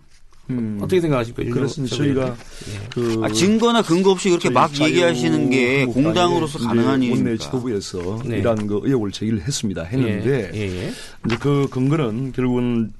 [0.49, 0.79] 음.
[0.81, 1.53] 어떻게 생각하십니까?
[1.53, 1.95] 그렇습니다.
[1.95, 2.87] 저희가 예.
[2.93, 7.29] 그 아, 증거나 근거 없이 그렇게 막 얘기하시는 게 공당으로서 가능한 일입니까?
[7.29, 8.39] 원내 지도부에서 네.
[8.39, 9.83] 이러한 그 의혹을 제기를 했습니다.
[9.83, 10.59] 했는데 예.
[10.59, 10.91] 예.
[11.25, 12.91] 이제 그 근거는 결국은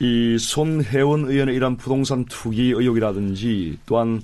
[0.00, 4.20] 이 손혜원 의원의 이러한 부동산 투기 의혹이라든지 또한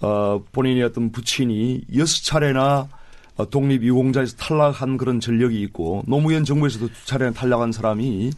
[0.00, 2.88] 어, 본인의 어떤 부친이 여섯 차례나 어,
[3.36, 8.30] 독립유공자에서 탈락한 그런 전력이 있고 노무현 정부에서도 두 차례나 탈락한 사람이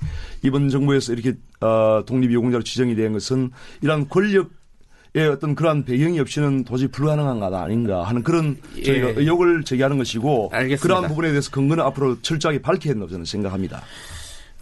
[0.42, 3.50] 이번 정부에서 이렇게 어, 독립유공자로 지정이 된 것은
[3.82, 9.14] 이러한 권력의 어떤 그러한 배경이 없이는 도저히 불가능한 것 아닌가 하는 그런 저희가 예.
[9.16, 10.82] 의혹을 제기하는 것이고 알겠습니다.
[10.82, 13.82] 그러한 부분에 대해서 근거는 앞으로 철저하게 밝혀야 된다고 저는 생각합니다.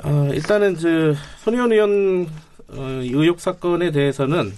[0.02, 1.14] 어, 일단은 그
[1.44, 2.28] 손희원 의원
[2.68, 4.52] 어, 의혹 사건에 대해서는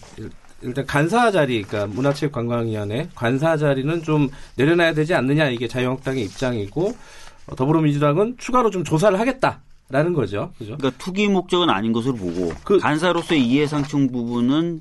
[0.64, 6.96] 일단 간사 자리, 그러니까 문화체육관광위원회 관사 자리는 좀 내려놔야 되지 않느냐 이게 자유한국당의 입장이고
[7.46, 9.60] 어, 더불어민주당은 추가로 좀 조사를 하겠다
[9.90, 10.50] 라는 거죠.
[10.58, 10.76] 그죠?
[10.78, 14.80] 그러니까 투기 목적은 아닌 것으로 보고 그, 간사로서의 이해상충 부분은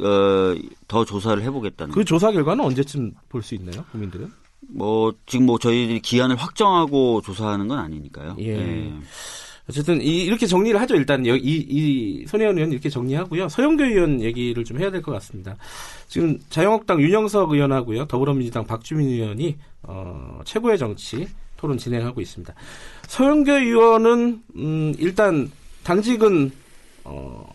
[0.00, 0.54] 어,
[0.88, 1.92] 더 조사를 해보겠다는.
[1.94, 4.32] 그 조사 결과는 언제쯤 볼 수 있나요, 국민들은?
[4.72, 8.36] 뭐 지금 뭐 저희들이 기한을 확정하고 조사하는 건 아니니까요.
[8.38, 8.56] 예.
[8.56, 8.92] 예.
[9.70, 10.96] 어쨌든 이, 렇게 정리를 하죠.
[10.96, 13.48] 일단 이, 이 손혜원 의원 이렇게 정리하고요.
[13.48, 15.56] 서영교 의원 얘기를 좀 해야 될 것 같습니다.
[16.08, 18.06] 지금 자유한국당 윤영석 의원하고요.
[18.06, 22.52] 더불어민주당 박주민 의원이 어, 최고의 정치 토론 진행하고 있습니다.
[23.06, 25.50] 서영교 의원은 음, 일단
[25.84, 26.50] 당직은
[27.04, 27.50] 어,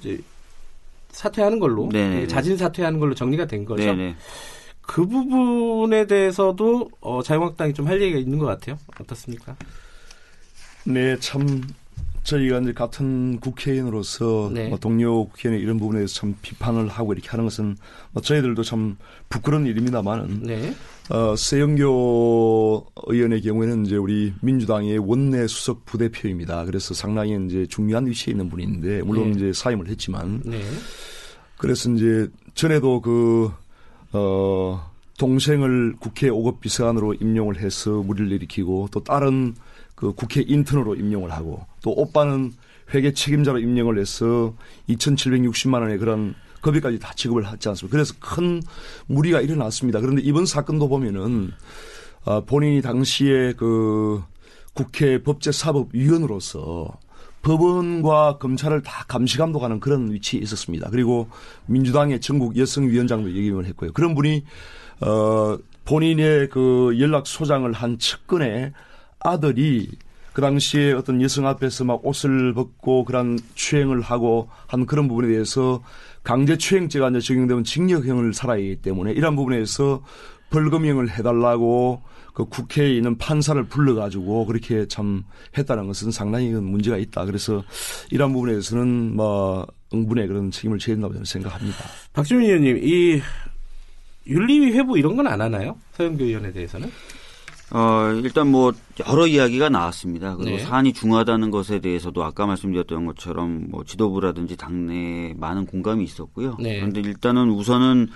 [0.00, 0.18] 이제
[1.10, 2.26] 사퇴하는 걸로 네네.
[2.28, 3.84] 자진 사퇴하는 걸로 정리가 된 거죠.
[3.84, 4.14] 네네.
[4.82, 8.78] 그 부분에 대해서도 어, 자유한국당이 좀 할 얘기가 있는 것 같아요.
[9.00, 9.56] 어떻습니까?
[10.86, 11.62] 네, 참
[12.22, 14.68] 저희가 이제 같은 국회의원으로서 네.
[14.68, 17.76] 뭐 동료 국회의원 이런 부분에 대해서 참 비판을 하고 이렇게 하는 것은
[18.12, 18.96] 뭐 저희들도 참
[19.28, 20.74] 부끄러운 일입니다만은 네.
[21.08, 26.64] 어, 세영교 의원의 경우에는 이제 우리 민주당의 원내 수석 부대표입니다.
[26.64, 29.36] 그래서 상당히 이제 중요한 위치에 있는 분인데 물론 네.
[29.36, 30.62] 이제 사임을 했지만 네.
[31.58, 33.52] 그래서 이제 전에도 그
[34.12, 39.54] 어, 동생을 국회 5급 비서관으로 임용을 해서 무리를 일으키고 또 다른
[39.96, 42.52] 그 국회 인턴으로 임용을 하고 또 오빠는
[42.94, 44.54] 회계 책임자로 임명을 해서
[44.88, 47.96] 2,760만 원의 그런 급여까지 다 지급을 하지 않습니까?
[47.96, 48.62] 그래서 큰
[49.06, 50.00] 무리가 일어났습니다.
[50.00, 51.50] 그런데 이번 사건도 보면은
[52.24, 54.22] 어, 본인이 당시에 그
[54.74, 56.98] 국회 법제사법위원으로서
[57.42, 60.90] 법원과 검찰을 다 감시 감독하는 그런 위치에 있었습니다.
[60.90, 61.28] 그리고
[61.66, 63.92] 민주당의 전국 여성위원장도 역임을 했고요.
[63.92, 64.44] 그런 분이
[65.02, 68.72] 어 본인의 그 연락 소장을 한 측근에
[69.20, 69.88] 아들이
[70.32, 75.82] 그 당시에 어떤 여성 앞에서 막 옷을 벗고 그런 추행을 하고 한 그런 부분에 대해서
[76.22, 80.02] 강제 추행죄가 이제 적용되면 징역형을 살아야 하기 때문에 이런 부분에서
[80.50, 82.02] 벌금형을 해달라고
[82.34, 85.24] 그 국회에 있는 판사를 불러가지고 그렇게 참
[85.56, 87.24] 했다는 것은 상당히 문제가 있다.
[87.24, 87.64] 그래서
[88.10, 91.78] 이런 부분에서는 뭐 응분의 그런 책임을 져야 된다고 저는 생각합니다.
[92.12, 93.22] 박주민 의원님, 이
[94.26, 95.78] 윤리위 회부 이런 건 안 하나요?
[95.92, 96.90] 서영교 의원에 대해서는?
[97.72, 98.72] 어, 일단 뭐
[99.08, 100.36] 여러 이야기가 나왔습니다.
[100.36, 100.62] 그리고 네.
[100.62, 106.56] 사안이 중하다는 것에 대해서도 아까 말씀드렸던 것처럼 뭐 지도부라든지 당내에 많은 공감이 있었고요.
[106.60, 106.76] 네.
[106.76, 108.08] 그런데 일단은 우선은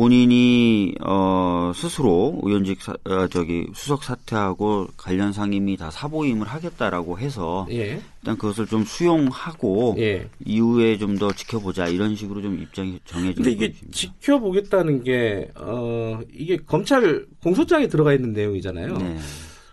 [0.00, 7.66] 본인이 어 스스로 의원직 사, 어, 저기 수석 사퇴하고 관련 상임위 다 사보임을 하겠다라고 해서
[7.70, 8.00] 예.
[8.22, 10.26] 일단 그것을 좀 수용하고 예.
[10.46, 13.74] 이후에 좀 더 지켜보자 이런 식으로 좀 입장이 정해진 근데 이게.
[13.90, 18.96] 지켜보겠다는 게 어 이게 검찰 공소장에 들어가 있는 내용이잖아요.
[18.96, 19.18] 네.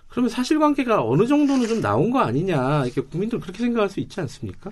[0.09, 4.71] 그러면 사실관계가 어느 정도는 좀 나온 거 아니냐 이렇게 국민들 그렇게 생각할 수 있지 않습니까?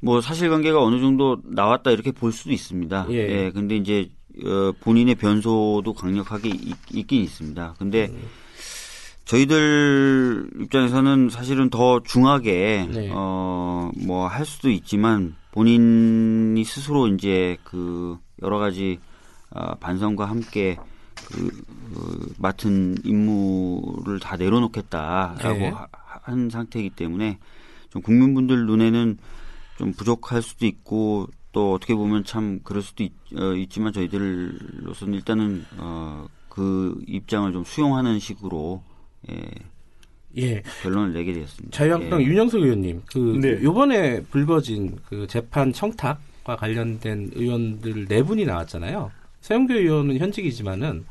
[0.00, 3.08] 뭐 사실관계가 어느 정도 나왔다 이렇게 볼 수도 있습니다.
[3.10, 3.16] 예.
[3.16, 4.08] 예 근데 이제
[4.44, 7.74] 어, 본인의 변소도 강력하게 있, 긴 있습니다.
[7.78, 8.22] 근데 음.
[9.24, 13.10] 저희들 입장에서는 사실은 더 중하게 네.
[13.12, 18.98] 어뭐 할 수도 있지만 본인이 스스로 이제 그 여러 가지
[19.50, 20.76] 어, 반성과 함께
[21.26, 21.48] 그,
[21.94, 25.72] 그 맡은 임무를 다 내려놓겠다라고 네.
[26.22, 27.38] 한 상태이기 때문에
[27.90, 29.18] 좀 국민분들 눈에는
[29.78, 35.64] 좀 부족할 수도 있고 또 어떻게 보면 참 그럴 수도 있, 어, 지만 저희들로서는 일단은
[35.78, 38.82] 어, 그 입장을 좀 수용하는 식으로
[39.30, 39.50] 예,
[40.36, 40.62] 예.
[40.82, 41.76] 결론을 내게 되었습니다.
[41.76, 42.26] 자유한국당 예.
[42.26, 43.62] 윤영석 의원님, 그 네.
[43.62, 49.10] 요번에 불거진 그 재판 청탁과 관련된 의원들 네 분이 나왔잖아요.
[49.40, 51.06] 서영교 의원은 현직이지만은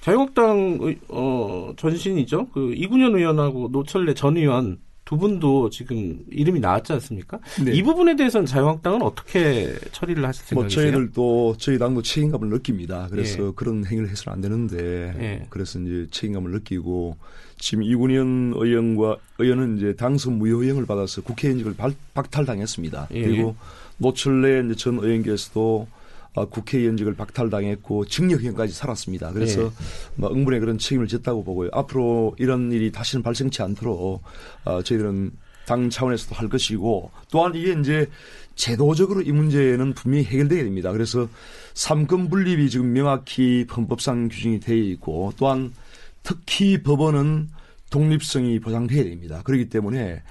[0.00, 2.48] 자유한국당 어, 전신이죠.
[2.48, 4.78] 그 이군현 의원하고 노철래 전 의원
[5.08, 7.38] 두 분도 지금 이름이 나왔지 않습니까?
[7.64, 7.72] 네.
[7.72, 10.84] 이 부분에 대해서는 자유한국당은 어떻게 처리를 하실 뭐 생각이세요?
[10.84, 13.08] 뭐 저희들도 저희 당도 책임감을 느낍니다.
[13.10, 13.52] 그래서 예.
[13.56, 14.76] 그런 행위를 해서는 안 되는데
[15.18, 15.46] 예.
[15.48, 17.16] 그래서 이제 책임감을 느끼고
[17.56, 21.74] 지금 이군현 의원과 의원은 이제 당선 무효형을 받아서 국회의원직을
[22.12, 23.08] 박탈당했습니다.
[23.14, 23.22] 예.
[23.22, 23.56] 그리고
[23.96, 25.97] 노철래 전 의원께서도 아,
[26.46, 29.32] 국회의원직을 박탈당했고 징역형까지 살았습니다.
[29.32, 29.70] 그래서 예.
[30.14, 31.70] 뭐 응분의 그런 책임을 졌다고 보고요.
[31.72, 34.22] 앞으로 이런 일이 다시는 발생치 않도록
[34.64, 35.32] 어, 저희들은
[35.66, 38.08] 당 차원에서도 할 것이고 또한 이게 이제
[38.54, 40.90] 제도적으로 이 문제는 분명히 해결돼야 됩니다.
[40.92, 41.28] 그래서
[41.74, 45.72] 삼권 분립이 지금 명확히 헌법상 규정이 되어 있고 또한
[46.22, 47.50] 특히 법원은
[47.90, 49.42] 독립성이 보장돼야 됩니다.
[49.44, 50.22] 그렇기 때문에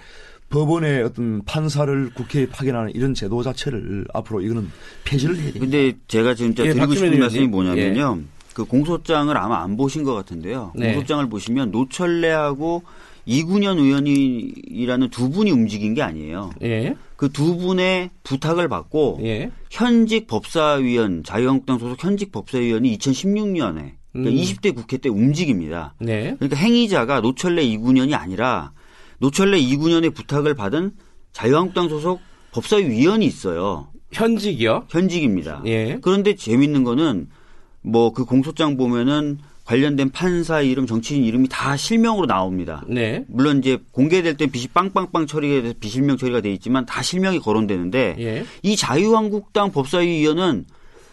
[0.49, 4.69] 법원의 어떤 판사를 국회에 파견하는 이런 제도 자체를 앞으로 이거는
[5.03, 5.59] 폐지를 해야 됩니다.
[5.59, 7.47] 근데 제가 지금 예, 드리고 싶은 말씀이.
[7.47, 8.19] 뭐냐면요.
[8.53, 10.71] 그 공소장을 아마 안 보신 것 같은데요.
[10.75, 10.93] 네.
[10.93, 12.83] 공소장을 보시면 노철래하고
[13.25, 16.51] 이군현 의원이라는 두 분이 움직인 게 아니에요.
[16.63, 16.95] 예.
[17.17, 19.51] 그 두 분의 부탁을 받고 예.
[19.69, 24.35] 현직 법사위원 자유한국당 소속 현직 법사위원이 2016년에 그러니까 음.
[24.35, 25.93] 20대 국회 때 움직입니다.
[25.99, 26.35] 네.
[26.39, 28.71] 그러니까 행위자가 노철래 이군현이 아니라
[29.19, 30.91] 노철래 이군현의 부탁을 받은
[31.31, 32.21] 자유한국당 소속
[32.51, 33.89] 법사위원이 있어요.
[34.11, 34.85] 현직이요?
[34.89, 35.61] 현직입니다.
[35.65, 35.97] 예.
[36.01, 37.29] 그런데 재밌는 거는
[37.81, 42.85] 뭐 그 공소장 보면은 관련된 판사 이름, 정치인 이름이 다 실명으로 나옵니다.
[42.87, 43.25] 네.
[43.27, 48.15] 물론 이제 공개될 때 빛이 빵빵빵 처리가 돼서 비실명 처리가 돼 있지만 다 실명이 거론되는데
[48.17, 48.45] 예.
[48.63, 50.65] 이 자유한국당 법사위원은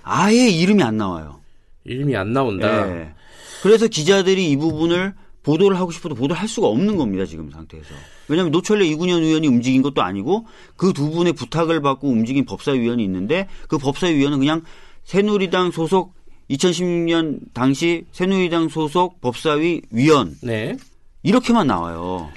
[0.05, 1.41] 아예 이름이 안 나와요.
[1.85, 2.97] 이름이 안 나온다.
[2.97, 3.15] 예.
[3.63, 5.15] 그래서 기자들이 이 부분을
[5.45, 7.25] 보도를 하고 싶어도 보도를 할 수가 없는 겁니다.
[7.27, 7.95] 지금 상태에서.
[8.29, 10.47] 왜냐하면 노철래 이군현 의원이 움직인 것도 아니고
[10.77, 14.63] 그 두 분의 부탁을 받고 움직인 법사위원이 있는데 그 법사위원은 그냥
[15.05, 16.15] 새누리당 소속
[16.51, 20.77] 2016년 당시 새누리당 소속 법사위 위원 네.
[21.23, 22.31] 이렇게만 나와요.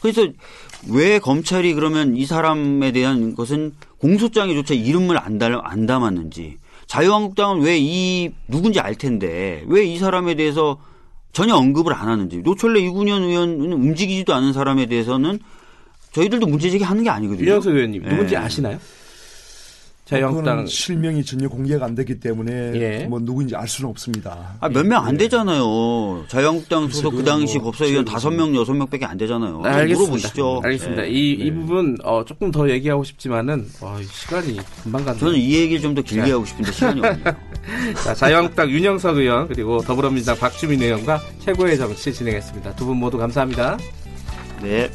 [0.00, 0.26] 그래서
[0.90, 6.56] 왜 검찰이 그러면 이 사람에 대한 것은 공소장에조차 이름을 안, 달, 안 담았는지
[6.86, 10.78] 자유한국당은 왜 이 누군지 알 텐데 왜 이 사람에 대해서
[11.32, 15.38] 전혀 언급을 안 하는지 노철래 이군현 의원은 움직이지도 않은 사람에 대해서는
[16.12, 17.46] 저희들도 문제 제기하는 게 아니거든요.
[17.46, 18.38] 유영석 의원님 누군지 예.
[18.38, 18.78] 아시나요?
[20.08, 23.06] 그거는 자유한국당 실명이 전혀 공개가 안 됐기 때문에 예.
[23.10, 24.54] 뭐 누구인지 알 수는 없습니다.
[24.58, 26.24] 아, 몇 명 안 되잖아요.
[26.28, 29.60] 자유한국당 소속 그 그건 당시 뭐 법사위원 다섯 명 여섯 명밖에 안 되잖아요.
[29.66, 29.98] 아, 알겠습니다.
[30.12, 30.60] 물어보시죠.
[30.64, 31.04] 알겠습니다.
[31.04, 31.10] 예.
[31.10, 35.20] 이, 이 부분 어, 조금 더 얘기하고 싶지만은 어, 이 시간이 금방 간다.
[35.20, 36.34] 저는 이 얘기를 좀 더 길게 자.
[36.36, 37.36] 하고 싶은데 시간이 없네요.
[38.04, 42.74] 자, 자유한국당 윤영석 의원 그리고 더불어민주당 박주민 의원과 최고의 정치 진행했습니다.
[42.76, 43.76] 두 분 모두 감사합니다.
[44.62, 44.90] 네.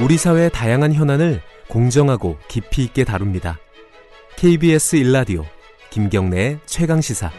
[0.00, 3.58] 우리 사회의 다양한 현안을 공정하고 깊이 있게 다룹니다.
[4.36, 5.44] KBS 일라디오
[5.90, 7.30] 김경래의 최강 시사.